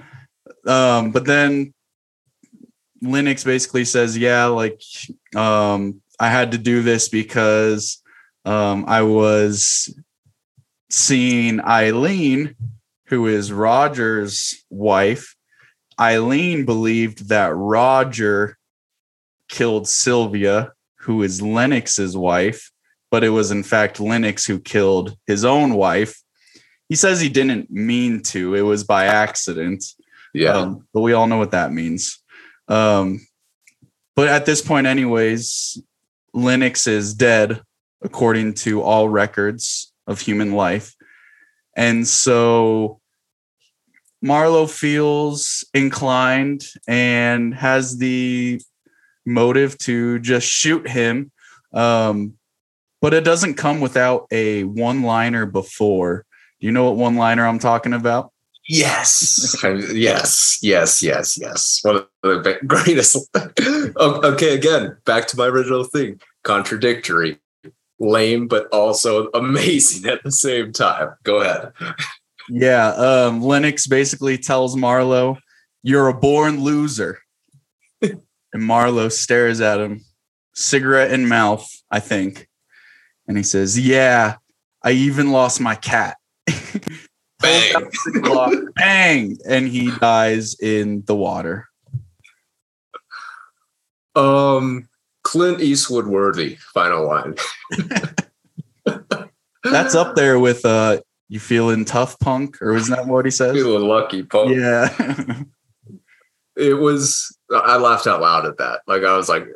Um, 0.66 1.12
but 1.12 1.26
then 1.26 1.74
Lennox 3.02 3.44
basically 3.44 3.86
says, 3.86 4.18
yeah, 4.18 4.46
like 4.46 4.82
um, 5.36 6.02
I 6.20 6.30
had 6.30 6.52
to 6.52 6.58
do 6.58 6.82
this 6.82 7.10
because 7.10 8.02
um, 8.46 8.86
I 8.88 9.02
was 9.04 9.94
seeing 10.90 11.62
Eileen, 11.62 12.56
who 13.08 13.28
is 13.28 13.52
Roger's 13.52 14.64
wife. 14.70 15.36
Eileen 16.00 16.66
believed 16.66 17.30
that 17.30 17.56
Roger 17.56 18.58
killed 19.48 19.88
Sylvia, 19.88 20.74
who 21.00 21.22
is 21.24 21.42
Lennox's 21.42 22.16
wife, 22.16 22.72
but 23.12 23.24
it 23.24 23.30
was 23.30 23.52
in 23.52 23.62
fact 23.62 24.00
Lennox 24.00 24.46
who 24.46 24.60
killed 24.60 25.16
his 25.28 25.46
own 25.46 25.76
wife. 25.76 26.20
He 26.90 26.96
says 26.96 27.22
he 27.22 27.30
didn't 27.30 27.70
mean 27.70 28.24
to, 28.24 28.56
it 28.56 28.62
was 28.62 28.84
by 28.84 29.06
accident. 29.06 29.86
Yeah. 30.34 30.58
Um, 30.58 30.88
but 30.94 31.02
we 31.02 31.14
all 31.14 31.28
know 31.28 31.38
what 31.38 31.52
that 31.52 31.72
means. 31.72 32.22
Um, 32.68 33.26
but 34.16 34.30
at 34.30 34.46
this 34.46 34.62
point, 34.62 34.88
anyways, 34.88 35.82
Lennox 36.34 36.88
is 36.88 37.14
dead 37.14 37.62
according 38.02 38.54
to 38.54 38.82
all 38.82 39.08
records 39.10 39.94
of 40.08 40.20
human 40.20 40.54
life. 40.54 40.96
And 41.76 42.08
so 42.08 43.00
Marlowe 44.22 44.68
feels 44.68 45.66
inclined 45.74 46.66
and 46.88 47.54
has 47.54 47.98
the 47.98 48.62
motive 49.26 49.78
to 49.80 50.20
just 50.20 50.48
shoot 50.48 50.88
him. 50.88 51.32
Um, 51.74 52.34
but 53.02 53.14
it 53.14 53.24
doesn't 53.24 53.56
come 53.56 53.82
without 53.82 54.28
a 54.32 54.64
one 54.64 55.02
liner 55.02 55.46
before. 55.46 56.26
Do 56.60 56.68
you 56.68 56.72
know 56.72 56.86
what 56.86 56.96
one 56.96 57.16
liner 57.16 57.46
I'm 57.46 57.60
talking 57.60 57.94
about? 57.94 58.32
Yes, 58.70 59.56
yes, 59.64 60.60
yes, 60.62 61.02
yes, 61.02 61.38
yes. 61.38 61.80
One 61.82 62.06
of 62.24 62.44
the 62.44 62.60
greatest. 62.66 63.18
okay, 63.98 64.54
again, 64.54 64.98
back 65.06 65.28
to 65.28 65.38
my 65.38 65.48
original 65.48 65.84
thing. 65.84 66.22
Contradictory, 66.44 67.40
lame, 68.00 68.48
but 68.48 68.68
also 68.68 69.30
amazing 69.34 70.10
at 70.10 70.24
the 70.24 70.32
same 70.32 70.72
time. 70.72 71.10
Go 71.24 71.42
ahead. 71.42 71.74
Yeah, 72.50 72.90
um, 72.90 73.42
Lennox 73.42 73.88
basically 73.88 74.38
tells 74.38 74.76
Marlowe, 74.76 75.40
"You're 75.82 76.08
a 76.08 76.14
born 76.14 76.62
loser," 76.62 77.20
and 78.02 78.22
Marlowe 78.54 79.10
stares 79.10 79.60
at 79.60 79.80
him, 79.80 80.02
cigarette 80.54 81.12
in 81.12 81.28
mouth, 81.28 81.68
I 81.90 82.00
think, 82.00 82.48
and 83.28 83.38
he 83.38 83.44
says, 83.44 83.80
"Yeah, 83.80 84.36
I 84.84 84.92
even 84.92 85.32
lost 85.32 85.60
my 85.60 85.76
cat." 85.76 86.18
Bang. 87.42 87.92
bang, 88.76 89.38
and 89.46 89.68
he 89.68 89.92
dies 89.98 90.56
in 90.60 91.04
the 91.06 91.16
water. 91.16 91.68
Um, 94.16 94.88
Clint 95.24 95.62
Eastwood 95.62 96.08
worthy 96.08 96.58
final 96.74 97.08
line. 97.08 97.36
That's 99.64 99.96
up 99.96 100.16
there 100.16 100.40
with 100.40 100.66
uh, 100.66 101.02
you 101.30 101.40
feeling 101.40 101.86
tough, 101.86 102.20
punk, 102.20 102.62
or 102.62 102.76
isn't 102.76 102.96
that 102.96 103.08
what 103.08 103.26
he 103.26 103.32
says? 103.32 103.56
Feeling 103.56 103.88
lucky, 103.88 104.24
punk. 104.24 104.56
Yeah. 104.56 105.44
it 106.56 106.74
was. 106.74 107.38
I 107.54 107.78
laughed 107.78 108.08
out 108.08 108.22
loud 108.22 108.46
at 108.46 108.58
that. 108.58 108.82
Like 108.88 109.04
I 109.04 109.16
was 109.16 109.30
like, 109.30 109.48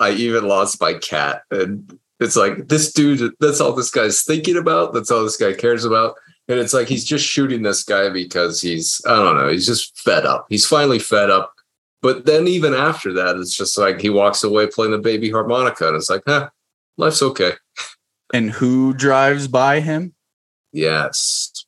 I 0.00 0.10
even 0.10 0.46
lost 0.46 0.80
my 0.80 0.94
cat, 0.94 1.42
and 1.50 1.98
it's 2.20 2.36
like 2.36 2.68
this 2.68 2.92
dude. 2.92 3.32
That's 3.40 3.60
all 3.60 3.72
this 3.72 3.90
guy's 3.90 4.22
thinking 4.22 4.56
about. 4.56 4.92
That's 4.92 5.10
all 5.10 5.24
this 5.24 5.36
guy 5.36 5.52
cares 5.52 5.84
about 5.84 6.16
and 6.48 6.58
it's 6.58 6.72
like 6.72 6.88
he's 6.88 7.04
just 7.04 7.26
shooting 7.26 7.62
this 7.62 7.84
guy 7.84 8.08
because 8.08 8.60
he's, 8.60 9.02
I 9.06 9.16
don't 9.16 9.36
know, 9.36 9.48
he's 9.48 9.66
just 9.66 9.98
fed 9.98 10.24
up. 10.24 10.46
He's 10.48 10.66
finally 10.66 10.98
fed 10.98 11.30
up. 11.30 11.52
But 12.00 12.24
then 12.24 12.48
even 12.48 12.74
after 12.74 13.12
that, 13.14 13.36
it's 13.36 13.54
just 13.54 13.76
like 13.76 14.00
he 14.00 14.08
walks 14.08 14.42
away 14.42 14.66
playing 14.66 14.92
the 14.92 14.98
baby 14.98 15.30
harmonica. 15.30 15.88
And 15.88 15.96
it's 15.96 16.08
like, 16.08 16.22
huh, 16.26 16.48
life's 16.96 17.22
okay. 17.22 17.52
And 18.34 18.50
who 18.50 18.92
drives 18.92 19.48
by 19.48 19.80
him? 19.80 20.12
Yes. 20.70 21.64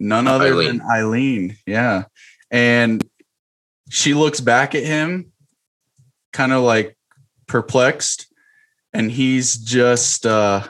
None 0.00 0.26
other 0.26 0.46
Eileen. 0.46 0.78
than 0.78 0.90
Eileen. 0.90 1.56
Yeah. 1.68 2.06
And 2.50 3.08
she 3.88 4.12
looks 4.12 4.40
back 4.40 4.74
at 4.74 4.82
him, 4.82 5.30
kind 6.32 6.52
of 6.52 6.64
like 6.64 6.96
perplexed, 7.46 8.26
and 8.92 9.10
he's 9.10 9.56
just 9.56 10.26
uh 10.26 10.66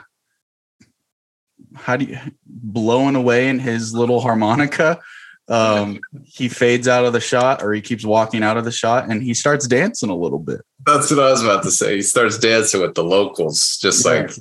how 1.75 1.97
do 1.97 2.05
you 2.05 2.17
blowing 2.45 3.15
away 3.15 3.49
in 3.49 3.59
his 3.59 3.93
little 3.93 4.19
harmonica. 4.19 4.99
Um 5.47 5.99
he 6.23 6.47
fades 6.49 6.87
out 6.87 7.05
of 7.05 7.13
the 7.13 7.19
shot 7.19 7.63
or 7.63 7.73
he 7.73 7.81
keeps 7.81 8.05
walking 8.05 8.43
out 8.43 8.57
of 8.57 8.65
the 8.65 8.71
shot 8.71 9.09
and 9.09 9.21
he 9.21 9.33
starts 9.33 9.67
dancing 9.67 10.09
a 10.09 10.15
little 10.15 10.39
bit. 10.39 10.61
That's 10.85 11.09
what 11.11 11.19
i 11.19 11.29
was 11.31 11.43
about 11.43 11.63
to 11.63 11.71
say. 11.71 11.95
He 11.95 12.01
starts 12.01 12.37
dancing 12.37 12.81
with 12.81 12.95
the 12.95 13.03
locals 13.03 13.77
just 13.81 14.05
yeah. 14.05 14.11
like 14.11 14.31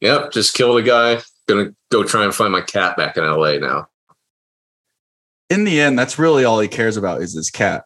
yep 0.00 0.32
just 0.32 0.54
killed 0.54 0.78
a 0.78 0.82
guy. 0.82 1.22
Gonna 1.48 1.74
go 1.90 2.04
try 2.04 2.24
and 2.24 2.34
find 2.34 2.52
my 2.52 2.60
cat 2.60 2.96
back 2.96 3.16
in 3.16 3.24
la 3.24 3.52
now. 3.58 3.88
In 5.48 5.64
the 5.64 5.80
end 5.80 5.98
that's 5.98 6.18
really 6.18 6.44
all 6.44 6.60
he 6.60 6.68
cares 6.68 6.96
about 6.96 7.22
is 7.22 7.34
his 7.34 7.50
cat 7.50 7.84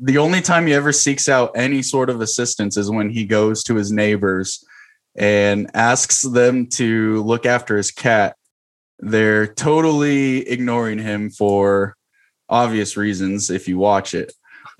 the 0.00 0.18
only 0.18 0.40
time 0.40 0.66
he 0.66 0.74
ever 0.74 0.92
seeks 0.92 1.28
out 1.28 1.52
any 1.54 1.82
sort 1.82 2.10
of 2.10 2.20
assistance 2.20 2.76
is 2.76 2.90
when 2.90 3.10
he 3.10 3.24
goes 3.24 3.62
to 3.64 3.74
his 3.74 3.92
neighbors 3.92 4.64
and 5.16 5.70
asks 5.74 6.22
them 6.22 6.66
to 6.66 7.22
look 7.22 7.46
after 7.46 7.76
his 7.76 7.90
cat 7.90 8.36
they're 8.98 9.46
totally 9.46 10.48
ignoring 10.48 10.98
him 10.98 11.30
for 11.30 11.96
obvious 12.48 12.96
reasons 12.96 13.50
if 13.50 13.68
you 13.68 13.78
watch 13.78 14.14
it. 14.14 14.32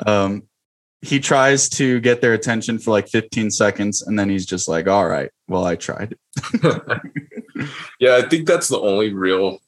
Um, 0.06 0.44
he 1.02 1.20
tries 1.20 1.68
to 1.70 2.00
get 2.00 2.22
their 2.22 2.32
attention 2.32 2.78
for 2.78 2.90
like 2.90 3.08
15 3.08 3.50
seconds 3.50 4.02
and 4.02 4.18
then 4.18 4.30
he's 4.30 4.46
just 4.46 4.68
like, 4.68 4.88
all 4.88 5.06
right, 5.06 5.30
well, 5.48 5.64
I 5.66 5.76
tried. 5.76 6.16
yeah, 8.00 8.16
I 8.16 8.22
think 8.28 8.46
that's 8.46 8.68
the 8.68 8.80
only 8.80 9.12
real, 9.12 9.58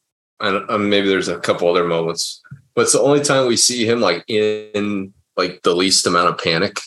and 0.40 0.68
um, 0.70 0.88
maybe 0.88 1.08
there's 1.08 1.28
a 1.28 1.38
couple 1.38 1.68
other 1.68 1.84
moments, 1.84 2.40
but 2.74 2.82
it's 2.82 2.92
the 2.92 3.02
only 3.02 3.20
time 3.20 3.46
we 3.46 3.56
see 3.56 3.86
him 3.86 4.00
like 4.00 4.24
in 4.28 5.12
like 5.36 5.62
the 5.62 5.74
least 5.74 6.06
amount 6.06 6.28
of 6.28 6.38
panic 6.38 6.78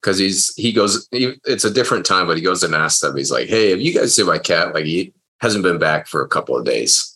because 0.00 0.18
he's 0.18 0.52
he 0.56 0.72
goes 0.72 1.08
he, 1.10 1.34
it's 1.44 1.64
a 1.64 1.70
different 1.70 2.04
time 2.04 2.26
but 2.26 2.36
he 2.36 2.42
goes 2.42 2.62
and 2.62 2.74
asks 2.74 3.00
them 3.00 3.16
he's 3.16 3.30
like 3.30 3.48
hey 3.48 3.70
have 3.70 3.80
you 3.80 3.94
guys 3.94 4.14
seen 4.14 4.26
my 4.26 4.38
cat 4.38 4.74
like 4.74 4.84
he 4.84 5.12
hasn't 5.40 5.64
been 5.64 5.78
back 5.78 6.06
for 6.06 6.22
a 6.22 6.28
couple 6.28 6.56
of 6.56 6.64
days 6.64 7.12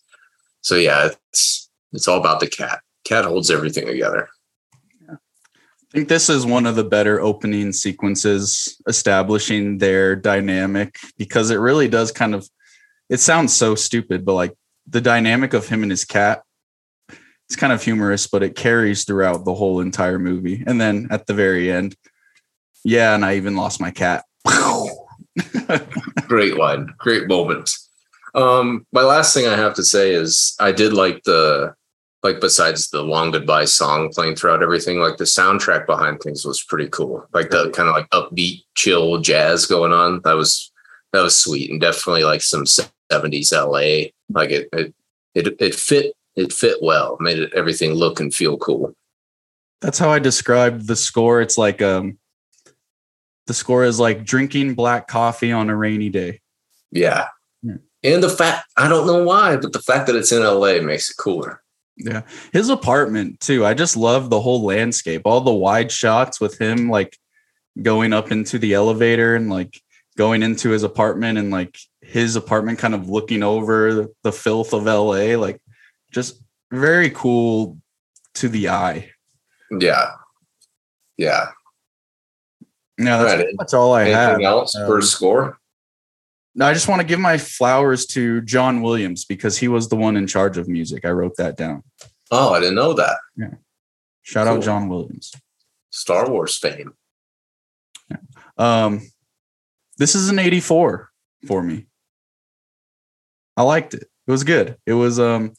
so 0.67 0.75
yeah, 0.75 1.11
it's 1.31 1.71
it's 1.93 2.09
all 2.09 2.19
about 2.19 2.41
the 2.41 2.49
cat. 2.49 2.81
Cat 3.05 3.25
holds 3.25 3.53
everything 3.53 3.87
together. 3.87 4.29
I 5.09 5.15
think 5.93 6.09
this 6.09 6.29
is 6.29 6.45
one 6.45 6.67
of 6.67 6.75
the 6.75 6.83
better 6.83 7.21
opening 7.21 7.73
sequences 7.73 8.77
establishing 8.89 9.79
their 9.79 10.17
dynamic 10.17 10.97
because 11.17 11.51
it 11.51 11.61
really 11.61 11.87
does 11.87 12.11
kind 12.11 12.35
of 12.35 12.51
it 13.09 13.21
sounds 13.21 13.55
so 13.55 13.77
stupid, 13.77 14.25
but 14.25 14.35
like 14.35 14.55
the 14.89 15.01
dynamic 15.01 15.55
of 15.55 15.69
him 15.69 15.85
and 15.85 15.93
his 15.93 16.05
cat 16.05 16.43
it's 17.49 17.57
kind 17.57 17.73
of 17.73 17.83
humorous, 17.83 18.27
but 18.27 18.43
it 18.43 18.57
carries 18.57 19.05
throughout 19.05 19.45
the 19.45 19.55
whole 19.55 19.81
entire 19.81 20.19
movie. 20.19 20.65
And 20.67 20.81
then 20.81 21.07
at 21.11 21.27
the 21.27 21.35
very 21.35 21.71
end, 21.71 21.97
yeah, 22.85 23.15
and 23.15 23.25
I 23.25 23.37
even 23.37 23.57
lost 23.57 23.81
my 23.81 23.91
cat. 23.91 24.25
great 26.27 26.57
line, 26.57 26.93
great 26.99 27.29
moment. 27.29 27.71
Um, 28.35 28.87
my 28.93 29.03
last 29.03 29.33
thing 29.33 29.47
I 29.47 29.57
have 29.57 29.75
to 29.75 29.85
say 29.85 30.13
is 30.13 30.55
I 30.61 30.73
did 30.73 30.93
like 30.93 31.23
the 31.25 31.75
like 32.23 32.41
besides 32.41 32.91
the 32.91 33.03
long 33.03 33.31
goodbye 33.31 33.67
song 33.67 34.11
playing 34.13 34.35
throughout 34.35 34.63
everything, 34.63 34.99
like 34.99 35.17
the 35.17 35.25
soundtrack 35.25 35.87
behind 35.87 36.21
things 36.21 36.45
was 36.45 36.65
pretty 36.65 36.89
cool. 36.89 37.25
Like 37.33 37.51
the 37.51 37.71
kind 37.71 37.89
of 37.89 37.95
like 37.95 38.11
upbeat, 38.11 38.65
chill 38.75 39.21
jazz 39.21 39.67
going 39.67 39.93
on. 39.93 40.21
That 40.25 40.35
was 40.35 40.73
that 41.13 41.23
was 41.23 41.39
sweet 41.39 41.71
and 41.71 41.81
definitely 41.81 42.25
like 42.25 42.43
some 42.43 42.65
70s 42.65 43.53
LA. 43.53 44.11
Like 44.29 44.51
it 44.51 44.69
it 44.73 44.95
it, 45.35 45.57
it 45.61 45.75
fit 45.75 46.16
it 46.37 46.53
fit 46.53 46.79
well, 46.83 47.17
made 47.21 47.39
it 47.39 47.53
everything 47.55 47.93
look 47.93 48.21
and 48.21 48.35
feel 48.35 48.57
cool. 48.59 48.95
That's 49.81 49.99
how 49.99 50.11
I 50.11 50.19
described 50.19 50.87
the 50.87 50.97
score. 50.97 51.41
It's 51.41 51.59
like 51.59 51.83
um 51.83 52.19
the 53.47 53.55
score 53.55 53.85
is 53.85 54.01
like 54.01 54.25
drinking 54.25 54.75
black 54.75 55.09
coffee 55.09 55.53
on 55.53 55.71
a 55.71 55.77
rainy 55.77 56.09
day. 56.09 56.41
Yeah 56.91 57.29
and 58.07 58.23
the 58.23 58.29
fact 58.29 58.67
I 58.77 58.89
don't 58.89 59.07
know 59.07 59.23
why, 59.25 59.57
but 59.57 59.73
the 59.73 59.81
fact 59.81 60.07
that 60.07 60.17
it's 60.17 60.33
in 60.33 60.43
LA 60.43 60.81
makes 60.81 61.11
it 61.11 61.17
cooler. 61.17 61.63
Yeah. 61.97 62.23
His 62.53 62.69
apartment 62.69 63.41
too. 63.41 63.65
I 63.65 63.75
just 63.75 63.97
love 63.97 64.31
the 64.31 64.41
whole 64.41 64.63
landscape. 64.63 65.23
All 65.25 65.41
the 65.41 65.53
wide 65.53 65.91
shots 65.91 66.41
with 66.41 66.59
him 66.61 66.89
like 66.89 67.19
going 67.83 68.13
up 68.13 68.31
into 68.31 68.59
the 68.59 68.75
elevator 68.75 69.35
and 69.35 69.51
like 69.51 69.81
going 70.17 70.43
into 70.43 70.71
his 70.71 70.83
apartment 70.83 71.39
and 71.39 71.51
like 71.51 71.79
his 72.01 72.37
apartment 72.37 72.79
kind 72.79 72.95
of 72.95 73.09
looking 73.09 73.43
over 73.43 74.09
the 74.23 74.33
filth 74.33 74.73
of 74.73 74.85
LA 74.85 75.37
like 75.37 75.61
just 76.17 76.43
very 76.73 77.11
cool 77.11 77.77
to 78.35 78.49
the 78.49 78.71
eye. 78.71 79.11
Yeah. 79.71 80.13
Yeah. 81.19 81.49
Yeah, 82.99 83.23
that's, 83.23 83.43
right. 83.43 83.55
that's 83.59 83.75
all 83.75 83.93
I 83.93 84.05
Anything 84.05 84.17
have. 84.17 84.41
else 84.41 84.75
um, 84.75 84.87
for 84.87 85.03
score? 85.03 85.59
No, 86.55 86.65
I 86.65 86.73
just 86.73 86.89
want 86.89 87.03
to 87.03 87.07
give 87.07 87.21
my 87.21 87.37
flowers 87.37 88.07
to 88.07 88.41
John 88.41 88.81
Williams 88.81 89.27
because 89.27 89.59
he 89.59 89.69
was 89.69 89.91
the 89.91 89.97
one 89.97 90.17
in 90.17 90.27
charge 90.27 90.57
of 90.57 90.69
music. 90.69 91.05
I 91.05 91.11
wrote 91.11 91.37
that 91.37 91.59
down. 91.59 91.83
Oh, 92.31 92.55
I 92.55 92.61
didn't 92.61 92.77
know 92.77 92.95
that. 92.95 93.19
Yeah. 93.37 93.51
Shout 94.23 94.47
cool. 94.47 94.57
out 94.57 94.63
John 94.63 94.89
Williams. 94.89 95.35
Star 95.91 96.31
Wars 96.31 96.57
fame. 96.57 96.95
Yeah. 98.11 98.17
Um, 98.57 99.03
this 99.99 100.15
is 100.15 100.31
an 100.31 100.39
84 100.39 101.11
for 101.47 101.63
me. 101.63 101.85
I 103.55 103.63
liked 103.63 103.93
it. 103.93 104.05
It 104.27 104.31
was 104.31 104.45
good. 104.45 104.77
It 104.87 104.95
was 104.95 105.21
um 105.21 105.53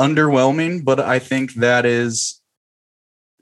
underwhelming, 0.00 0.84
but 0.84 0.98
I 0.98 1.18
think 1.18 1.54
that 1.54 1.84
is 1.84 2.40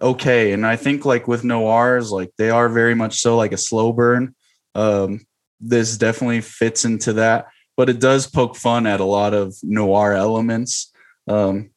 okay. 0.00 0.52
And 0.52 0.66
I 0.66 0.76
think 0.76 1.04
like 1.04 1.28
with 1.28 1.44
noirs, 1.44 2.10
like 2.10 2.30
they 2.36 2.50
are 2.50 2.68
very 2.68 2.94
much 2.94 3.20
so 3.20 3.36
like 3.36 3.52
a 3.52 3.56
slow 3.56 3.92
burn. 3.92 4.34
Um, 4.74 5.20
this 5.60 5.96
definitely 5.96 6.40
fits 6.40 6.84
into 6.84 7.14
that, 7.14 7.46
but 7.76 7.88
it 7.88 8.00
does 8.00 8.26
poke 8.26 8.56
fun 8.56 8.86
at 8.86 9.00
a 9.00 9.04
lot 9.04 9.34
of 9.34 9.54
noir 9.62 10.12
elements. 10.12 10.92
Um, 11.26 11.70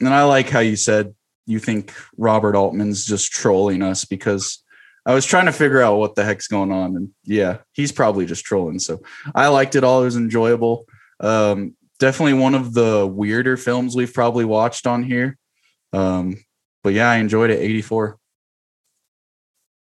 and 0.00 0.08
I 0.08 0.24
like 0.24 0.48
how 0.48 0.60
you 0.60 0.76
said 0.76 1.14
you 1.46 1.58
think 1.58 1.92
Robert 2.16 2.54
Altman's 2.54 3.04
just 3.04 3.32
trolling 3.32 3.82
us 3.82 4.04
because 4.04 4.62
I 5.06 5.14
was 5.14 5.26
trying 5.26 5.46
to 5.46 5.52
figure 5.52 5.82
out 5.82 5.98
what 5.98 6.14
the 6.14 6.24
heck's 6.24 6.46
going 6.46 6.70
on. 6.70 6.96
And 6.96 7.10
yeah, 7.24 7.58
he's 7.72 7.92
probably 7.92 8.26
just 8.26 8.44
trolling. 8.44 8.78
So 8.78 9.00
I 9.34 9.48
liked 9.48 9.74
it 9.74 9.84
all. 9.84 10.02
It 10.02 10.06
was 10.06 10.16
enjoyable. 10.16 10.86
Um, 11.18 11.74
definitely 12.00 12.34
one 12.34 12.56
of 12.56 12.74
the 12.74 13.06
weirder 13.06 13.56
films 13.56 13.94
we've 13.94 14.12
probably 14.12 14.44
watched 14.44 14.86
on 14.88 15.04
here. 15.04 15.38
Um, 15.92 16.42
but 16.82 16.94
yeah, 16.94 17.10
I 17.10 17.16
enjoyed 17.16 17.50
it. 17.50 17.60
84. 17.60 18.18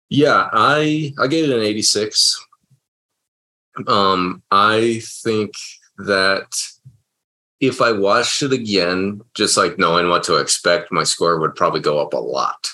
Yeah, 0.08 0.48
I 0.54 1.14
I 1.20 1.28
gave 1.28 1.50
it 1.50 1.56
an 1.56 1.64
86. 1.64 2.46
Um, 3.88 4.44
I 4.52 5.02
think 5.04 5.52
that 5.98 6.48
if 7.60 7.82
I 7.82 7.92
watched 7.92 8.44
it 8.44 8.54
again, 8.54 9.22
just 9.34 9.58
like 9.58 9.80
knowing 9.80 10.08
what 10.08 10.24
to 10.24 10.36
expect, 10.36 10.92
my 10.92 11.04
score 11.04 11.40
would 11.40 11.56
probably 11.56 11.82
go 11.82 12.00
up 12.00 12.14
a 12.14 12.18
lot. 12.18 12.70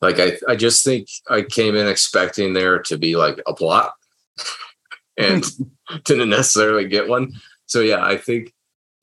Like 0.00 0.18
I, 0.18 0.38
I 0.48 0.56
just 0.56 0.84
think 0.84 1.08
I 1.28 1.42
came 1.42 1.74
in 1.74 1.88
expecting 1.88 2.52
there 2.52 2.80
to 2.80 2.98
be 2.98 3.16
like 3.16 3.40
a 3.46 3.54
plot 3.54 3.94
and 5.18 5.44
didn't 6.04 6.30
necessarily 6.30 6.86
get 6.86 7.08
one. 7.08 7.32
So 7.70 7.80
yeah, 7.80 8.04
I 8.04 8.16
think 8.16 8.52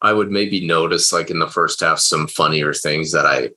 I 0.01 0.11
would 0.11 0.30
maybe 0.30 0.65
notice 0.65 1.13
like 1.13 1.32
in 1.32 1.39
the 1.39 1.47
first 1.47 1.80
half 1.80 1.99
some 1.99 2.28
funnier 2.28 2.74
things 2.74 3.13
that 3.13 3.26
I 3.26 3.51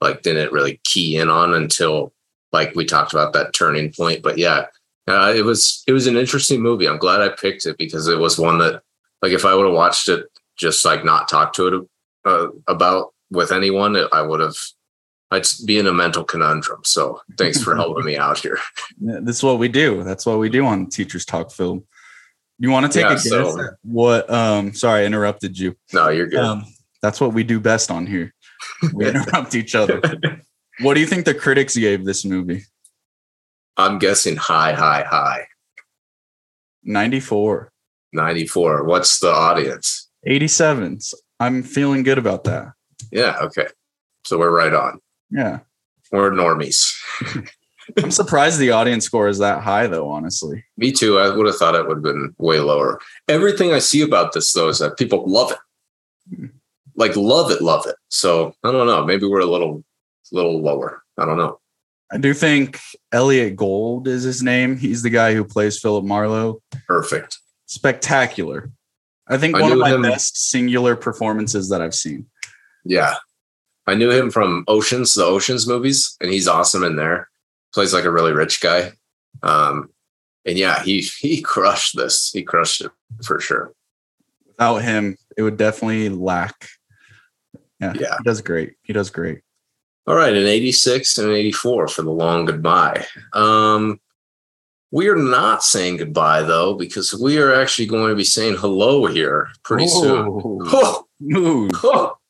like 0.00 0.22
didn't 0.22 0.52
really 0.52 0.80
key 0.84 1.18
in 1.18 1.28
on 1.28 1.52
until 1.52 2.14
like 2.50 2.74
we 2.74 2.86
talked 2.86 3.12
about 3.12 3.34
that 3.34 3.52
turning 3.52 3.92
point. 3.92 4.22
But 4.22 4.38
yeah, 4.38 4.66
uh, 5.06 5.34
it 5.36 5.44
was 5.44 5.84
it 5.86 5.92
was 5.92 6.06
an 6.06 6.16
interesting 6.16 6.62
movie. 6.62 6.88
I'm 6.88 6.96
glad 6.96 7.20
I 7.20 7.28
picked 7.28 7.66
it 7.66 7.76
because 7.76 8.08
it 8.08 8.18
was 8.18 8.38
one 8.38 8.56
that, 8.58 8.82
like, 9.20 9.32
if 9.32 9.44
I 9.44 9.54
would 9.54 9.66
have 9.66 9.74
watched 9.74 10.08
it 10.08 10.26
just 10.56 10.82
like 10.82 11.04
not 11.04 11.28
talked 11.28 11.56
to 11.56 11.66
it 11.66 11.88
uh, 12.24 12.48
about 12.66 13.12
with 13.30 13.52
anyone, 13.52 13.96
I 14.12 14.22
would 14.22 14.40
have. 14.40 14.56
I'd 15.30 15.46
be 15.66 15.78
in 15.78 15.86
a 15.86 15.92
mental 15.92 16.22
conundrum. 16.22 16.82
So 16.84 17.20
thanks 17.36 17.62
for 17.62 17.74
helping 17.76 18.04
me 18.04 18.16
out 18.16 18.38
here. 18.38 18.58
Is 19.02 19.42
what 19.42 19.58
we 19.58 19.68
do. 19.68 20.04
That's 20.04 20.24
what 20.24 20.38
we 20.38 20.48
do 20.48 20.64
on 20.64 20.86
Teachers 20.86 21.26
Talk 21.26 21.50
Film. 21.50 21.84
You 22.58 22.70
want 22.70 22.90
to 22.90 22.92
take 22.92 23.06
yeah, 23.06 23.12
a 23.12 23.14
guess 23.14 23.28
so, 23.28 23.60
at 23.60 23.70
what? 23.82 24.30
Um, 24.30 24.72
sorry, 24.74 25.02
I 25.02 25.06
interrupted 25.06 25.58
you. 25.58 25.76
No, 25.92 26.08
you're 26.08 26.28
good. 26.28 26.40
Um, 26.40 26.64
that's 27.02 27.20
what 27.20 27.34
we 27.34 27.42
do 27.42 27.58
best 27.60 27.90
on 27.90 28.06
here. 28.06 28.32
We 28.92 29.06
interrupt 29.08 29.54
each 29.54 29.74
other. 29.74 30.00
What 30.80 30.94
do 30.94 31.00
you 31.00 31.06
think 31.06 31.24
the 31.24 31.34
critics 31.34 31.76
gave 31.76 32.04
this 32.04 32.24
movie? 32.24 32.62
I'm 33.76 33.98
guessing 33.98 34.36
high, 34.36 34.72
high, 34.72 35.04
high. 35.08 35.46
94. 36.84 37.72
94. 38.12 38.84
What's 38.84 39.18
the 39.18 39.30
audience? 39.30 40.08
87. 40.26 41.00
I'm 41.40 41.62
feeling 41.62 42.02
good 42.02 42.18
about 42.18 42.44
that. 42.44 42.72
Yeah. 43.10 43.36
Okay. 43.42 43.66
So 44.24 44.38
we're 44.38 44.50
right 44.50 44.72
on. 44.72 45.00
Yeah. 45.30 45.60
We're 46.12 46.30
normies. 46.30 46.92
I'm 48.02 48.10
surprised 48.10 48.58
the 48.58 48.70
audience 48.70 49.04
score 49.04 49.28
is 49.28 49.38
that 49.38 49.62
high, 49.62 49.86
though. 49.86 50.10
Honestly, 50.10 50.64
me 50.76 50.92
too. 50.92 51.18
I 51.18 51.34
would 51.34 51.46
have 51.46 51.56
thought 51.56 51.74
it 51.74 51.86
would 51.86 51.98
have 51.98 52.02
been 52.02 52.34
way 52.38 52.60
lower. 52.60 53.00
Everything 53.28 53.72
I 53.72 53.78
see 53.78 54.02
about 54.02 54.32
this, 54.32 54.52
though, 54.52 54.68
is 54.68 54.78
that 54.78 54.98
people 54.98 55.24
love 55.26 55.52
it, 55.52 55.58
hmm. 56.34 56.46
like 56.96 57.16
love 57.16 57.50
it, 57.50 57.62
love 57.62 57.86
it. 57.86 57.96
So 58.08 58.54
I 58.64 58.72
don't 58.72 58.86
know. 58.86 59.04
Maybe 59.04 59.26
we're 59.26 59.40
a 59.40 59.46
little, 59.46 59.84
little 60.32 60.60
lower. 60.60 61.02
I 61.18 61.24
don't 61.24 61.38
know. 61.38 61.60
I 62.12 62.18
do 62.18 62.34
think 62.34 62.78
Elliott 63.12 63.56
Gould 63.56 64.06
is 64.06 64.22
his 64.22 64.42
name. 64.42 64.76
He's 64.76 65.02
the 65.02 65.10
guy 65.10 65.34
who 65.34 65.44
plays 65.44 65.80
Philip 65.80 66.04
Marlowe. 66.04 66.60
Perfect. 66.86 67.38
Spectacular. 67.66 68.70
I 69.26 69.38
think 69.38 69.56
I 69.56 69.62
one 69.62 69.72
of 69.72 69.78
my 69.78 69.94
him. 69.94 70.02
best 70.02 70.50
singular 70.50 70.96
performances 70.96 71.70
that 71.70 71.80
I've 71.80 71.94
seen. 71.94 72.26
Yeah. 72.84 73.16
I 73.86 73.94
knew 73.94 74.10
him 74.10 74.30
from 74.30 74.64
Oceans, 74.68 75.14
the 75.14 75.24
Oceans 75.24 75.66
movies, 75.66 76.16
and 76.20 76.30
he's 76.30 76.48
awesome 76.48 76.84
in 76.84 76.96
there. 76.96 77.28
Plays 77.74 77.92
like 77.92 78.04
a 78.04 78.10
really 78.10 78.32
rich 78.32 78.60
guy. 78.60 78.92
Um, 79.42 79.90
and 80.46 80.56
yeah, 80.56 80.82
he 80.82 81.00
he 81.00 81.42
crushed 81.42 81.96
this. 81.96 82.30
He 82.30 82.42
crushed 82.42 82.80
it 82.80 82.90
for 83.24 83.40
sure. 83.40 83.72
Without 84.46 84.78
him, 84.78 85.16
it 85.36 85.42
would 85.42 85.56
definitely 85.56 86.08
lack. 86.08 86.68
Yeah, 87.80 87.92
yeah. 87.98 88.16
He 88.18 88.24
does 88.24 88.40
great. 88.40 88.74
He 88.82 88.92
does 88.92 89.10
great. 89.10 89.40
All 90.06 90.14
right, 90.14 90.34
an 90.34 90.46
86 90.46 91.16
and 91.18 91.30
an 91.30 91.34
84 91.34 91.88
for 91.88 92.02
the 92.02 92.10
long 92.10 92.44
goodbye. 92.44 93.06
Um, 93.32 94.00
we 94.90 95.08
are 95.08 95.16
not 95.16 95.64
saying 95.64 95.96
goodbye 95.96 96.42
though, 96.42 96.74
because 96.74 97.14
we 97.14 97.38
are 97.38 97.54
actually 97.54 97.86
going 97.86 98.10
to 98.10 98.14
be 98.14 98.24
saying 98.24 98.56
hello 98.56 99.06
here 99.06 99.48
pretty 99.64 99.86
oh. 99.88 101.06
soon. 101.20 101.68
Oh. 101.82 102.16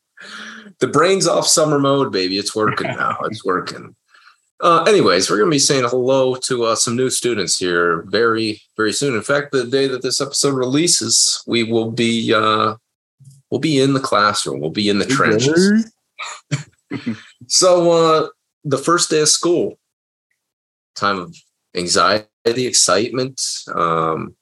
The 0.80 0.88
brain's 0.88 1.28
off 1.28 1.46
summer 1.46 1.78
mode, 1.78 2.10
baby. 2.10 2.36
It's 2.36 2.54
working 2.54 2.88
now. 2.88 3.16
It's 3.24 3.44
working. 3.44 3.94
Uh, 4.64 4.82
anyways, 4.84 5.28
we're 5.28 5.36
going 5.36 5.50
to 5.50 5.54
be 5.54 5.58
saying 5.58 5.84
hello 5.84 6.34
to 6.36 6.64
uh, 6.64 6.74
some 6.74 6.96
new 6.96 7.10
students 7.10 7.58
here 7.58 8.00
very, 8.06 8.62
very 8.78 8.94
soon. 8.94 9.14
In 9.14 9.20
fact, 9.20 9.52
the 9.52 9.66
day 9.66 9.86
that 9.86 10.00
this 10.00 10.22
episode 10.22 10.54
releases, 10.54 11.44
we 11.46 11.64
will 11.64 11.90
be 11.90 12.32
uh, 12.32 12.76
we'll 13.50 13.60
be 13.60 13.78
in 13.78 13.92
the 13.92 14.00
classroom. 14.00 14.60
We'll 14.60 14.70
be 14.70 14.88
in 14.88 14.98
the 14.98 15.04
trenches. 15.04 15.92
so, 17.46 17.90
uh, 17.90 18.28
the 18.64 18.78
first 18.78 19.10
day 19.10 19.20
of 19.20 19.28
school, 19.28 19.78
time 20.94 21.18
of 21.18 21.36
anxiety, 21.76 22.26
excitement, 22.46 23.38
um, 23.74 24.34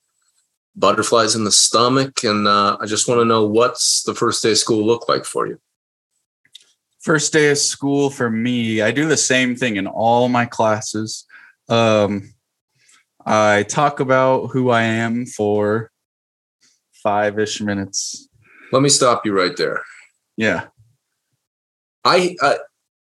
butterflies 0.77 1.35
in 1.35 1.43
the 1.43 1.51
stomach, 1.51 2.23
and 2.23 2.47
uh, 2.47 2.77
I 2.81 2.87
just 2.87 3.09
want 3.09 3.21
to 3.21 3.25
know 3.25 3.45
what's 3.45 4.05
the 4.05 4.15
first 4.15 4.41
day 4.41 4.53
of 4.53 4.59
school 4.59 4.87
look 4.87 5.09
like 5.09 5.25
for 5.25 5.49
you. 5.49 5.59
First 7.03 7.33
day 7.33 7.51
of 7.51 7.59
school 7.59 8.11
for 8.11 8.31
me, 8.31 8.81
I 8.81 8.93
do 8.93 9.07
the 9.09 9.17
same 9.17 9.57
thing 9.57 9.77
in 9.77 9.87
all 9.87 10.29
my 10.29 10.47
classes. 10.47 11.27
Um, 11.69 12.33
I 13.27 13.65
talk 13.65 14.01
about 14.01 14.49
who 14.49 14.71
I 14.71 14.83
am 14.83 15.27
for 15.27 15.91
five 17.03 17.39
ish 17.39 17.61
minutes. 17.61 18.29
Let 18.73 18.83
me 18.83 18.89
stop 18.89 19.27
you 19.27 19.33
right 19.33 19.57
there. 19.57 19.83
Yeah. 20.37 20.67
I, 22.05 22.37
I 22.41 22.59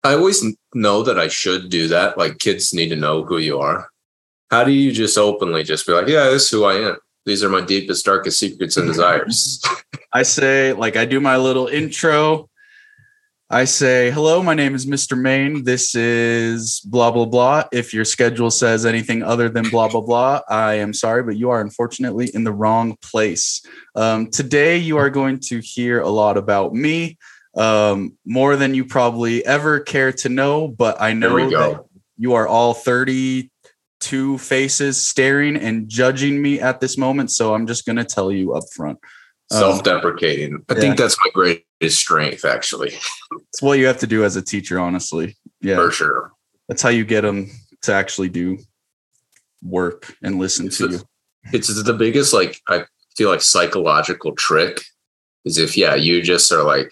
I 0.07 0.15
always 0.15 0.45
know 0.73 1.03
that 1.03 1.19
I 1.19 1.27
should 1.27 1.69
do 1.69 1.89
that. 1.89 2.17
Like 2.17 2.39
kids 2.39 2.73
need 2.73 2.91
to 2.91 2.97
know 2.97 3.25
who 3.25 3.39
you 3.39 3.59
are. 3.59 3.89
How 4.53 4.63
do 4.63 4.71
you 4.71 4.93
just 4.93 5.19
openly 5.19 5.65
just 5.65 5.85
be 5.85 5.93
like, 5.93 6.07
yeah, 6.07 6.25
this 6.27 6.45
is 6.45 6.51
who 6.51 6.65
I 6.65 6.75
am. 6.75 6.97
These 7.25 7.43
are 7.43 7.49
my 7.49 7.61
deepest, 7.61 8.05
darkest 8.05 8.39
secrets 8.39 8.77
and 8.77 8.87
desires. 8.93 9.61
I 10.13 10.23
say, 10.23 10.73
like, 10.73 10.97
I 10.97 11.07
do 11.07 11.19
my 11.19 11.37
little 11.37 11.67
intro. 11.67 12.49
I 13.49 13.65
say, 13.65 14.11
hello, 14.11 14.43
my 14.43 14.55
name 14.55 14.75
is 14.75 14.87
Mr. 14.87 15.17
Main. 15.17 15.63
This 15.63 15.95
is 15.95 16.81
blah, 16.81 17.13
blah, 17.13 17.27
blah. 17.27 17.63
If 17.71 17.95
your 17.95 18.05
schedule 18.05 18.51
says 18.51 18.85
anything 18.85 19.23
other 19.23 19.49
than 19.49 19.69
blah, 19.69 19.87
blah, 19.87 20.01
blah, 20.01 20.41
I 20.49 20.75
am 20.75 20.93
sorry, 20.93 21.23
but 21.23 21.37
you 21.37 21.51
are 21.51 21.61
unfortunately 21.61 22.29
in 22.35 22.43
the 22.43 22.53
wrong 22.53 22.97
place. 23.03 23.65
Um, 23.95 24.33
today, 24.33 24.79
you 24.79 24.97
are 24.97 25.11
going 25.11 25.39
to 25.45 25.61
hear 25.61 26.01
a 26.01 26.09
lot 26.09 26.37
about 26.37 26.75
me, 26.75 27.19
um, 27.57 28.19
more 28.25 28.57
than 28.57 28.75
you 28.75 28.85
probably 28.85 29.47
ever 29.47 29.79
care 29.79 30.11
to 30.15 30.29
know. 30.29 30.67
But 30.67 31.01
I 31.01 31.13
know 31.13 31.49
that 31.49 31.85
you 32.19 32.35
are 32.35 32.49
all 32.49 32.75
32 32.75 34.39
faces 34.39 35.07
staring 35.07 35.57
and 35.57 35.89
judging 35.89 36.43
me 36.43 36.59
at 36.59 36.81
this 36.81 36.99
moment. 36.99 37.31
So 37.31 37.55
I'm 37.55 37.69
just 37.69 37.87
going 37.87 37.95
to 37.95 38.05
tell 38.05 38.33
you 38.33 38.55
up 38.55 38.65
front. 38.75 38.99
Um, 39.53 39.59
Self-deprecating. 39.59 40.65
I 40.69 40.75
yeah. 40.75 40.81
think 40.81 40.97
that's 40.97 41.17
my 41.25 41.31
greatest 41.33 42.01
strength, 42.01 42.45
actually. 42.45 42.89
it's 43.49 43.63
what 43.63 43.79
you 43.79 43.87
have 43.87 43.99
to 43.99 44.07
do 44.07 44.25
as 44.25 44.35
a 44.37 44.43
teacher, 44.43 44.81
honestly. 44.81 45.37
Yeah, 45.61 45.77
for 45.77 45.91
sure. 45.91 46.33
That's 46.69 46.83
how 46.83 46.89
you 46.89 47.05
get 47.05 47.21
them 47.21 47.51
to 47.83 47.93
actually 47.93 48.29
do 48.29 48.59
work 49.63 50.15
and 50.23 50.39
listen 50.39 50.67
it's 50.67 50.79
to 50.79 50.87
a, 50.87 50.91
you. 50.91 51.01
It's 51.53 51.83
the 51.83 51.93
biggest, 51.95 52.35
like 52.35 52.61
I 52.69 52.85
feel 53.17 53.31
like 53.31 53.41
psychological 53.41 54.33
trick 54.33 54.81
is 55.45 55.59
if 55.59 55.77
yeah, 55.77 55.95
you 55.95 56.23
just 56.23 56.51
are 56.51 56.65
like, 56.65 56.91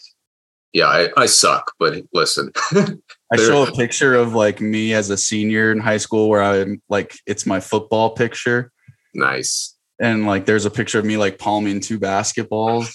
yeah, 0.72 0.86
I, 0.86 1.08
I 1.16 1.26
suck, 1.26 1.72
but 1.80 2.04
listen. 2.12 2.52
I 2.72 3.36
show 3.36 3.64
a 3.64 3.72
picture 3.72 4.14
of 4.14 4.34
like 4.34 4.60
me 4.60 4.94
as 4.94 5.10
a 5.10 5.16
senior 5.16 5.72
in 5.72 5.80
high 5.80 5.96
school 5.96 6.28
where 6.28 6.42
I'm 6.42 6.80
like 6.88 7.16
it's 7.26 7.46
my 7.46 7.58
football 7.58 8.10
picture. 8.10 8.70
Nice 9.12 9.73
and 10.00 10.26
like 10.26 10.46
there's 10.46 10.64
a 10.64 10.70
picture 10.70 10.98
of 10.98 11.04
me 11.04 11.16
like 11.16 11.38
palming 11.38 11.80
two 11.80 11.98
basketballs. 11.98 12.92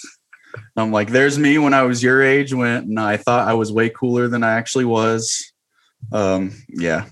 I'm 0.75 0.91
like, 0.91 1.09
there's 1.09 1.37
me 1.37 1.57
when 1.57 1.73
I 1.73 1.83
was 1.83 2.01
your 2.01 2.23
age 2.23 2.53
when 2.53 2.97
I 2.97 3.17
thought 3.17 3.47
I 3.47 3.53
was 3.53 3.71
way 3.71 3.89
cooler 3.89 4.27
than 4.27 4.43
I 4.43 4.53
actually 4.53 4.85
was. 4.85 5.53
Um, 6.11 6.53
yeah. 6.67 7.05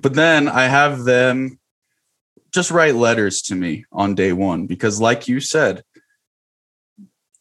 But 0.00 0.14
then 0.14 0.48
I 0.48 0.64
have 0.64 1.04
them 1.04 1.58
just 2.52 2.70
write 2.70 2.94
letters 2.94 3.42
to 3.42 3.54
me 3.54 3.84
on 3.90 4.14
day 4.14 4.32
one 4.32 4.66
because, 4.66 5.00
like 5.00 5.26
you 5.26 5.40
said, 5.40 5.82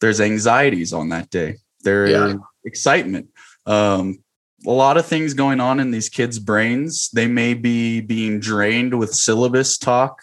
there's 0.02 0.22
anxieties 0.22 0.94
on 0.94 1.10
that 1.10 1.30
day. 1.30 1.58
There 1.82 2.08
yeah. 2.08 2.26
is 2.28 2.36
excitement. 2.66 3.30
Um, 3.66 4.24
a 4.66 4.72
lot 4.72 4.98
of 4.98 5.06
things 5.06 5.34
going 5.34 5.60
on 5.60 5.80
in 5.80 5.91
these 5.91 6.10
kids' 6.10 6.39
brains. 6.39 7.10
They 7.14 7.28
may 7.28 7.54
be 7.54 8.02
being 8.02 8.39
drained 8.39 8.98
with 8.98 9.14
syllabus 9.14 9.78
talk 9.78 10.20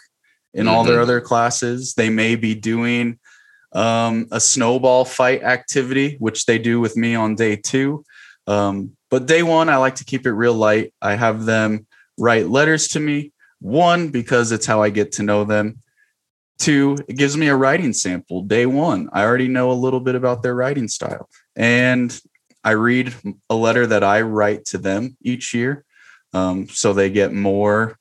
in 0.53 0.65
mm-hmm. 0.65 0.75
all 0.75 0.83
their 0.83 0.95
mm-hmm. 0.95 1.03
other 1.03 1.21
classes. 1.21 1.93
They 1.93 2.09
may 2.09 2.35
be 2.35 2.55
doing 2.55 3.19
um, 3.73 4.27
a 4.31 4.39
snowball 4.39 5.05
fight 5.05 5.43
activity, 5.43 6.17
which 6.19 6.45
they 6.45 6.59
do 6.59 6.79
with 6.79 6.97
me 6.97 7.15
on 7.15 7.35
day 7.35 7.55
two. 7.55 8.03
Um, 8.47 8.97
but 9.09 9.25
day 9.25 9.43
one, 9.43 9.69
I 9.69 9.77
like 9.77 9.95
to 9.95 10.05
keep 10.05 10.25
it 10.25 10.31
real 10.31 10.53
light. 10.53 10.93
I 11.01 11.15
have 11.15 11.45
them 11.45 11.85
write 12.17 12.47
letters 12.47 12.89
to 12.89 12.99
me. 12.99 13.31
One, 13.59 14.09
because 14.09 14.51
it's 14.51 14.65
how 14.65 14.81
I 14.81 14.89
get 14.89 15.13
to 15.13 15.23
know 15.23 15.43
them. 15.43 15.79
Two, 16.57 16.97
it 17.07 17.17
gives 17.17 17.37
me 17.37 17.47
a 17.47 17.55
writing 17.55 17.93
sample. 17.93 18.43
Day 18.43 18.65
one, 18.65 19.09
I 19.13 19.23
already 19.23 19.47
know 19.47 19.71
a 19.71 19.73
little 19.73 19.99
bit 19.99 20.15
about 20.15 20.43
their 20.43 20.55
writing 20.55 20.87
style. 20.87 21.29
And 21.55 22.17
I 22.63 22.71
read 22.71 23.13
a 23.49 23.55
letter 23.55 23.87
that 23.87 24.03
I 24.03 24.21
write 24.21 24.65
to 24.65 24.77
them 24.77 25.17
each 25.21 25.53
year. 25.53 25.85
Um, 26.33 26.67
so 26.69 26.93
they 26.93 27.09
get 27.09 27.33
more 27.33 27.97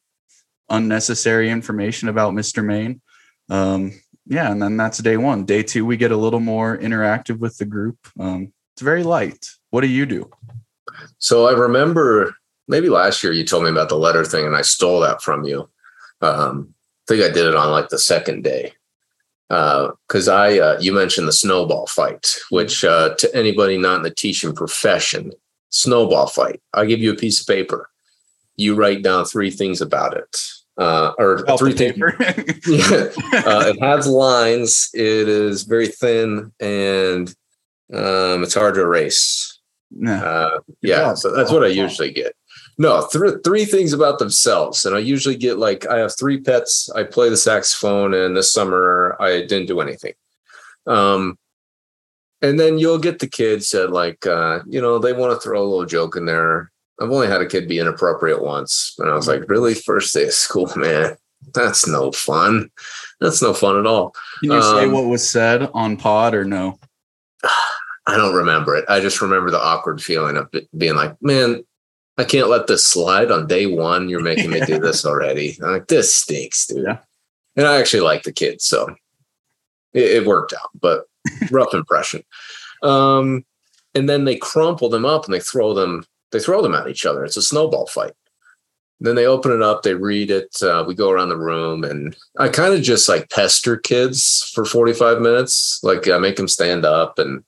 unnecessary 0.71 1.51
information 1.51 2.09
about 2.09 2.33
Mr. 2.33 2.64
Main. 2.64 3.01
Um, 3.49 4.01
yeah, 4.27 4.51
and 4.51 4.62
then 4.62 4.77
that's 4.77 4.99
day 4.99 5.16
one. 5.16 5.45
Day 5.45 5.62
two, 5.62 5.85
we 5.85 5.97
get 5.97 6.12
a 6.12 6.16
little 6.16 6.41
more 6.41 6.79
interactive 6.79 7.39
with 7.39 7.59
the 7.59 7.64
group. 7.64 7.99
Um, 8.18 8.53
it's 8.75 8.83
very 8.83 9.03
light. 9.03 9.51
What 9.71 9.81
do 9.81 9.89
you 9.89 10.07
do? 10.07 10.31
So 11.18 11.49
I 11.49 11.53
remember 11.53 12.35
maybe 12.68 12.89
last 12.89 13.23
year 13.23 13.33
you 13.33 13.45
told 13.45 13.64
me 13.64 13.71
about 13.71 13.89
the 13.89 13.99
letter 13.99 14.25
thing, 14.25 14.47
and 14.47 14.57
I 14.57 14.62
stole 14.62 15.01
that 15.01 15.21
from 15.21 15.45
you. 15.45 15.68
Um, 16.23 16.75
I 17.09 17.14
think 17.14 17.25
I 17.25 17.33
did 17.35 17.47
it 17.47 17.57
on 17.57 17.71
like 17.73 17.89
the 17.89 17.99
second 17.99 18.45
day 18.45 18.73
because 19.49 20.29
uh, 20.29 20.35
I 20.35 20.59
uh, 20.61 20.79
you 20.81 20.93
mentioned 20.93 21.27
the 21.27 21.33
snowball 21.33 21.89
fight, 21.89 22.37
which 22.51 22.85
uh, 22.85 23.16
to 23.16 23.35
anybody 23.35 23.77
not 23.77 23.97
in 23.97 24.03
the 24.03 24.14
teaching 24.14 24.55
profession, 24.55 25.33
snowball 25.71 26.29
fight. 26.29 26.62
I 26.73 26.85
give 26.85 27.01
you 27.01 27.12
a 27.12 27.16
piece 27.16 27.41
of 27.41 27.49
paper, 27.49 27.91
you 28.55 28.77
write 28.77 29.03
down 29.03 29.25
three 29.25 29.51
things 29.51 29.81
about 29.81 30.16
it 30.16 30.37
uh, 30.81 31.12
or 31.18 31.45
three 31.59 31.74
paper. 31.74 32.16
yeah, 32.66 33.11
uh, 33.47 33.64
it 33.68 33.81
has 33.81 34.07
lines. 34.07 34.89
It 34.95 35.28
is 35.28 35.64
very 35.64 35.89
thin 35.89 36.53
and 36.59 37.28
um, 37.93 38.43
it's 38.43 38.55
hard 38.55 38.74
to 38.74 38.81
erase. 38.81 39.59
Yeah, 39.91 40.22
uh, 40.22 40.61
yeah. 40.83 41.14
So 41.14 41.35
that's 41.35 41.51
what 41.51 41.64
I 41.64 41.68
usually 41.68 42.12
get. 42.12 42.35
No, 42.78 43.07
th- 43.12 43.43
three 43.45 43.64
things 43.66 43.93
about 43.93 44.18
themselves, 44.18 44.87
and 44.87 44.97
I 44.97 45.01
usually 45.01 45.37
get 45.37 45.59
like 45.59 45.87
I 45.87 45.99
have 45.99 46.16
three 46.16 46.41
pets. 46.41 46.89
I 46.95 47.03
play 47.03 47.28
the 47.28 47.37
saxophone, 47.37 48.14
and 48.14 48.37
this 48.37 48.53
summer 48.53 49.16
I 49.20 49.43
didn't 49.43 49.66
do 49.66 49.81
anything. 49.81 50.14
Um, 50.87 51.39
and 52.41 52.59
then 52.59 52.78
you'll 52.78 52.99
get 52.99 53.18
the 53.18 53.28
kids 53.28 53.70
that 53.70 53.91
like 53.91 54.26
uh, 54.26 54.61
you 54.66 54.81
know 54.81 54.99
they 54.99 55.12
want 55.12 55.33
to 55.35 55.41
throw 55.41 55.61
a 55.61 55.66
little 55.66 55.87
joke 55.87 56.16
in 56.16 56.24
there 56.24 56.70
I've 57.01 57.11
only 57.11 57.28
had 57.28 57.40
a 57.40 57.46
kid 57.46 57.68
be 57.68 57.78
inappropriate 57.78 58.42
once. 58.42 58.94
And 58.98 59.09
I 59.09 59.14
was 59.14 59.26
like, 59.26 59.48
really? 59.48 59.74
First 59.74 60.14
day 60.14 60.24
of 60.24 60.32
school, 60.32 60.70
man. 60.76 61.16
That's 61.55 61.88
no 61.88 62.12
fun. 62.12 62.70
That's 63.20 63.40
no 63.40 63.55
fun 63.55 63.78
at 63.78 63.86
all. 63.86 64.14
Can 64.40 64.51
you 64.51 64.59
um, 64.59 64.62
say 64.62 64.86
what 64.86 65.07
was 65.07 65.28
said 65.28 65.70
on 65.72 65.96
pod 65.96 66.34
or 66.34 66.44
no? 66.44 66.78
I 68.07 68.16
don't 68.16 68.34
remember 68.34 68.76
it. 68.76 68.84
I 68.88 69.01
just 69.01 69.20
remember 69.22 69.51
the 69.51 69.61
awkward 69.61 70.03
feeling 70.03 70.36
of 70.36 70.53
being 70.76 70.96
like, 70.96 71.16
man, 71.22 71.64
I 72.18 72.24
can't 72.24 72.48
let 72.48 72.66
this 72.66 72.86
slide 72.86 73.30
on 73.30 73.46
day 73.46 73.66
one. 73.66 74.09
You're 74.09 74.20
making 74.20 74.51
me 74.51 74.61
do 74.66 74.78
this 74.80 75.07
already. 75.07 75.57
I'm 75.62 75.72
like, 75.72 75.86
this 75.86 76.14
stinks, 76.14 76.66
dude. 76.66 76.84
Yeah. 76.84 76.98
And 77.57 77.66
I 77.66 77.78
actually 77.78 78.01
like 78.01 78.22
the 78.22 78.32
kids, 78.32 78.64
so 78.64 78.94
it, 79.92 80.03
it 80.03 80.26
worked 80.26 80.53
out, 80.53 80.70
but 80.78 81.05
rough 81.51 81.74
impression. 81.74 82.22
Um, 82.82 83.44
and 83.94 84.09
then 84.09 84.24
they 84.24 84.36
crumple 84.36 84.88
them 84.88 85.05
up 85.05 85.24
and 85.24 85.34
they 85.34 85.40
throw 85.40 85.74
them, 85.74 86.05
they 86.33 86.41
throw 86.41 86.62
them 86.62 86.74
at 86.74 86.89
each 86.89 87.07
other. 87.07 87.24
It's 87.24 87.37
a 87.37 87.43
snowball 87.43 87.87
fight. 87.87 88.12
Then 89.03 89.14
they 89.14 89.26
open 89.26 89.53
it 89.53 89.62
up, 89.62 89.83
they 89.83 89.95
read 89.95 90.31
it. 90.31 90.62
Uh, 90.62 90.85
we 90.87 90.95
go 90.95 91.11
around 91.11 91.31
the 91.31 91.37
room, 91.37 91.85
and 91.85 92.14
I 92.39 92.49
kind 92.49 92.74
of 92.74 92.83
just 92.83 93.09
like 93.09 93.31
pester 93.31 93.78
kids 93.78 94.51
for 94.55 94.64
45 94.64 95.20
minutes. 95.22 95.81
Like 95.83 96.07
I 96.07 96.18
make 96.18 96.37
them 96.37 96.49
stand 96.49 96.85
up, 96.85 97.18
and 97.18 97.43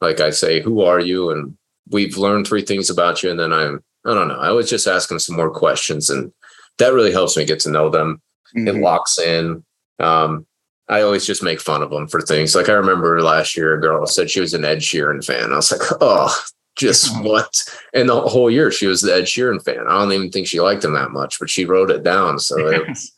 like 0.00 0.20
I 0.20 0.30
say, 0.30 0.60
"Who 0.60 0.82
are 0.82 1.00
you?" 1.00 1.30
And 1.30 1.56
we've 1.90 2.16
learned 2.16 2.46
three 2.46 2.62
things 2.62 2.88
about 2.88 3.22
you, 3.22 3.30
and 3.30 3.40
then 3.40 3.52
I'm 3.52 3.82
I 4.04 4.14
don't 4.14 4.28
know. 4.28 4.38
I 4.38 4.52
was 4.52 4.70
just 4.70 4.86
asking 4.86 5.18
some 5.18 5.34
more 5.34 5.50
questions, 5.50 6.08
and 6.08 6.32
that 6.78 6.92
really 6.92 7.12
helps 7.12 7.36
me 7.36 7.44
get 7.44 7.58
to 7.60 7.70
know 7.70 7.88
them. 7.88 8.22
Mm-hmm. 8.56 8.68
It 8.68 8.74
locks 8.76 9.18
in. 9.18 9.64
Um, 9.98 10.46
I 10.88 11.02
always 11.02 11.26
just 11.26 11.42
make 11.42 11.60
fun 11.60 11.82
of 11.82 11.90
them 11.90 12.06
for 12.06 12.20
things. 12.20 12.54
Like 12.54 12.68
I 12.68 12.72
remember 12.72 13.22
last 13.22 13.56
year, 13.56 13.74
a 13.74 13.80
girl 13.80 14.06
said 14.06 14.30
she 14.30 14.40
was 14.40 14.54
an 14.54 14.64
Ed 14.64 14.78
Sheeran 14.78 15.24
fan. 15.24 15.52
I 15.52 15.56
was 15.56 15.72
like, 15.72 15.80
oh, 16.00 16.36
just 16.76 17.22
what? 17.22 17.62
And 17.92 18.08
the 18.08 18.20
whole 18.20 18.50
year 18.50 18.70
she 18.70 18.86
was 18.86 19.00
the 19.00 19.14
Ed 19.14 19.24
Sheeran 19.24 19.62
fan. 19.62 19.86
I 19.86 19.98
don't 19.98 20.12
even 20.12 20.30
think 20.30 20.46
she 20.46 20.60
liked 20.60 20.84
him 20.84 20.94
that 20.94 21.10
much, 21.10 21.38
but 21.38 21.50
she 21.50 21.64
wrote 21.64 21.90
it 21.90 22.02
down. 22.02 22.38
So 22.38 22.56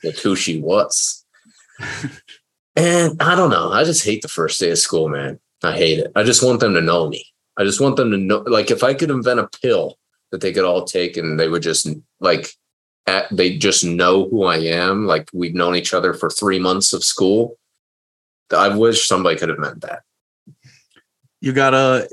it's 0.02 0.22
who 0.22 0.36
she 0.36 0.60
was. 0.60 1.24
and 2.76 3.20
I 3.20 3.34
don't 3.34 3.50
know. 3.50 3.72
I 3.72 3.84
just 3.84 4.04
hate 4.04 4.22
the 4.22 4.28
first 4.28 4.60
day 4.60 4.70
of 4.70 4.78
school, 4.78 5.08
man. 5.08 5.38
I 5.62 5.76
hate 5.76 5.98
it. 5.98 6.12
I 6.14 6.24
just 6.24 6.44
want 6.44 6.60
them 6.60 6.74
to 6.74 6.80
know 6.80 7.08
me. 7.08 7.26
I 7.56 7.64
just 7.64 7.80
want 7.80 7.96
them 7.96 8.10
to 8.10 8.16
know, 8.16 8.38
like, 8.38 8.70
if 8.70 8.82
I 8.82 8.94
could 8.94 9.10
invent 9.10 9.40
a 9.40 9.48
pill 9.62 9.98
that 10.32 10.40
they 10.40 10.52
could 10.52 10.64
all 10.64 10.84
take 10.84 11.16
and 11.16 11.38
they 11.38 11.48
would 11.48 11.62
just 11.62 11.88
like, 12.20 12.50
at, 13.06 13.26
they 13.30 13.56
just 13.56 13.84
know 13.84 14.28
who 14.28 14.44
I 14.44 14.56
am. 14.56 15.06
Like 15.06 15.28
we've 15.32 15.54
known 15.54 15.76
each 15.76 15.94
other 15.94 16.14
for 16.14 16.30
three 16.30 16.58
months 16.58 16.92
of 16.92 17.04
school. 17.04 17.56
I 18.54 18.74
wish 18.74 19.06
somebody 19.06 19.36
could 19.36 19.48
have 19.48 19.58
meant 19.58 19.82
that. 19.82 20.02
You 21.40 21.52
gotta 21.52 22.08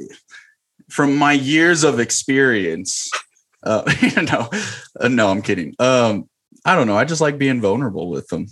from 0.92 1.16
my 1.16 1.32
years 1.32 1.84
of 1.84 2.00
experience, 2.00 3.10
uh, 3.64 3.84
no, 4.32 4.50
uh, 5.00 5.08
no, 5.08 5.30
I'm 5.30 5.42
kidding. 5.42 5.74
Um, 5.80 6.30
I 6.66 6.76
don't 6.76 6.88
know. 6.88 6.98
I 6.98 7.06
just 7.06 7.22
like 7.22 7.38
being 7.38 7.62
vulnerable 7.62 8.10
with 8.10 8.28
them. 8.28 8.48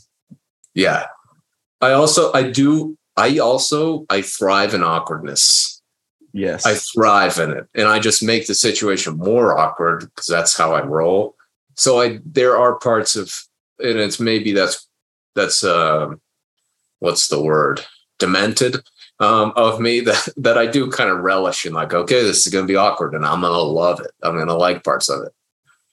Yeah. 0.74 1.08
I 1.82 1.92
also, 1.92 2.32
I 2.34 2.50
do, 2.50 2.98
I 3.18 3.40
also, 3.40 4.06
I 4.10 4.22
thrive 4.22 4.74
in 4.74 4.84
awkwardness. 4.84 5.82
Yes. 6.32 6.66
I 6.66 6.76
thrive 6.76 7.38
in 7.40 7.52
it. 7.52 7.68
And 7.76 7.88
I 7.88 8.00
just 8.00 8.24
make 8.24 8.48
the 8.48 8.56
situation 8.56 9.18
more 9.18 9.58
awkward 9.58 10.02
because 10.02 10.28
that's 10.28 10.56
how 10.56 10.74
I 10.74 10.84
roll. 10.84 11.36
So 11.76 12.00
I, 12.00 12.20
there 12.26 12.58
are 12.58 12.80
parts 12.80 13.16
of, 13.16 13.34
and 13.80 14.00
it's 14.00 14.20
maybe 14.20 14.54
that's, 14.54 14.88
that's, 15.36 15.64
uh, 15.64 16.14
what's 17.00 17.28
the 17.28 17.42
word? 17.42 17.86
Demented 18.18 18.78
um, 19.20 19.54
of 19.56 19.80
me 19.80 20.00
that 20.02 20.30
that 20.38 20.58
I 20.58 20.66
do 20.66 20.90
kind 20.90 21.10
of 21.10 21.20
relish 21.20 21.66
in 21.66 21.74
like, 21.74 21.94
okay, 21.94 22.24
this 22.24 22.46
is 22.46 22.54
going 22.54 22.66
to 22.66 22.72
be 22.72 22.78
awkward, 22.78 23.14
and 23.14 23.26
I'm 23.26 23.42
going 23.42 23.54
to 23.54 23.60
love 23.60 24.00
it. 24.00 24.12
I'm 24.24 24.36
going 24.36 24.48
to 24.48 24.56
like 24.56 24.84
parts 24.84 25.10
of 25.10 25.24
it. 25.24 25.34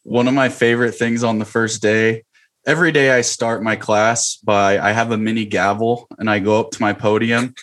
One 0.04 0.28
of 0.28 0.34
my 0.34 0.48
favorite 0.48 0.92
things 0.92 1.24
on 1.24 1.38
the 1.38 1.44
first 1.44 1.82
day. 1.82 2.24
Every 2.64 2.90
day 2.90 3.12
I 3.12 3.20
start 3.20 3.62
my 3.62 3.76
class 3.76 4.36
by 4.36 4.78
I 4.80 4.90
have 4.90 5.12
a 5.12 5.16
mini 5.16 5.44
gavel 5.44 6.08
and 6.18 6.28
I 6.28 6.40
go 6.40 6.58
up 6.58 6.72
to 6.72 6.82
my 6.82 6.92
podium 6.92 7.54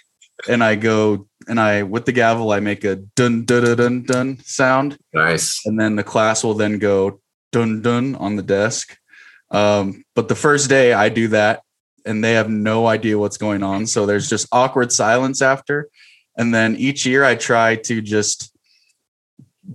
and 0.48 0.64
I 0.64 0.76
go 0.76 1.28
and 1.46 1.60
I 1.60 1.84
with 1.84 2.06
the 2.06 2.14
gavel 2.14 2.52
I 2.52 2.62
make 2.62 2.86
a 2.86 2.96
dun 2.96 3.44
dun 3.44 3.66
dun 3.66 3.76
dun, 3.76 4.04
dun 4.04 4.38
sound. 4.44 4.98
Nice. 5.14 5.62
And 5.66 5.78
then 5.78 5.98
the 5.98 6.06
class 6.06 6.42
will 6.42 6.54
then 6.54 6.80
go 6.80 7.20
dun 7.52 7.82
dun 7.82 8.16
on 8.16 8.38
the 8.38 8.44
desk. 8.44 8.98
Um, 9.52 10.06
but 10.16 10.30
the 10.30 10.36
first 10.36 10.70
day 10.70 10.94
I 10.94 11.10
do 11.10 11.28
that 11.30 11.64
and 12.06 12.24
they 12.24 12.34
have 12.34 12.50
no 12.50 12.88
idea 12.88 13.18
what's 13.18 13.38
going 13.38 13.64
on. 13.64 13.86
So 13.88 14.06
there's 14.06 14.30
just 14.30 14.48
awkward 14.52 14.92
silence 14.92 15.42
after. 15.42 15.90
And 16.38 16.54
then 16.54 16.76
each 16.76 17.06
year 17.06 17.24
I 17.24 17.36
try 17.36 17.76
to 17.76 18.02
just 18.02 18.56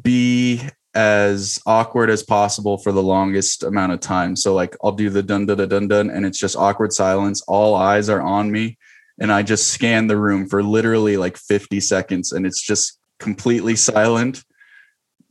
be 0.02 0.62
as 0.94 1.60
awkward 1.66 2.10
as 2.10 2.22
possible 2.22 2.78
for 2.78 2.92
the 2.92 3.02
longest 3.02 3.62
amount 3.62 3.92
of 3.92 4.00
time. 4.00 4.34
So 4.34 4.54
like 4.54 4.76
I'll 4.82 4.92
do 4.92 5.10
the 5.10 5.22
dun 5.22 5.46
dun 5.46 5.68
dun 5.68 5.88
dun 5.88 6.10
and 6.10 6.26
it's 6.26 6.38
just 6.38 6.56
awkward 6.56 6.92
silence. 6.92 7.42
All 7.42 7.74
eyes 7.74 8.08
are 8.08 8.20
on 8.20 8.50
me 8.50 8.78
and 9.20 9.32
I 9.32 9.42
just 9.42 9.68
scan 9.68 10.06
the 10.06 10.16
room 10.16 10.48
for 10.48 10.62
literally 10.62 11.16
like 11.16 11.36
50 11.36 11.80
seconds 11.80 12.32
and 12.32 12.46
it's 12.46 12.62
just 12.62 12.98
completely 13.18 13.76
silent. 13.76 14.42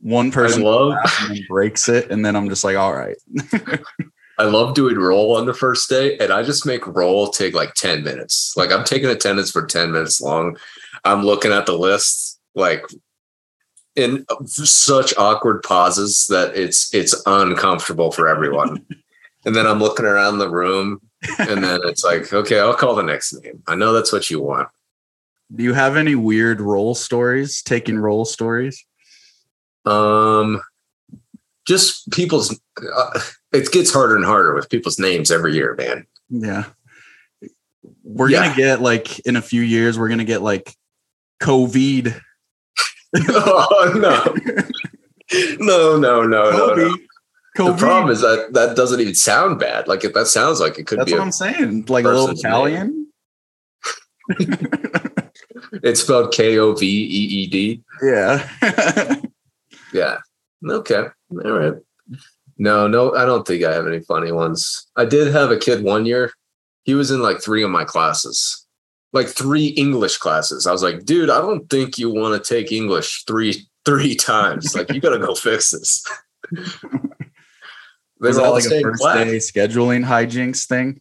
One 0.00 0.30
person 0.30 0.62
breaks 1.48 1.88
it 1.88 2.10
and 2.10 2.24
then 2.24 2.36
I'm 2.36 2.48
just 2.48 2.64
like 2.64 2.76
all 2.76 2.94
right. 2.94 3.16
I 4.38 4.44
love 4.44 4.74
doing 4.74 4.96
roll 4.96 5.36
on 5.36 5.46
the 5.46 5.54
first 5.54 5.88
day, 5.88 6.16
and 6.18 6.32
I 6.32 6.42
just 6.44 6.64
make 6.64 6.86
roll 6.86 7.28
take 7.28 7.54
like 7.54 7.74
10 7.74 8.04
minutes. 8.04 8.54
Like 8.56 8.70
I'm 8.70 8.84
taking 8.84 9.08
attendance 9.08 9.50
for 9.50 9.66
10 9.66 9.92
minutes 9.92 10.20
long. 10.20 10.56
I'm 11.04 11.24
looking 11.24 11.52
at 11.52 11.66
the 11.66 11.76
list 11.76 12.38
like 12.54 12.84
in 13.96 14.24
such 14.44 15.12
awkward 15.18 15.62
pauses 15.64 16.28
that 16.28 16.56
it's 16.56 16.94
it's 16.94 17.20
uncomfortable 17.26 18.12
for 18.12 18.28
everyone. 18.28 18.86
and 19.44 19.56
then 19.56 19.66
I'm 19.66 19.80
looking 19.80 20.06
around 20.06 20.38
the 20.38 20.48
room, 20.48 21.00
and 21.38 21.62
then 21.64 21.80
it's 21.84 22.04
like, 22.04 22.32
okay, 22.32 22.60
I'll 22.60 22.74
call 22.74 22.94
the 22.94 23.02
next 23.02 23.32
name. 23.42 23.62
I 23.66 23.74
know 23.74 23.92
that's 23.92 24.12
what 24.12 24.30
you 24.30 24.40
want. 24.40 24.68
Do 25.54 25.64
you 25.64 25.72
have 25.72 25.96
any 25.96 26.14
weird 26.14 26.60
roll 26.60 26.94
stories? 26.94 27.62
Taking 27.62 27.98
roll 27.98 28.24
stories? 28.24 28.84
Um, 29.84 30.62
just 31.66 32.08
people's. 32.10 32.58
Uh, 32.94 33.20
it 33.52 33.70
gets 33.72 33.92
harder 33.92 34.16
and 34.16 34.24
harder 34.24 34.54
with 34.54 34.68
people's 34.68 34.98
names 34.98 35.30
every 35.30 35.54
year, 35.54 35.74
man. 35.76 36.06
Yeah. 36.28 36.64
We're 38.04 38.30
yeah. 38.30 38.44
gonna 38.44 38.56
get 38.56 38.80
like 38.80 39.18
in 39.20 39.36
a 39.36 39.42
few 39.42 39.62
years, 39.62 39.98
we're 39.98 40.08
gonna 40.08 40.24
get 40.24 40.42
like 40.42 40.74
COVID. 41.42 42.18
oh 43.30 43.92
no. 43.94 44.34
no, 45.58 45.98
no, 45.98 46.22
no, 46.22 46.50
Kobe. 46.50 46.82
no, 46.82 46.88
no. 46.88 46.96
COVID. 47.56 47.76
The 47.76 47.76
problem 47.76 48.10
is 48.10 48.20
that 48.20 48.52
that 48.52 48.76
doesn't 48.76 49.00
even 49.00 49.14
sound 49.14 49.58
bad. 49.58 49.88
Like 49.88 50.04
if 50.04 50.14
that 50.14 50.26
sounds 50.26 50.60
like 50.60 50.78
it 50.78 50.86
could 50.86 51.00
That's 51.00 51.10
be. 51.10 51.16
That's 51.16 51.40
what 51.40 51.48
I'm 51.50 51.54
saying. 51.54 51.86
Like 51.88 52.04
a 52.04 52.08
little 52.08 52.30
Italian. 52.30 53.06
it's 55.82 56.02
spelled 56.02 56.32
K 56.32 56.58
O 56.58 56.74
V 56.74 56.86
E 56.86 57.42
E 57.42 57.46
D. 57.46 57.82
Yeah. 58.02 58.48
yeah. 59.92 60.18
Okay. 60.64 61.04
All 61.44 61.52
right. 61.52 61.74
No, 62.58 62.88
no, 62.88 63.14
I 63.14 63.24
don't 63.24 63.46
think 63.46 63.62
I 63.64 63.72
have 63.72 63.86
any 63.86 64.00
funny 64.00 64.32
ones. 64.32 64.86
I 64.96 65.04
did 65.04 65.32
have 65.32 65.50
a 65.50 65.56
kid 65.56 65.84
one 65.84 66.06
year. 66.06 66.32
He 66.82 66.94
was 66.94 67.10
in 67.10 67.22
like 67.22 67.40
three 67.40 67.62
of 67.62 67.70
my 67.70 67.84
classes, 67.84 68.66
like 69.12 69.28
three 69.28 69.68
English 69.68 70.18
classes. 70.18 70.66
I 70.66 70.72
was 70.72 70.82
like, 70.82 71.04
dude, 71.04 71.30
I 71.30 71.40
don't 71.40 71.70
think 71.70 71.98
you 71.98 72.10
want 72.10 72.42
to 72.42 72.54
take 72.54 72.72
English 72.72 73.24
three 73.26 73.66
three 73.84 74.16
times. 74.16 74.74
Like, 74.74 74.92
you 74.92 75.00
got 75.00 75.10
to 75.10 75.18
go 75.18 75.34
fix 75.34 75.70
this. 75.70 76.04
was 78.20 78.36
that 78.36 78.48
like 78.48 78.64
a 78.64 78.80
first 78.82 79.02
day 79.02 79.36
scheduling 79.36 80.04
hijinks 80.04 80.66
thing? 80.66 81.00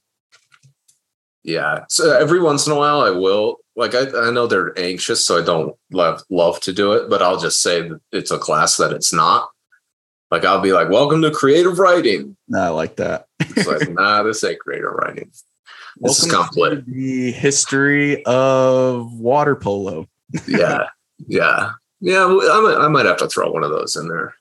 Yeah. 1.43 1.85
So 1.89 2.15
every 2.15 2.41
once 2.41 2.67
in 2.67 2.73
a 2.73 2.77
while, 2.77 3.01
I 3.01 3.09
will. 3.09 3.57
Like, 3.75 3.95
I, 3.95 4.27
I 4.27 4.31
know 4.31 4.47
they're 4.47 4.77
anxious, 4.77 5.25
so 5.25 5.39
I 5.39 5.43
don't 5.43 5.75
love 5.91 6.21
love 6.29 6.59
to 6.61 6.73
do 6.73 6.93
it, 6.93 7.09
but 7.09 7.21
I'll 7.21 7.39
just 7.39 7.61
say 7.61 7.89
it's 8.11 8.31
a 8.31 8.37
class 8.37 8.77
that 8.77 8.91
it's 8.91 9.13
not 9.13 9.49
like 10.31 10.45
I'll 10.45 10.61
be 10.61 10.73
like, 10.73 10.89
"Welcome 10.89 11.21
to 11.21 11.31
creative 11.31 11.79
writing." 11.79 12.35
No, 12.47 12.59
I 12.59 12.69
like 12.69 12.95
that. 12.97 13.27
it's 13.39 13.67
like, 13.67 13.89
nah, 13.91 14.23
this 14.23 14.43
ain't 14.43 14.59
creative 14.59 14.91
writing. 14.91 15.29
This 15.99 16.25
Welcome 16.25 16.25
is 16.25 16.31
complex. 16.31 16.81
the 16.87 17.31
history 17.31 18.23
of 18.25 19.13
water 19.13 19.55
polo. 19.55 20.07
yeah, 20.47 20.87
yeah, 21.27 21.71
yeah. 22.01 22.25
I 22.25 22.61
might, 22.61 22.85
I 22.85 22.87
might 22.87 23.05
have 23.05 23.17
to 23.17 23.27
throw 23.27 23.51
one 23.51 23.63
of 23.63 23.71
those 23.71 23.95
in 23.95 24.07
there. 24.07 24.35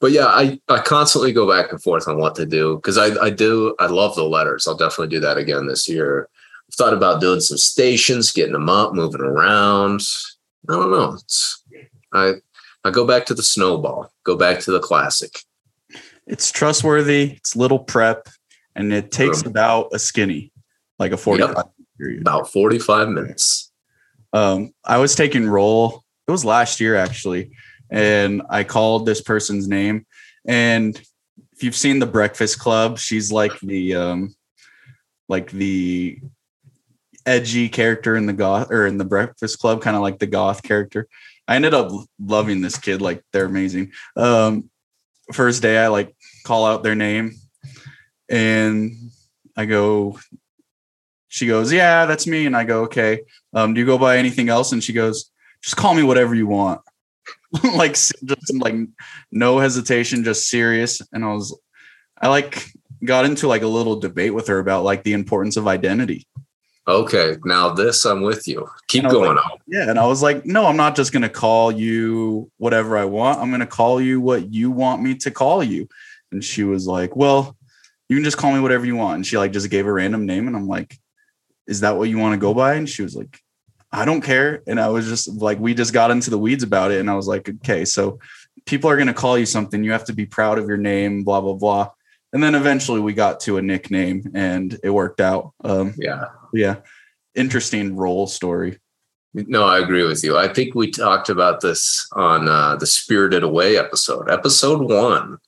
But 0.00 0.10
yeah, 0.10 0.26
I, 0.26 0.60
I 0.68 0.80
constantly 0.80 1.32
go 1.32 1.48
back 1.48 1.70
and 1.70 1.80
forth 1.80 2.08
on 2.08 2.18
what 2.18 2.34
to 2.34 2.44
do 2.44 2.74
because 2.76 2.98
I, 2.98 3.14
I 3.24 3.30
do 3.30 3.76
I 3.78 3.86
love 3.86 4.16
the 4.16 4.24
letters. 4.24 4.66
I'll 4.66 4.76
definitely 4.76 5.14
do 5.14 5.20
that 5.20 5.38
again 5.38 5.66
this 5.68 5.88
year. 5.88 6.28
I've 6.68 6.74
thought 6.74 6.92
about 6.92 7.20
doing 7.20 7.40
some 7.40 7.56
stations, 7.56 8.32
getting 8.32 8.52
them 8.52 8.68
up, 8.68 8.94
moving 8.94 9.20
around. 9.20 10.00
I 10.68 10.72
don't 10.72 10.90
know. 10.90 11.14
It's 11.14 11.62
I 12.12 12.34
I 12.84 12.90
go 12.90 13.06
back 13.06 13.26
to 13.26 13.34
the 13.34 13.42
snowball, 13.42 14.12
go 14.24 14.36
back 14.36 14.60
to 14.60 14.72
the 14.72 14.80
classic. 14.80 15.38
It's 16.26 16.50
trustworthy, 16.50 17.32
it's 17.36 17.56
little 17.56 17.78
prep, 17.78 18.28
and 18.74 18.92
it 18.92 19.10
takes 19.10 19.42
about 19.42 19.88
a 19.92 19.98
skinny, 19.98 20.52
like 20.98 21.12
a 21.12 21.16
45 21.16 21.54
yep. 21.56 21.66
period. 21.98 22.20
About 22.22 22.50
45 22.50 23.08
minutes. 23.08 23.70
Um, 24.32 24.72
I 24.84 24.98
was 24.98 25.14
taking 25.14 25.46
roll, 25.46 26.02
it 26.26 26.30
was 26.30 26.44
last 26.44 26.80
year 26.80 26.96
actually, 26.96 27.52
and 27.90 28.42
I 28.48 28.64
called 28.64 29.06
this 29.06 29.20
person's 29.20 29.68
name. 29.68 30.06
And 30.46 30.96
if 31.52 31.62
you've 31.62 31.76
seen 31.76 31.98
the 31.98 32.06
Breakfast 32.06 32.58
Club, 32.58 32.98
she's 32.98 33.30
like 33.30 33.58
the 33.60 33.94
um 33.94 34.34
like 35.28 35.50
the 35.50 36.18
edgy 37.24 37.68
character 37.68 38.16
in 38.16 38.26
the 38.26 38.32
goth 38.32 38.70
or 38.70 38.86
in 38.86 38.98
the 38.98 39.04
Breakfast 39.04 39.58
Club, 39.58 39.82
kind 39.82 39.96
of 39.96 40.02
like 40.02 40.18
the 40.18 40.26
goth 40.26 40.62
character. 40.62 41.06
I 41.48 41.56
ended 41.56 41.74
up 41.74 41.90
loving 42.18 42.60
this 42.60 42.78
kid. 42.78 43.02
Like 43.02 43.22
they're 43.32 43.44
amazing. 43.44 43.92
Um, 44.16 44.70
first 45.32 45.62
day 45.62 45.78
I 45.78 45.88
like 45.88 46.14
call 46.44 46.66
out 46.66 46.82
their 46.82 46.94
name 46.94 47.32
and 48.28 48.92
I 49.56 49.66
go, 49.66 50.18
she 51.28 51.46
goes, 51.46 51.72
yeah, 51.72 52.06
that's 52.06 52.26
me. 52.26 52.46
And 52.46 52.56
I 52.56 52.64
go, 52.64 52.82
okay. 52.82 53.22
Um, 53.54 53.74
do 53.74 53.80
you 53.80 53.86
go 53.86 53.98
by 53.98 54.18
anything 54.18 54.48
else? 54.48 54.72
And 54.72 54.82
she 54.82 54.92
goes, 54.92 55.30
just 55.62 55.76
call 55.76 55.94
me 55.94 56.02
whatever 56.02 56.34
you 56.34 56.46
want. 56.46 56.80
like 57.74 57.92
just 57.92 58.54
like 58.54 58.74
no 59.30 59.58
hesitation, 59.58 60.24
just 60.24 60.48
serious. 60.48 61.00
And 61.12 61.24
I 61.24 61.32
was, 61.32 61.58
I 62.20 62.28
like 62.28 62.66
got 63.04 63.24
into 63.24 63.48
like 63.48 63.62
a 63.62 63.66
little 63.66 63.98
debate 63.98 64.34
with 64.34 64.48
her 64.48 64.58
about 64.58 64.84
like 64.84 65.04
the 65.04 65.12
importance 65.12 65.56
of 65.56 65.66
identity. 65.66 66.26
Okay, 66.88 67.36
now 67.44 67.70
this 67.70 68.04
I'm 68.04 68.22
with 68.22 68.48
you. 68.48 68.68
Keep 68.88 69.04
going 69.04 69.36
like, 69.36 69.46
on. 69.46 69.58
Yeah, 69.68 69.88
and 69.88 70.00
I 70.00 70.06
was 70.06 70.20
like, 70.20 70.44
no, 70.44 70.66
I'm 70.66 70.76
not 70.76 70.96
just 70.96 71.12
going 71.12 71.22
to 71.22 71.28
call 71.28 71.70
you 71.70 72.50
whatever 72.56 72.98
I 72.98 73.04
want. 73.04 73.38
I'm 73.38 73.50
going 73.50 73.60
to 73.60 73.66
call 73.66 74.00
you 74.00 74.20
what 74.20 74.52
you 74.52 74.72
want 74.72 75.00
me 75.00 75.14
to 75.16 75.30
call 75.30 75.62
you. 75.62 75.88
And 76.32 76.42
she 76.42 76.64
was 76.64 76.86
like, 76.86 77.14
well, 77.14 77.56
you 78.08 78.16
can 78.16 78.24
just 78.24 78.36
call 78.36 78.52
me 78.52 78.58
whatever 78.58 78.84
you 78.84 78.96
want. 78.96 79.16
And 79.16 79.26
she 79.26 79.38
like 79.38 79.52
just 79.52 79.70
gave 79.70 79.86
a 79.86 79.92
random 79.92 80.26
name, 80.26 80.48
and 80.48 80.56
I'm 80.56 80.66
like, 80.66 80.98
is 81.68 81.80
that 81.80 81.96
what 81.96 82.08
you 82.08 82.18
want 82.18 82.32
to 82.32 82.38
go 82.38 82.52
by? 82.52 82.74
And 82.74 82.88
she 82.88 83.02
was 83.02 83.14
like, 83.14 83.38
I 83.92 84.04
don't 84.04 84.22
care. 84.22 84.62
And 84.66 84.80
I 84.80 84.88
was 84.88 85.06
just 85.06 85.28
like, 85.40 85.60
we 85.60 85.74
just 85.74 85.92
got 85.92 86.10
into 86.10 86.30
the 86.30 86.38
weeds 86.38 86.64
about 86.64 86.90
it, 86.90 86.98
and 86.98 87.08
I 87.08 87.14
was 87.14 87.28
like, 87.28 87.48
okay, 87.48 87.84
so 87.84 88.18
people 88.66 88.90
are 88.90 88.96
going 88.96 89.06
to 89.06 89.14
call 89.14 89.38
you 89.38 89.46
something. 89.46 89.84
You 89.84 89.92
have 89.92 90.06
to 90.06 90.12
be 90.12 90.26
proud 90.26 90.58
of 90.58 90.66
your 90.66 90.78
name, 90.78 91.22
blah 91.22 91.40
blah 91.40 91.54
blah. 91.54 91.90
And 92.32 92.42
then 92.42 92.56
eventually 92.56 92.98
we 92.98 93.12
got 93.12 93.38
to 93.40 93.58
a 93.58 93.62
nickname, 93.62 94.32
and 94.34 94.76
it 94.82 94.90
worked 94.90 95.20
out. 95.20 95.52
Um, 95.62 95.94
yeah 95.96 96.24
yeah. 96.52 96.76
Interesting 97.34 97.96
role 97.96 98.26
story. 98.26 98.78
No 99.34 99.64
i 99.64 99.78
agree 99.78 100.04
with 100.04 100.22
you. 100.22 100.36
I 100.36 100.48
think 100.48 100.74
we 100.74 100.90
talked 100.90 101.30
about 101.30 101.62
this 101.62 102.06
on 102.12 102.48
uh, 102.48 102.76
the 102.76 102.86
spirited 102.86 103.42
away 103.42 103.78
episode 103.78 104.30
episode 104.30 104.90
one. 104.90 105.38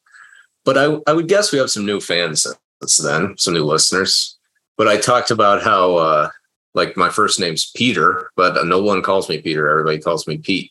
But 0.65 0.79
I, 0.79 0.99
I 1.07 1.13
would 1.13 1.29
guess 1.29 1.53
we 1.53 1.59
have 1.59 1.71
some 1.71 1.85
new 1.85 2.01
fans 2.01 2.47
since 2.81 2.97
then 2.97 3.35
some 3.37 3.55
new 3.55 3.65
listeners. 3.65 4.39
But 4.79 4.89
i 4.89 4.97
talked 4.97 5.31
about 5.31 5.63
how 5.63 5.97
uh, 5.97 6.31
like 6.75 6.97
my 6.97 7.11
first 7.11 7.39
name's 7.39 7.71
peter 7.73 8.31
but 8.37 8.67
no 8.67 8.83
one 8.83 9.03
calls 9.03 9.29
me 9.29 9.43
peter. 9.43 9.69
Everybody 9.69 9.99
calls 9.99 10.27
me 10.27 10.39
pete. 10.39 10.71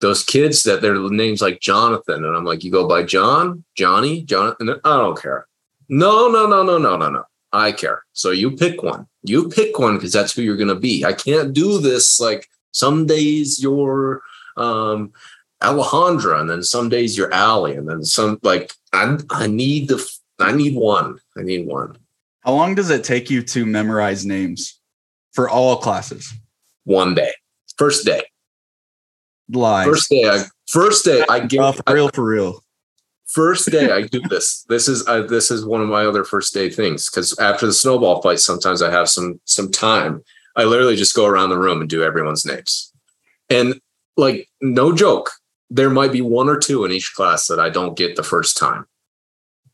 Those 0.00 0.24
kids 0.24 0.64
that 0.64 0.82
their 0.82 0.98
names 0.98 1.40
like 1.40 1.60
jonathan 1.60 2.24
and 2.24 2.36
i'm 2.36 2.44
like 2.44 2.64
you 2.64 2.72
go 2.72 2.88
by 2.88 3.04
john? 3.04 3.64
Johnny? 3.76 4.22
Jonathan? 4.24 4.70
I 4.84 4.96
don't 4.96 5.20
care. 5.20 5.46
No 5.88 6.28
no 6.28 6.46
no 6.46 6.64
no 6.64 6.78
no 6.78 6.96
no 6.96 7.10
no 7.10 7.24
I 7.54 7.70
care. 7.72 8.02
So 8.12 8.32
you 8.32 8.50
pick 8.50 8.82
one. 8.82 9.06
You 9.22 9.48
pick 9.48 9.78
one 9.78 9.94
because 9.96 10.12
that's 10.12 10.32
who 10.32 10.42
you're 10.42 10.56
going 10.56 10.68
to 10.68 10.74
be. 10.74 11.04
I 11.04 11.12
can't 11.12 11.54
do 11.54 11.78
this 11.78 12.20
like 12.20 12.48
some 12.72 13.06
days 13.06 13.62
you're 13.62 14.20
um, 14.56 15.12
Alejandra, 15.62 16.40
and 16.40 16.50
then 16.50 16.62
some 16.62 16.88
days 16.88 17.16
you're 17.16 17.32
Allie, 17.32 17.76
and 17.76 17.88
then 17.88 18.04
some 18.04 18.40
like 18.42 18.72
I 18.92 19.18
I 19.30 19.46
need 19.46 19.88
the 19.88 20.04
I 20.40 20.52
need 20.52 20.74
one. 20.74 21.18
I 21.38 21.42
need 21.42 21.66
one. 21.66 21.96
How 22.40 22.52
long 22.52 22.74
does 22.74 22.90
it 22.90 23.04
take 23.04 23.30
you 23.30 23.40
to 23.42 23.64
memorize 23.64 24.26
names 24.26 24.80
for 25.32 25.48
all 25.48 25.76
classes? 25.76 26.32
One 26.82 27.14
day. 27.14 27.32
First 27.78 28.04
day. 28.04 28.24
Live. 29.48 29.86
First 29.86 30.10
day. 30.10 30.28
I 30.28 30.44
first 30.66 31.04
day 31.04 31.24
I 31.28 31.40
get 31.40 31.60
uh, 31.60 31.72
for 31.72 31.94
real 31.94 32.08
for 32.08 32.24
real 32.24 32.63
first 33.34 33.70
day 33.70 33.90
I 33.90 34.02
do 34.02 34.20
this. 34.30 34.64
This 34.68 34.88
is 34.88 35.06
uh, 35.06 35.22
this 35.22 35.50
is 35.50 35.66
one 35.66 35.80
of 35.80 35.88
my 35.88 36.06
other 36.06 36.24
first 36.24 36.54
day 36.54 36.70
things 36.70 37.10
because 37.10 37.38
after 37.38 37.66
the 37.66 37.72
snowball 37.72 38.22
fight, 38.22 38.40
sometimes 38.40 38.80
I 38.80 38.90
have 38.90 39.08
some 39.08 39.40
some 39.44 39.70
time. 39.70 40.22
I 40.56 40.64
literally 40.64 40.96
just 40.96 41.16
go 41.16 41.26
around 41.26 41.50
the 41.50 41.58
room 41.58 41.80
and 41.80 41.90
do 41.90 42.04
everyone's 42.04 42.46
names, 42.46 42.92
and 43.50 43.80
like 44.16 44.48
no 44.62 44.94
joke, 44.94 45.32
there 45.68 45.90
might 45.90 46.12
be 46.12 46.20
one 46.20 46.48
or 46.48 46.56
two 46.56 46.84
in 46.84 46.92
each 46.92 47.12
class 47.14 47.48
that 47.48 47.58
I 47.58 47.70
don't 47.70 47.96
get 47.96 48.16
the 48.16 48.22
first 48.22 48.56
time, 48.56 48.86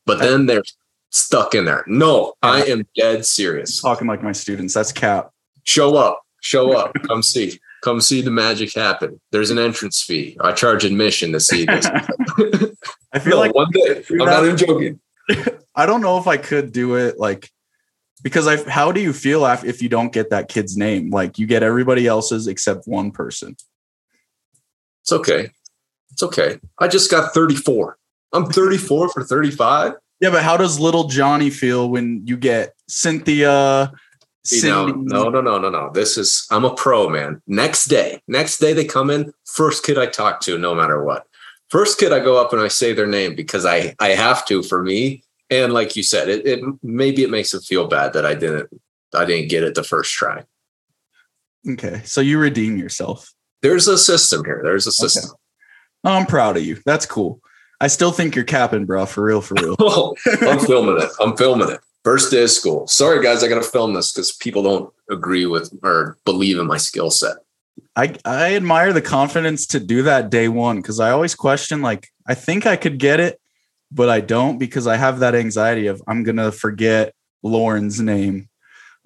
but 0.07 0.19
then 0.19 0.47
they're 0.47 0.63
stuck 1.11 1.55
in 1.55 1.67
there. 1.67 1.85
No, 1.87 2.33
I 2.43 2.63
am 2.65 2.87
dead 2.97 3.27
serious. 3.27 3.81
Talking 3.81 4.07
like 4.07 4.23
my 4.23 4.33
students. 4.33 4.73
That's 4.73 4.93
cap. 4.93 5.33
Show 5.65 5.97
up. 5.97 6.23
Show 6.41 6.73
up. 6.73 6.95
Come 7.07 7.23
see 7.23 7.61
come 7.83 8.01
see 8.01 8.21
the 8.23 8.31
magic 8.31 8.75
happen. 8.75 9.21
There's 9.33 9.51
an 9.51 9.59
entrance 9.59 10.03
fee. 10.03 10.37
I 10.41 10.53
charge 10.53 10.85
admission 10.85 11.33
to 11.33 11.41
see 11.41 11.65
this. 11.65 11.87
I 13.13 13.19
feel 13.19 13.37
no, 13.37 13.41
like 13.41 13.55
one 13.55 13.71
day. 13.73 14.05
I'm 14.11 14.19
not 14.19 14.45
even 14.45 14.57
joking. 14.57 15.01
I 15.75 15.87
don't 15.87 16.01
know 16.01 16.19
if 16.19 16.27
I 16.27 16.37
could 16.37 16.73
do 16.73 16.97
it 16.97 17.19
like 17.19 17.51
because 18.23 18.47
I 18.47 18.69
how 18.69 18.93
do 18.93 19.01
you 19.01 19.13
feel 19.13 19.45
if 19.47 19.83
you 19.83 19.89
don't 19.89 20.13
get 20.13 20.31
that 20.31 20.49
kid's 20.49 20.77
name? 20.77 21.11
Like 21.11 21.39
you 21.39 21.47
get 21.47 21.63
everybody 21.63 22.07
else's 22.07 22.47
except 22.47 22.87
one 22.87 23.11
person. 23.11 23.57
It's 25.03 25.13
okay. 25.13 25.51
It's 26.11 26.23
okay. 26.23 26.59
I 26.79 26.89
just 26.89 27.11
got 27.11 27.33
34. 27.33 27.97
I'm 28.33 28.47
34 28.47 29.09
for 29.09 29.25
35. 29.25 29.95
Yeah, 30.21 30.31
but 30.31 30.43
how 30.43 30.57
does 30.57 30.79
little 30.79 31.09
Johnny 31.09 31.49
feel 31.49 31.89
when 31.89 32.27
you 32.27 32.37
get 32.37 32.75
Cynthia, 32.89 33.91
no, 34.63 34.87
no, 34.87 35.29
no, 35.29 35.41
no, 35.41 35.59
no, 35.59 35.69
no. 35.69 35.91
This 35.93 36.17
is 36.17 36.47
I'm 36.51 36.65
a 36.65 36.75
pro, 36.75 37.09
man. 37.09 37.43
Next 37.47 37.87
day, 37.87 38.23
next 38.27 38.59
day 38.59 38.73
they 38.73 38.85
come 38.85 39.11
in, 39.11 39.33
first 39.45 39.85
kid 39.85 39.99
I 39.99 40.07
talk 40.07 40.41
to, 40.43 40.59
no 40.59 40.75
matter 40.75 41.05
what. 41.05 41.27
First 41.69 41.99
kid 41.99 42.13
I 42.13 42.21
go 42.21 42.41
up 42.41 42.53
and 42.53 42.61
I 42.61 42.69
say 42.69 42.93
their 42.93 43.07
name 43.07 43.35
because 43.35 43.67
I 43.67 43.95
I 44.01 44.09
have 44.09 44.45
to 44.47 44.63
for 44.63 44.83
me. 44.83 45.23
And 45.51 45.73
like 45.73 45.97
you 45.97 46.03
said, 46.03 46.29
it, 46.29 46.47
it 46.47 46.65
maybe 46.83 47.23
it 47.23 47.31
makes 47.31 47.51
them 47.51 47.61
feel 47.61 47.87
bad 47.87 48.13
that 48.15 48.25
I 48.25 48.35
didn't 48.35 48.71
I 49.15 49.25
didn't 49.25 49.51
get 49.51 49.65
it 49.65 49.75
the 49.75 49.85
first 49.85 50.13
try. 50.13 50.45
Okay, 51.69 52.01
so 52.05 52.21
you 52.21 52.39
redeem 52.39 52.79
yourself. 52.79 53.35
There's 53.63 53.89
a 53.89 53.99
system 53.99 54.45
here. 54.45 54.61
There's 54.65 54.87
a 54.87 54.93
system. 54.93 55.31
Okay. 55.31 55.37
Oh, 56.05 56.13
I'm 56.13 56.27
proud 56.27 56.57
of 56.57 56.65
you. 56.65 56.79
That's 56.87 57.05
cool. 57.05 57.41
I 57.81 57.89
still 57.89 58.13
think 58.13 58.35
you're 58.35 58.45
capping, 58.45 58.87
bro. 58.87 59.05
For 59.07 59.23
real, 59.23 59.43
for 59.43 59.55
real. 59.55 59.77
I'm 60.43 60.59
filming 60.61 61.03
it. 61.03 61.11
I'm 61.21 61.37
filming 61.37 61.71
it. 61.71 61.81
First 62.05 62.31
day 62.31 62.43
of 62.43 62.51
school. 62.51 62.87
Sorry, 62.87 63.23
guys, 63.23 63.45
I 63.45 63.49
got 63.49 63.63
to 63.63 63.69
film 63.69 63.93
this 63.93 64.13
because 64.13 64.33
people 64.33 64.63
don't 64.63 64.93
agree 65.11 65.45
with 65.47 65.73
or 65.83 66.17
believe 66.25 66.59
in 66.59 66.67
my 66.67 66.79
skill 66.79 67.11
set. 67.11 67.37
I 67.97 68.17
I 68.25 68.55
admire 68.55 68.93
the 68.93 69.03
confidence 69.03 69.67
to 69.69 69.81
do 69.81 70.03
that 70.05 70.31
day 70.31 70.49
one 70.49 70.77
because 70.77 71.01
I 71.01 71.11
always 71.11 71.35
question 71.35 71.83
like 71.83 72.09
I 72.27 72.35
think 72.35 72.67
I 72.67 72.77
could 72.77 72.99
get 72.99 73.21
it, 73.21 73.41
but 73.91 74.09
I 74.09 74.21
don't 74.21 74.59
because 74.59 74.87
I 74.87 74.97
have 74.97 75.19
that 75.21 75.35
anxiety 75.35 75.89
of 75.89 76.03
I'm 76.07 76.23
gonna 76.23 76.53
forget 76.53 77.15
Lauren's 77.43 78.01
name. 78.01 78.49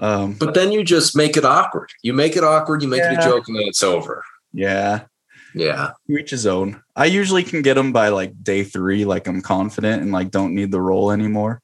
Um, 0.01 0.35
but 0.35 0.55
then 0.55 0.73
you 0.73 0.85
just 0.85 1.17
make 1.17 1.37
it 1.37 1.45
awkward. 1.45 1.91
You 2.03 2.13
make 2.13 2.37
it 2.37 2.45
awkward. 2.45 2.83
You 2.83 2.89
make 2.89 3.01
yeah. 3.01 3.15
it 3.15 3.19
a 3.19 3.23
joke, 3.23 3.49
and 3.49 3.57
then 3.57 3.67
it's 3.67 3.83
over. 3.83 4.25
Yeah, 4.53 5.07
yeah. 5.55 5.93
Reach 6.09 6.31
his 6.31 6.47
own. 6.47 6.83
I 6.97 7.07
usually 7.07 7.45
can 7.45 7.63
get 7.63 7.75
them 7.75 7.93
by 7.93 8.09
like 8.09 8.43
day 8.43 8.65
three. 8.65 9.05
Like 9.05 9.27
I'm 9.27 9.41
confident 9.41 10.03
and 10.03 10.13
like 10.13 10.31
don't 10.31 10.55
need 10.55 10.71
the 10.71 10.81
role 10.81 11.11
anymore. 11.11 11.63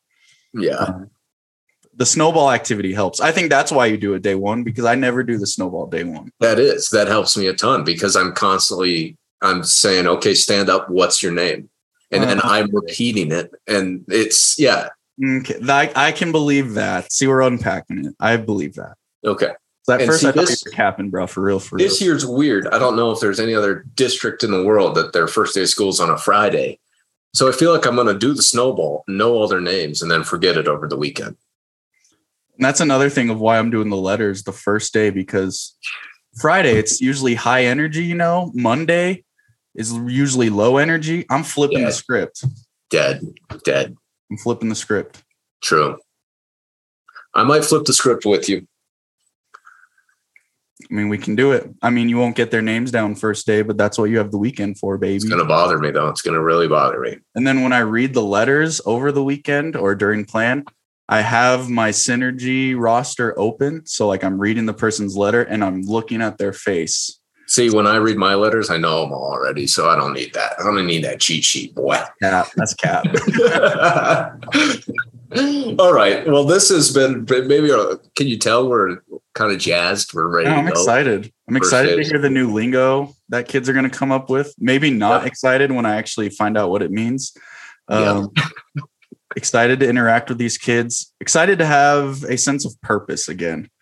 Yeah. 0.54 0.74
Um, 0.74 1.10
the 2.00 2.06
snowball 2.06 2.50
activity 2.50 2.94
helps. 2.94 3.20
I 3.20 3.30
think 3.30 3.50
that's 3.50 3.70
why 3.70 3.84
you 3.84 3.98
do 3.98 4.14
it 4.14 4.22
day 4.22 4.34
one 4.34 4.62
because 4.62 4.86
I 4.86 4.94
never 4.94 5.22
do 5.22 5.36
the 5.36 5.46
snowball 5.46 5.86
day 5.86 6.02
one. 6.02 6.32
That 6.40 6.58
is 6.58 6.88
that 6.88 7.08
helps 7.08 7.36
me 7.36 7.46
a 7.46 7.52
ton 7.52 7.84
because 7.84 8.16
I'm 8.16 8.32
constantly 8.32 9.18
I'm 9.42 9.62
saying, 9.62 10.06
okay, 10.06 10.32
stand 10.32 10.70
up. 10.70 10.88
What's 10.88 11.22
your 11.22 11.32
name? 11.32 11.68
And 12.10 12.22
then 12.22 12.38
uh, 12.38 12.42
I'm 12.44 12.74
repeating 12.74 13.30
it, 13.30 13.52
and 13.68 14.02
it's 14.08 14.58
yeah. 14.58 14.88
Okay, 15.22 15.60
I, 15.68 15.92
I 15.94 16.12
can 16.12 16.32
believe 16.32 16.72
that. 16.72 17.12
See, 17.12 17.26
we're 17.26 17.42
unpacking 17.42 18.06
it. 18.06 18.14
I 18.18 18.38
believe 18.38 18.76
that. 18.76 18.96
Okay. 19.22 19.50
So 19.82 19.92
at 19.92 20.00
and 20.00 20.10
first, 20.10 20.22
see, 20.22 20.28
I 20.28 20.32
thought 20.32 20.46
this, 20.46 20.64
you 20.64 20.70
were 20.70 20.74
capping, 20.74 21.10
bro, 21.10 21.26
for 21.26 21.42
real. 21.42 21.60
For 21.60 21.76
real. 21.76 21.86
This 21.86 22.00
year's 22.00 22.24
weird. 22.24 22.66
I 22.68 22.78
don't 22.78 22.96
know 22.96 23.10
if 23.10 23.20
there's 23.20 23.38
any 23.38 23.54
other 23.54 23.84
district 23.94 24.42
in 24.42 24.52
the 24.52 24.64
world 24.64 24.94
that 24.94 25.12
their 25.12 25.28
first 25.28 25.54
day 25.54 25.62
of 25.62 25.68
school 25.68 25.90
is 25.90 26.00
on 26.00 26.08
a 26.08 26.16
Friday. 26.16 26.78
So 27.34 27.46
I 27.46 27.52
feel 27.52 27.74
like 27.74 27.86
I'm 27.86 27.94
going 27.94 28.06
to 28.06 28.18
do 28.18 28.32
the 28.32 28.42
snowball, 28.42 29.04
know 29.06 29.34
all 29.34 29.48
their 29.48 29.60
names, 29.60 30.00
and 30.00 30.10
then 30.10 30.24
forget 30.24 30.56
it 30.56 30.66
over 30.66 30.88
the 30.88 30.96
weekend. 30.96 31.36
And 32.60 32.66
that's 32.66 32.80
another 32.80 33.08
thing 33.08 33.30
of 33.30 33.40
why 33.40 33.58
I'm 33.58 33.70
doing 33.70 33.88
the 33.88 33.96
letters 33.96 34.42
the 34.42 34.52
first 34.52 34.92
day 34.92 35.08
because 35.08 35.74
Friday 36.42 36.72
it's 36.72 37.00
usually 37.00 37.34
high 37.34 37.64
energy, 37.64 38.04
you 38.04 38.14
know. 38.14 38.52
Monday 38.54 39.24
is 39.74 39.94
usually 39.94 40.50
low 40.50 40.76
energy. 40.76 41.24
I'm 41.30 41.42
flipping 41.42 41.78
dead. 41.78 41.88
the 41.88 41.92
script. 41.92 42.44
Dead. 42.90 43.22
Dead. 43.64 43.96
I'm 44.30 44.36
flipping 44.36 44.68
the 44.68 44.74
script. 44.74 45.24
True. 45.62 45.96
I 47.34 47.44
might 47.44 47.64
flip 47.64 47.86
the 47.86 47.94
script 47.94 48.26
with 48.26 48.46
you. 48.46 48.68
I 50.82 50.94
mean, 50.94 51.08
we 51.08 51.16
can 51.16 51.36
do 51.36 51.52
it. 51.52 51.66
I 51.80 51.88
mean, 51.88 52.10
you 52.10 52.18
won't 52.18 52.36
get 52.36 52.50
their 52.50 52.60
names 52.60 52.90
down 52.90 53.14
first 53.14 53.46
day, 53.46 53.62
but 53.62 53.78
that's 53.78 53.96
what 53.96 54.10
you 54.10 54.18
have 54.18 54.32
the 54.32 54.38
weekend 54.38 54.76
for, 54.76 54.98
baby. 54.98 55.16
It's 55.16 55.24
gonna 55.24 55.46
bother 55.46 55.78
me 55.78 55.92
though. 55.92 56.08
It's 56.08 56.20
gonna 56.20 56.42
really 56.42 56.68
bother 56.68 57.00
me. 57.00 57.20
And 57.34 57.46
then 57.46 57.62
when 57.62 57.72
I 57.72 57.78
read 57.78 58.12
the 58.12 58.22
letters 58.22 58.82
over 58.84 59.12
the 59.12 59.24
weekend 59.24 59.76
or 59.76 59.94
during 59.94 60.26
plan, 60.26 60.66
I 61.10 61.20
have 61.22 61.68
my 61.68 61.90
synergy 61.90 62.78
roster 62.78 63.36
open. 63.36 63.84
So 63.84 64.06
like 64.06 64.22
I'm 64.22 64.40
reading 64.40 64.66
the 64.66 64.72
person's 64.72 65.16
letter 65.16 65.42
and 65.42 65.64
I'm 65.64 65.82
looking 65.82 66.22
at 66.22 66.38
their 66.38 66.52
face. 66.52 67.18
See, 67.48 67.68
when 67.68 67.84
I 67.84 67.96
read 67.96 68.16
my 68.16 68.36
letters, 68.36 68.70
I 68.70 68.76
know 68.76 69.00
them 69.00 69.12
already. 69.12 69.66
So 69.66 69.90
I 69.90 69.96
don't 69.96 70.12
need 70.12 70.32
that. 70.34 70.52
I 70.60 70.62
don't 70.62 70.86
need 70.86 71.02
that 71.02 71.18
cheat 71.18 71.42
sheet, 71.42 71.74
boy. 71.74 72.00
Yeah, 72.22 72.44
that's 72.54 72.74
cap. 72.74 73.06
all 75.80 75.92
right. 75.92 76.24
Well, 76.28 76.44
this 76.44 76.68
has 76.68 76.94
been 76.94 77.26
maybe 77.28 77.72
uh, 77.72 77.96
can 78.14 78.28
you 78.28 78.38
tell 78.38 78.68
we're 78.68 78.98
kind 79.34 79.50
of 79.50 79.58
jazzed? 79.58 80.14
We're 80.14 80.28
ready. 80.28 80.48
I'm 80.48 80.68
excited. 80.68 81.32
I'm 81.48 81.56
excited 81.56 81.96
to 81.96 82.08
hear 82.08 82.20
the 82.20 82.30
new 82.30 82.52
lingo 82.52 83.16
that 83.30 83.48
kids 83.48 83.68
are 83.68 83.72
going 83.72 83.90
to 83.90 83.92
come 83.98 84.12
up 84.12 84.30
with. 84.30 84.54
Maybe 84.60 84.92
not 84.92 85.26
excited 85.26 85.72
when 85.72 85.86
I 85.86 85.96
actually 85.96 86.28
find 86.28 86.56
out 86.56 86.70
what 86.70 86.82
it 86.82 86.92
means. 86.92 87.36
Um, 87.88 88.30
yeah. 88.76 88.82
Excited 89.36 89.80
to 89.80 89.88
interact 89.88 90.28
with 90.28 90.38
these 90.38 90.58
kids. 90.58 91.12
Excited 91.20 91.58
to 91.58 91.66
have 91.66 92.24
a 92.24 92.36
sense 92.36 92.64
of 92.64 92.80
purpose 92.82 93.28
again. 93.28 93.68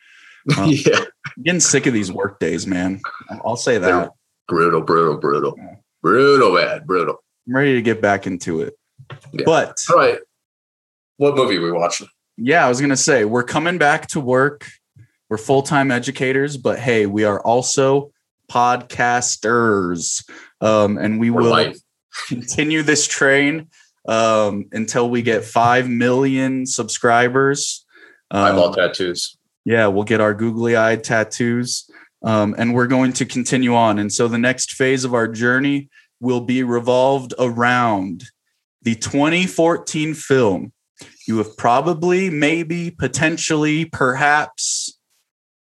Um, 0.56 0.70
yeah, 0.70 1.04
getting 1.42 1.60
sick 1.60 1.84
of 1.84 1.92
these 1.92 2.10
work 2.10 2.40
days, 2.40 2.66
man. 2.66 3.02
I'll 3.44 3.56
say 3.56 3.76
that. 3.76 3.86
They're 3.86 4.08
brutal, 4.46 4.80
brutal, 4.80 5.18
brutal, 5.18 5.54
yeah. 5.58 5.74
brutal, 6.00 6.56
bad, 6.56 6.86
brutal. 6.86 7.22
I'm 7.46 7.54
ready 7.54 7.74
to 7.74 7.82
get 7.82 8.00
back 8.00 8.26
into 8.26 8.62
it. 8.62 8.74
Yeah. 9.32 9.42
But 9.44 9.76
all 9.90 9.96
right, 9.96 10.20
what 11.18 11.36
movie 11.36 11.58
are 11.58 11.60
we 11.60 11.70
watching? 11.70 12.06
Yeah, 12.38 12.64
I 12.64 12.68
was 12.70 12.80
gonna 12.80 12.96
say 12.96 13.26
we're 13.26 13.42
coming 13.42 13.76
back 13.76 14.06
to 14.08 14.20
work. 14.20 14.66
We're 15.28 15.36
full 15.36 15.60
time 15.60 15.90
educators, 15.90 16.56
but 16.56 16.78
hey, 16.78 17.04
we 17.04 17.24
are 17.24 17.40
also 17.40 18.12
podcasters, 18.50 20.26
um, 20.62 20.96
and 20.96 21.20
we 21.20 21.28
will 21.28 21.50
life. 21.50 21.78
continue 22.26 22.82
this 22.82 23.06
train 23.06 23.68
um, 24.08 24.66
until 24.72 25.08
we 25.08 25.22
get 25.22 25.44
five 25.44 25.88
million 25.88 26.66
subscribers. 26.66 27.86
Um, 28.32 28.44
Eyeball 28.44 28.74
tattoos. 28.74 29.36
Yeah, 29.64 29.86
we'll 29.86 30.04
get 30.04 30.20
our 30.20 30.34
googly 30.34 30.74
eyed 30.74 31.04
tattoos, 31.04 31.88
um, 32.24 32.54
and 32.58 32.74
we're 32.74 32.88
going 32.88 33.12
to 33.14 33.24
continue 33.24 33.76
on. 33.76 34.00
And 34.00 34.12
so 34.12 34.26
the 34.26 34.38
next 34.38 34.72
phase 34.72 35.04
of 35.04 35.14
our 35.14 35.28
journey 35.28 35.88
will 36.20 36.40
be 36.40 36.64
revolved 36.64 37.34
around 37.38 38.24
the 38.82 38.96
2014 38.96 40.14
film 40.14 40.72
you 41.26 41.38
have 41.38 41.56
probably, 41.56 42.30
maybe, 42.30 42.90
potentially, 42.90 43.84
perhaps 43.84 44.98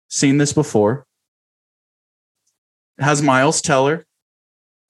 seen 0.09 0.37
this 0.37 0.53
before. 0.53 1.05
It 2.97 3.03
has 3.03 3.21
Miles 3.21 3.61
Teller. 3.61 4.05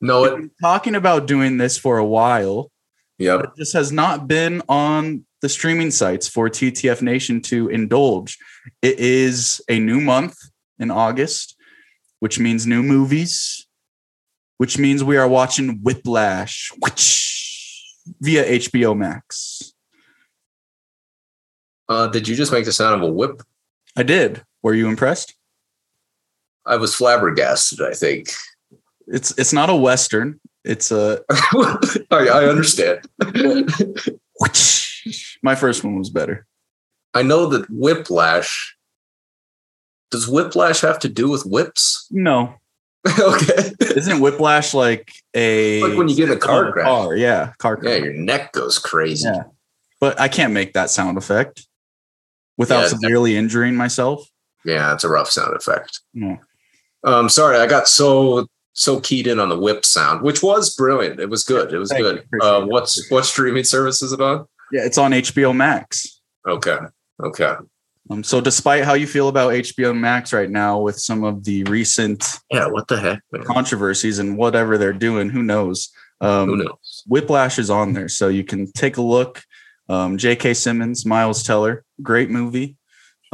No, 0.01 0.24
it, 0.26 0.51
talking 0.62 0.93
about 0.93 1.28
doing 1.28 1.58
this 1.58 1.78
for 1.78 1.97
a 1.97 2.06
while. 2.06 2.70
Yeah, 3.18 3.39
it 3.39 3.49
just 3.57 3.74
has 3.74 3.91
not 3.91 4.28
been 4.28 4.61
on 4.68 5.26
the 5.41 5.49
streaming 5.49 5.91
sites 5.91 6.28
for 6.28 6.49
TTF 6.49 7.01
Nation 7.01 7.41
to 7.43 7.70
indulge. 7.70 8.38
It 8.82 8.99
is 8.99 9.61
a 9.70 9.80
new 9.80 10.01
month 10.01 10.38
in 10.80 10.91
August, 10.91 11.55
which 12.20 12.39
means 12.39 12.68
new 12.68 12.84
movies, 12.84 13.68
which 14.57 14.78
means 14.78 15.03
we 15.03 15.18
are 15.18 15.28
watching 15.28 15.80
Whiplash 15.82 16.72
which, 16.80 17.84
via 18.20 18.59
HBO 18.59 18.97
Max. 18.97 19.74
Uh, 21.88 22.07
did 22.07 22.28
you 22.28 22.36
just 22.36 22.51
make 22.51 22.66
the 22.66 22.72
sound 22.72 23.01
of 23.01 23.07
a 23.07 23.11
whip? 23.11 23.41
I 23.95 24.03
did. 24.03 24.43
Were 24.63 24.74
you 24.74 24.89
impressed? 24.89 25.36
I 26.66 26.78
was 26.78 26.95
flabbergasted. 26.95 27.82
I 27.82 27.93
think 27.93 28.32
it's 29.07 29.38
it's 29.38 29.53
not 29.53 29.70
a 29.70 29.76
western. 29.76 30.39
It's 30.66 30.91
a. 30.91 31.22
I, 31.30 32.28
I 32.28 32.45
understand. 32.45 33.07
My 35.43 35.55
first 35.55 35.84
one 35.84 35.99
was 35.99 36.09
better. 36.09 36.47
I 37.13 37.22
know 37.22 37.45
that 37.47 37.70
whiplash. 37.70 38.76
Does 40.09 40.28
whiplash 40.28 40.82
have 40.82 40.99
to 40.99 41.09
do 41.09 41.30
with 41.30 41.45
whips? 41.45 42.07
No. 42.09 42.55
okay. 43.20 43.72
Isn't 43.95 44.20
whiplash 44.20 44.74
like 44.74 45.13
a 45.36 45.84
like 45.84 45.97
when 45.97 46.07
you 46.07 46.16
get 46.16 46.32
a 46.32 46.38
car 46.38 46.72
crash? 46.72 46.86
Car, 46.86 47.16
yeah, 47.16 47.53
car 47.59 47.78
crash. 47.78 47.99
Yeah, 47.99 48.05
your 48.05 48.13
neck 48.13 48.51
goes 48.53 48.80
crazy. 48.80 49.28
Yeah. 49.28 49.43
But 49.99 50.20
I 50.20 50.28
can't 50.28 50.53
make 50.53 50.74
that 50.74 50.89
sound 50.89 51.18
effect 51.18 51.68
without 52.57 52.82
yeah, 52.82 52.88
severely 52.88 53.38
injuring 53.38 53.76
myself. 53.76 54.28
Yeah, 54.63 54.93
it's 54.93 55.03
a 55.03 55.09
rough 55.09 55.30
sound 55.30 55.55
effect. 55.55 55.99
Yeah. 56.13 56.38
Um, 57.03 57.30
sorry, 57.30 57.57
I 57.57 57.68
got 57.68 57.88
so 57.88 58.47
so 58.76 58.99
keyed 58.99 59.26
in 59.26 59.39
on 59.39 59.49
the 59.49 59.57
whip 59.57 59.86
sound, 59.86 60.21
which 60.21 60.43
was 60.43 60.76
brilliant. 60.76 61.19
It 61.19 61.30
was 61.30 61.43
good. 61.43 61.73
It 61.73 61.78
was 61.78 61.89
Thank 61.89 62.03
good. 62.03 62.26
Uh, 62.41 62.65
what's 62.65 63.09
what 63.09 63.26
streaming 63.26 63.63
service 63.63 64.03
is 64.03 64.11
it 64.11 64.21
on? 64.21 64.45
Yeah, 64.71 64.86
it's 64.86 64.97
on 64.97 65.11
HBO 65.11 65.55
Max. 65.55 66.21
Okay. 66.47 66.78
Okay. 67.23 67.55
Um, 68.09 68.23
so 68.23 68.39
despite 68.39 68.84
how 68.84 68.93
you 68.93 69.07
feel 69.07 69.30
about 69.30 69.53
HBO 69.53 69.97
Max 69.97 70.34
right 70.34 70.49
now 70.49 70.80
with 70.80 70.99
some 70.99 71.23
of 71.23 71.43
the 71.43 71.63
recent 71.63 72.23
yeah, 72.51 72.67
what 72.67 72.88
the 72.88 72.99
heck 72.99 73.21
man? 73.32 73.43
controversies 73.43 74.19
and 74.19 74.38
whatever 74.38 74.78
they're 74.78 74.93
doing, 74.93 75.30
who 75.30 75.41
knows? 75.41 75.89
Um, 76.21 76.49
who 76.49 76.57
knows? 76.57 77.03
Whiplash 77.07 77.57
is 77.57 77.69
on 77.69 77.93
there, 77.93 78.09
so 78.09 78.28
you 78.28 78.43
can 78.43 78.71
take 78.73 78.97
a 78.97 79.01
look. 79.01 79.41
Um, 79.88 80.17
J.K. 80.17 80.53
Simmons, 80.55 81.05
Miles 81.05 81.43
Teller, 81.43 81.84
great 82.01 82.30
movie. 82.30 82.76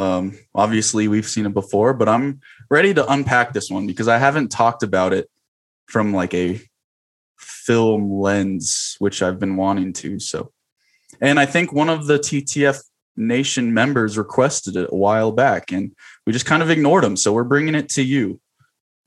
Um, 0.01 0.37
obviously, 0.55 1.07
we've 1.07 1.27
seen 1.27 1.45
it 1.45 1.53
before, 1.53 1.93
but 1.93 2.09
I'm 2.09 2.41
ready 2.69 2.93
to 2.93 3.11
unpack 3.11 3.53
this 3.53 3.69
one 3.69 3.85
because 3.85 4.07
I 4.07 4.17
haven't 4.17 4.49
talked 4.49 4.81
about 4.83 5.13
it 5.13 5.29
from 5.87 6.13
like 6.13 6.33
a 6.33 6.59
film 7.37 8.19
lens, 8.19 8.95
which 8.99 9.21
I've 9.21 9.39
been 9.39 9.57
wanting 9.57 9.93
to. 9.93 10.19
So, 10.19 10.51
and 11.19 11.39
I 11.39 11.45
think 11.45 11.71
one 11.71 11.89
of 11.89 12.07
the 12.07 12.17
TTF 12.17 12.81
Nation 13.15 13.73
members 13.73 14.17
requested 14.17 14.75
it 14.75 14.89
a 14.91 14.95
while 14.95 15.31
back, 15.31 15.71
and 15.71 15.91
we 16.25 16.33
just 16.33 16.45
kind 16.45 16.63
of 16.63 16.71
ignored 16.71 17.03
him. 17.03 17.15
So 17.15 17.31
we're 17.33 17.43
bringing 17.43 17.75
it 17.75 17.89
to 17.89 18.01
you. 18.01 18.39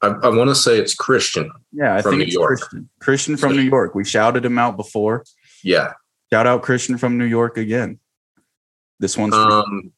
I, 0.01 0.09
I 0.09 0.29
want 0.29 0.51
to 0.51 0.55
say 0.55 0.79
it's 0.79 0.95
Christian. 0.95 1.51
Yeah, 1.73 1.97
I 1.97 2.03
think 2.03 2.19
New 2.19 2.25
it's 2.25 2.35
York. 2.35 2.59
Christian. 2.59 2.89
Christian 3.01 3.37
from 3.37 3.57
New 3.57 3.63
York. 3.63 3.95
We 3.95 4.05
shouted 4.05 4.45
him 4.45 4.59
out 4.59 4.77
before. 4.77 5.25
Yeah, 5.65 5.95
Shout 6.35 6.49
out 6.49 6.63
Christian 6.63 6.99
from 6.99 7.17
New 7.17 7.27
York 7.27 7.59
again. 7.59 8.01
This 8.99 9.17
one's 9.17 9.35
um, 9.35 9.93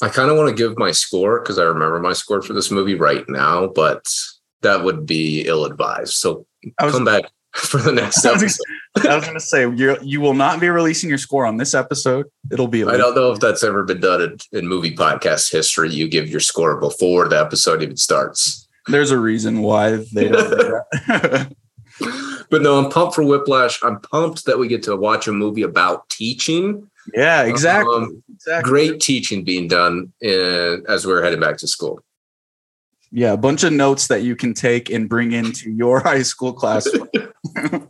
I 0.00 0.08
kind 0.08 0.30
of 0.30 0.36
want 0.36 0.48
to 0.48 0.54
give 0.54 0.78
my 0.78 0.92
score 0.92 1.40
because 1.40 1.58
I 1.58 1.64
remember 1.64 1.98
my 1.98 2.12
score 2.12 2.40
for 2.40 2.52
this 2.52 2.70
movie 2.70 2.94
right 2.94 3.28
now, 3.28 3.66
but 3.66 4.08
that 4.62 4.84
would 4.84 5.06
be 5.06 5.42
ill 5.46 5.64
advised. 5.64 6.14
So 6.14 6.46
was, 6.80 6.94
come 6.94 7.04
back 7.04 7.24
for 7.54 7.78
the 7.78 7.92
next 7.92 8.24
episode. 8.24 8.64
I 8.96 9.16
was 9.16 9.24
going 9.24 9.34
to 9.34 9.40
say 9.40 9.62
you 9.76 9.96
you 10.02 10.20
will 10.20 10.34
not 10.34 10.60
be 10.60 10.68
releasing 10.68 11.08
your 11.08 11.18
score 11.18 11.46
on 11.46 11.56
this 11.56 11.74
episode. 11.74 12.26
It'll 12.52 12.68
be. 12.68 12.84
I 12.84 12.96
don't 12.96 13.14
know 13.14 13.32
if 13.32 13.40
that's 13.40 13.64
ever 13.64 13.82
been 13.82 14.00
done 14.00 14.22
in, 14.22 14.36
in 14.52 14.68
movie 14.68 14.94
podcast 14.94 15.50
history. 15.50 15.90
You 15.90 16.08
give 16.08 16.28
your 16.28 16.40
score 16.40 16.78
before 16.78 17.28
the 17.28 17.40
episode 17.40 17.82
even 17.82 17.96
starts. 17.96 18.68
There's 18.86 19.10
a 19.10 19.18
reason 19.18 19.62
why 19.62 19.96
they 20.12 20.28
don't 20.28 20.50
do 20.50 20.56
that. 20.56 21.52
but 22.50 22.62
no, 22.62 22.78
I'm 22.78 22.90
pumped 22.90 23.14
for 23.14 23.22
Whiplash. 23.22 23.80
I'm 23.82 24.00
pumped 24.00 24.46
that 24.46 24.58
we 24.58 24.68
get 24.68 24.82
to 24.84 24.96
watch 24.96 25.28
a 25.28 25.32
movie 25.32 25.62
about 25.62 26.08
teaching. 26.08 26.88
Yeah, 27.14 27.44
exactly. 27.44 27.94
Um, 27.94 28.22
exactly. 28.32 28.70
Great 28.70 29.00
teaching 29.00 29.44
being 29.44 29.68
done 29.68 30.12
in, 30.20 30.84
as 30.88 31.06
we're 31.06 31.22
heading 31.22 31.40
back 31.40 31.56
to 31.58 31.68
school. 31.68 32.00
Yeah, 33.10 33.32
a 33.32 33.36
bunch 33.36 33.64
of 33.64 33.72
notes 33.72 34.08
that 34.08 34.22
you 34.22 34.36
can 34.36 34.52
take 34.54 34.90
and 34.90 35.08
bring 35.08 35.32
into 35.32 35.70
your 35.70 36.00
high 36.04 36.22
school 36.22 36.52
classroom. 36.52 37.08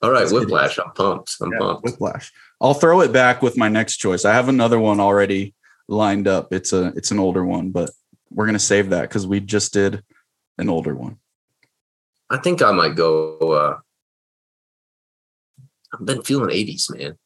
All 0.00 0.12
right, 0.12 0.30
Whiplash. 0.30 0.78
I'm 0.78 0.92
pumped. 0.92 1.36
I'm 1.40 1.52
yeah, 1.52 1.58
pumped. 1.58 1.84
Whiplash. 1.84 2.32
I'll 2.60 2.74
throw 2.74 3.00
it 3.00 3.12
back 3.12 3.42
with 3.42 3.56
my 3.56 3.68
next 3.68 3.96
choice. 3.96 4.24
I 4.24 4.32
have 4.32 4.48
another 4.48 4.78
one 4.78 5.00
already 5.00 5.54
lined 5.88 6.28
up. 6.28 6.52
It's 6.52 6.72
a 6.72 6.92
it's 6.96 7.10
an 7.10 7.18
older 7.18 7.44
one, 7.44 7.70
but 7.70 7.90
we're 8.30 8.46
gonna 8.46 8.58
save 8.58 8.90
that 8.90 9.02
because 9.02 9.26
we 9.26 9.40
just 9.40 9.72
did 9.72 10.02
an 10.56 10.68
older 10.68 10.94
one. 10.94 11.18
I 12.30 12.38
think 12.38 12.62
I 12.62 12.72
might 12.72 12.94
go. 12.94 13.38
Uh, 13.38 13.78
I've 15.92 16.04
been 16.04 16.22
feeling 16.22 16.50
80s, 16.50 16.94
man. 16.96 17.18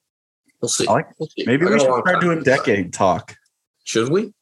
We'll 0.62 0.68
see. 0.68 0.86
Like, 0.86 1.08
we'll 1.18 1.28
see. 1.28 1.44
Maybe 1.44 1.66
we 1.66 1.72
should 1.72 1.82
start 1.82 2.20
doing 2.20 2.42
decade 2.42 2.92
talk. 2.92 3.36
Should 3.84 4.10
we? 4.10 4.32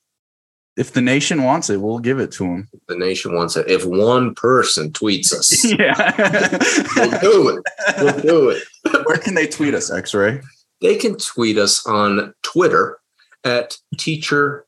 If 0.76 0.92
the 0.92 1.00
nation 1.00 1.42
wants 1.42 1.68
it, 1.68 1.80
we'll 1.80 1.98
give 1.98 2.20
it 2.20 2.30
to 2.32 2.44
them. 2.44 2.68
If 2.72 2.80
the 2.86 2.96
nation 2.96 3.34
wants 3.34 3.56
it. 3.56 3.68
If 3.68 3.84
one 3.84 4.34
person 4.34 4.92
tweets 4.92 5.32
us, 5.32 5.64
yeah, 5.78 6.58
we'll 6.96 7.20
do 7.20 7.48
it. 7.48 7.64
We'll 7.98 8.20
do 8.20 8.50
it. 8.50 8.62
Where 9.06 9.16
can 9.16 9.34
they 9.34 9.46
tweet 9.46 9.74
us, 9.74 9.90
X 9.90 10.14
Ray? 10.14 10.40
They 10.80 10.96
can 10.96 11.16
tweet 11.16 11.58
us 11.58 11.84
on 11.86 12.34
Twitter 12.42 12.98
at 13.44 13.76
Teacher 13.98 14.66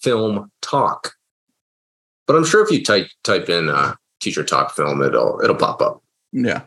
Film 0.00 0.50
Talk. 0.62 1.14
But 2.26 2.36
I'm 2.36 2.44
sure 2.44 2.64
if 2.64 2.70
you 2.70 2.82
type 2.82 3.08
type 3.24 3.48
in 3.48 3.68
uh, 3.68 3.94
teacher 4.20 4.44
talk 4.44 4.74
film, 4.74 5.02
it'll 5.02 5.40
it'll 5.42 5.56
pop 5.56 5.82
up. 5.82 6.02
Yeah. 6.32 6.62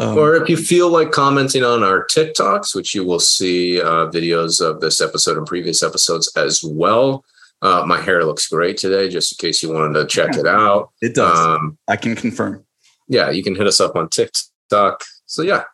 Um, 0.00 0.16
or 0.16 0.34
if 0.34 0.48
you 0.48 0.56
feel 0.56 0.88
like 0.88 1.10
commenting 1.10 1.62
on 1.62 1.82
our 1.82 2.06
TikToks, 2.06 2.74
which 2.74 2.94
you 2.94 3.04
will 3.04 3.20
see 3.20 3.80
uh, 3.80 4.06
videos 4.06 4.58
of 4.58 4.80
this 4.80 5.00
episode 5.00 5.36
and 5.36 5.46
previous 5.46 5.82
episodes 5.82 6.32
as 6.36 6.64
well. 6.64 7.22
Uh, 7.60 7.84
my 7.86 8.00
hair 8.00 8.24
looks 8.24 8.48
great 8.48 8.78
today, 8.78 9.10
just 9.10 9.32
in 9.32 9.46
case 9.46 9.62
you 9.62 9.70
wanted 9.70 9.92
to 9.92 10.06
check 10.06 10.34
it 10.36 10.46
out. 10.46 10.90
It 11.02 11.14
does. 11.14 11.38
Um, 11.38 11.76
I 11.86 11.96
can 11.96 12.16
confirm. 12.16 12.64
Yeah, 13.08 13.28
you 13.28 13.42
can 13.42 13.54
hit 13.54 13.66
us 13.66 13.78
up 13.78 13.94
on 13.94 14.08
TikTok. 14.08 15.04
So 15.26 15.42
yeah, 15.42 15.64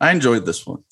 I 0.00 0.10
enjoyed 0.10 0.46
this 0.46 0.66
one. 0.66 0.82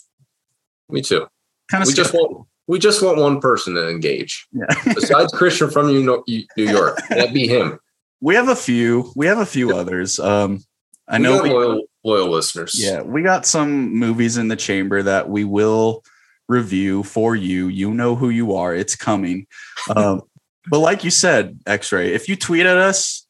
Me 0.90 1.00
too. 1.00 1.26
Kind 1.70 1.82
of. 1.82 1.88
We 1.88 1.94
just 1.94 2.12
want 2.12 2.46
we 2.66 2.78
just 2.78 3.02
want 3.02 3.18
one 3.18 3.40
person 3.40 3.74
to 3.74 3.88
engage. 3.88 4.46
Yeah. 4.52 4.66
Besides 4.94 5.32
Christian 5.34 5.70
from 5.70 5.86
New 5.86 6.24
York, 6.56 6.98
that'd 7.08 7.32
be 7.32 7.48
him. 7.48 7.78
We 8.20 8.34
have 8.34 8.48
a 8.48 8.56
few. 8.56 9.10
We 9.16 9.26
have 9.26 9.38
a 9.38 9.46
few 9.46 9.74
others. 9.74 10.20
Um, 10.20 10.62
I 11.08 11.18
we 11.18 11.22
know 11.22 11.42
we, 11.42 11.50
loyal, 11.50 11.82
loyal 12.04 12.28
listeners. 12.28 12.74
Yeah, 12.76 13.02
we 13.02 13.22
got 13.22 13.46
some 13.46 13.94
movies 13.94 14.36
in 14.36 14.48
the 14.48 14.56
chamber 14.56 15.02
that 15.02 15.28
we 15.28 15.44
will 15.44 16.02
review 16.48 17.02
for 17.02 17.34
you. 17.34 17.68
You 17.68 17.92
know 17.92 18.14
who 18.14 18.28
you 18.28 18.54
are. 18.54 18.74
It's 18.74 18.96
coming. 18.96 19.46
Um, 19.94 20.22
but 20.70 20.78
like 20.78 21.04
you 21.04 21.10
said, 21.10 21.58
X-Ray, 21.66 22.12
if 22.14 22.28
you 22.28 22.36
tweet 22.36 22.66
at 22.66 22.76
us, 22.76 23.26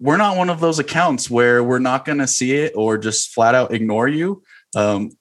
we're 0.00 0.16
not 0.16 0.36
one 0.36 0.50
of 0.50 0.60
those 0.60 0.78
accounts 0.78 1.30
where 1.30 1.62
we're 1.62 1.78
not 1.78 2.04
going 2.04 2.18
to 2.18 2.26
see 2.26 2.56
it 2.56 2.72
or 2.74 2.98
just 2.98 3.32
flat 3.32 3.54
out 3.54 3.72
ignore 3.72 4.08
you. 4.08 4.42
Um, 4.74 5.12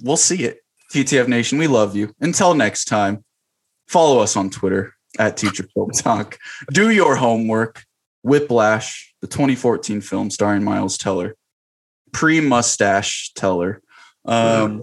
we'll 0.00 0.16
see 0.16 0.44
it. 0.44 0.58
TTF 0.92 1.26
Nation, 1.26 1.58
we 1.58 1.66
love 1.66 1.96
you. 1.96 2.14
Until 2.20 2.54
next 2.54 2.84
time, 2.84 3.24
follow 3.88 4.20
us 4.20 4.36
on 4.36 4.50
Twitter 4.50 4.94
at 5.18 5.36
Teacher 5.36 5.66
Talk. 5.96 6.38
Do 6.72 6.90
your 6.90 7.16
homework. 7.16 7.84
Whiplash, 8.22 9.11
the 9.22 9.28
2014 9.28 10.02
film 10.02 10.30
starring 10.30 10.62
Miles 10.62 10.98
Teller, 10.98 11.36
pre 12.12 12.40
mustache 12.40 13.32
Teller. 13.34 13.80
Um, 14.26 14.82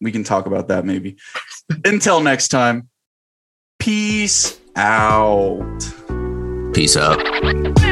we 0.00 0.12
can 0.12 0.22
talk 0.22 0.46
about 0.46 0.68
that 0.68 0.84
maybe. 0.84 1.16
Until 1.84 2.20
next 2.20 2.48
time, 2.48 2.88
peace 3.78 4.60
out. 4.76 5.92
Peace 6.72 6.96
out. 6.96 7.85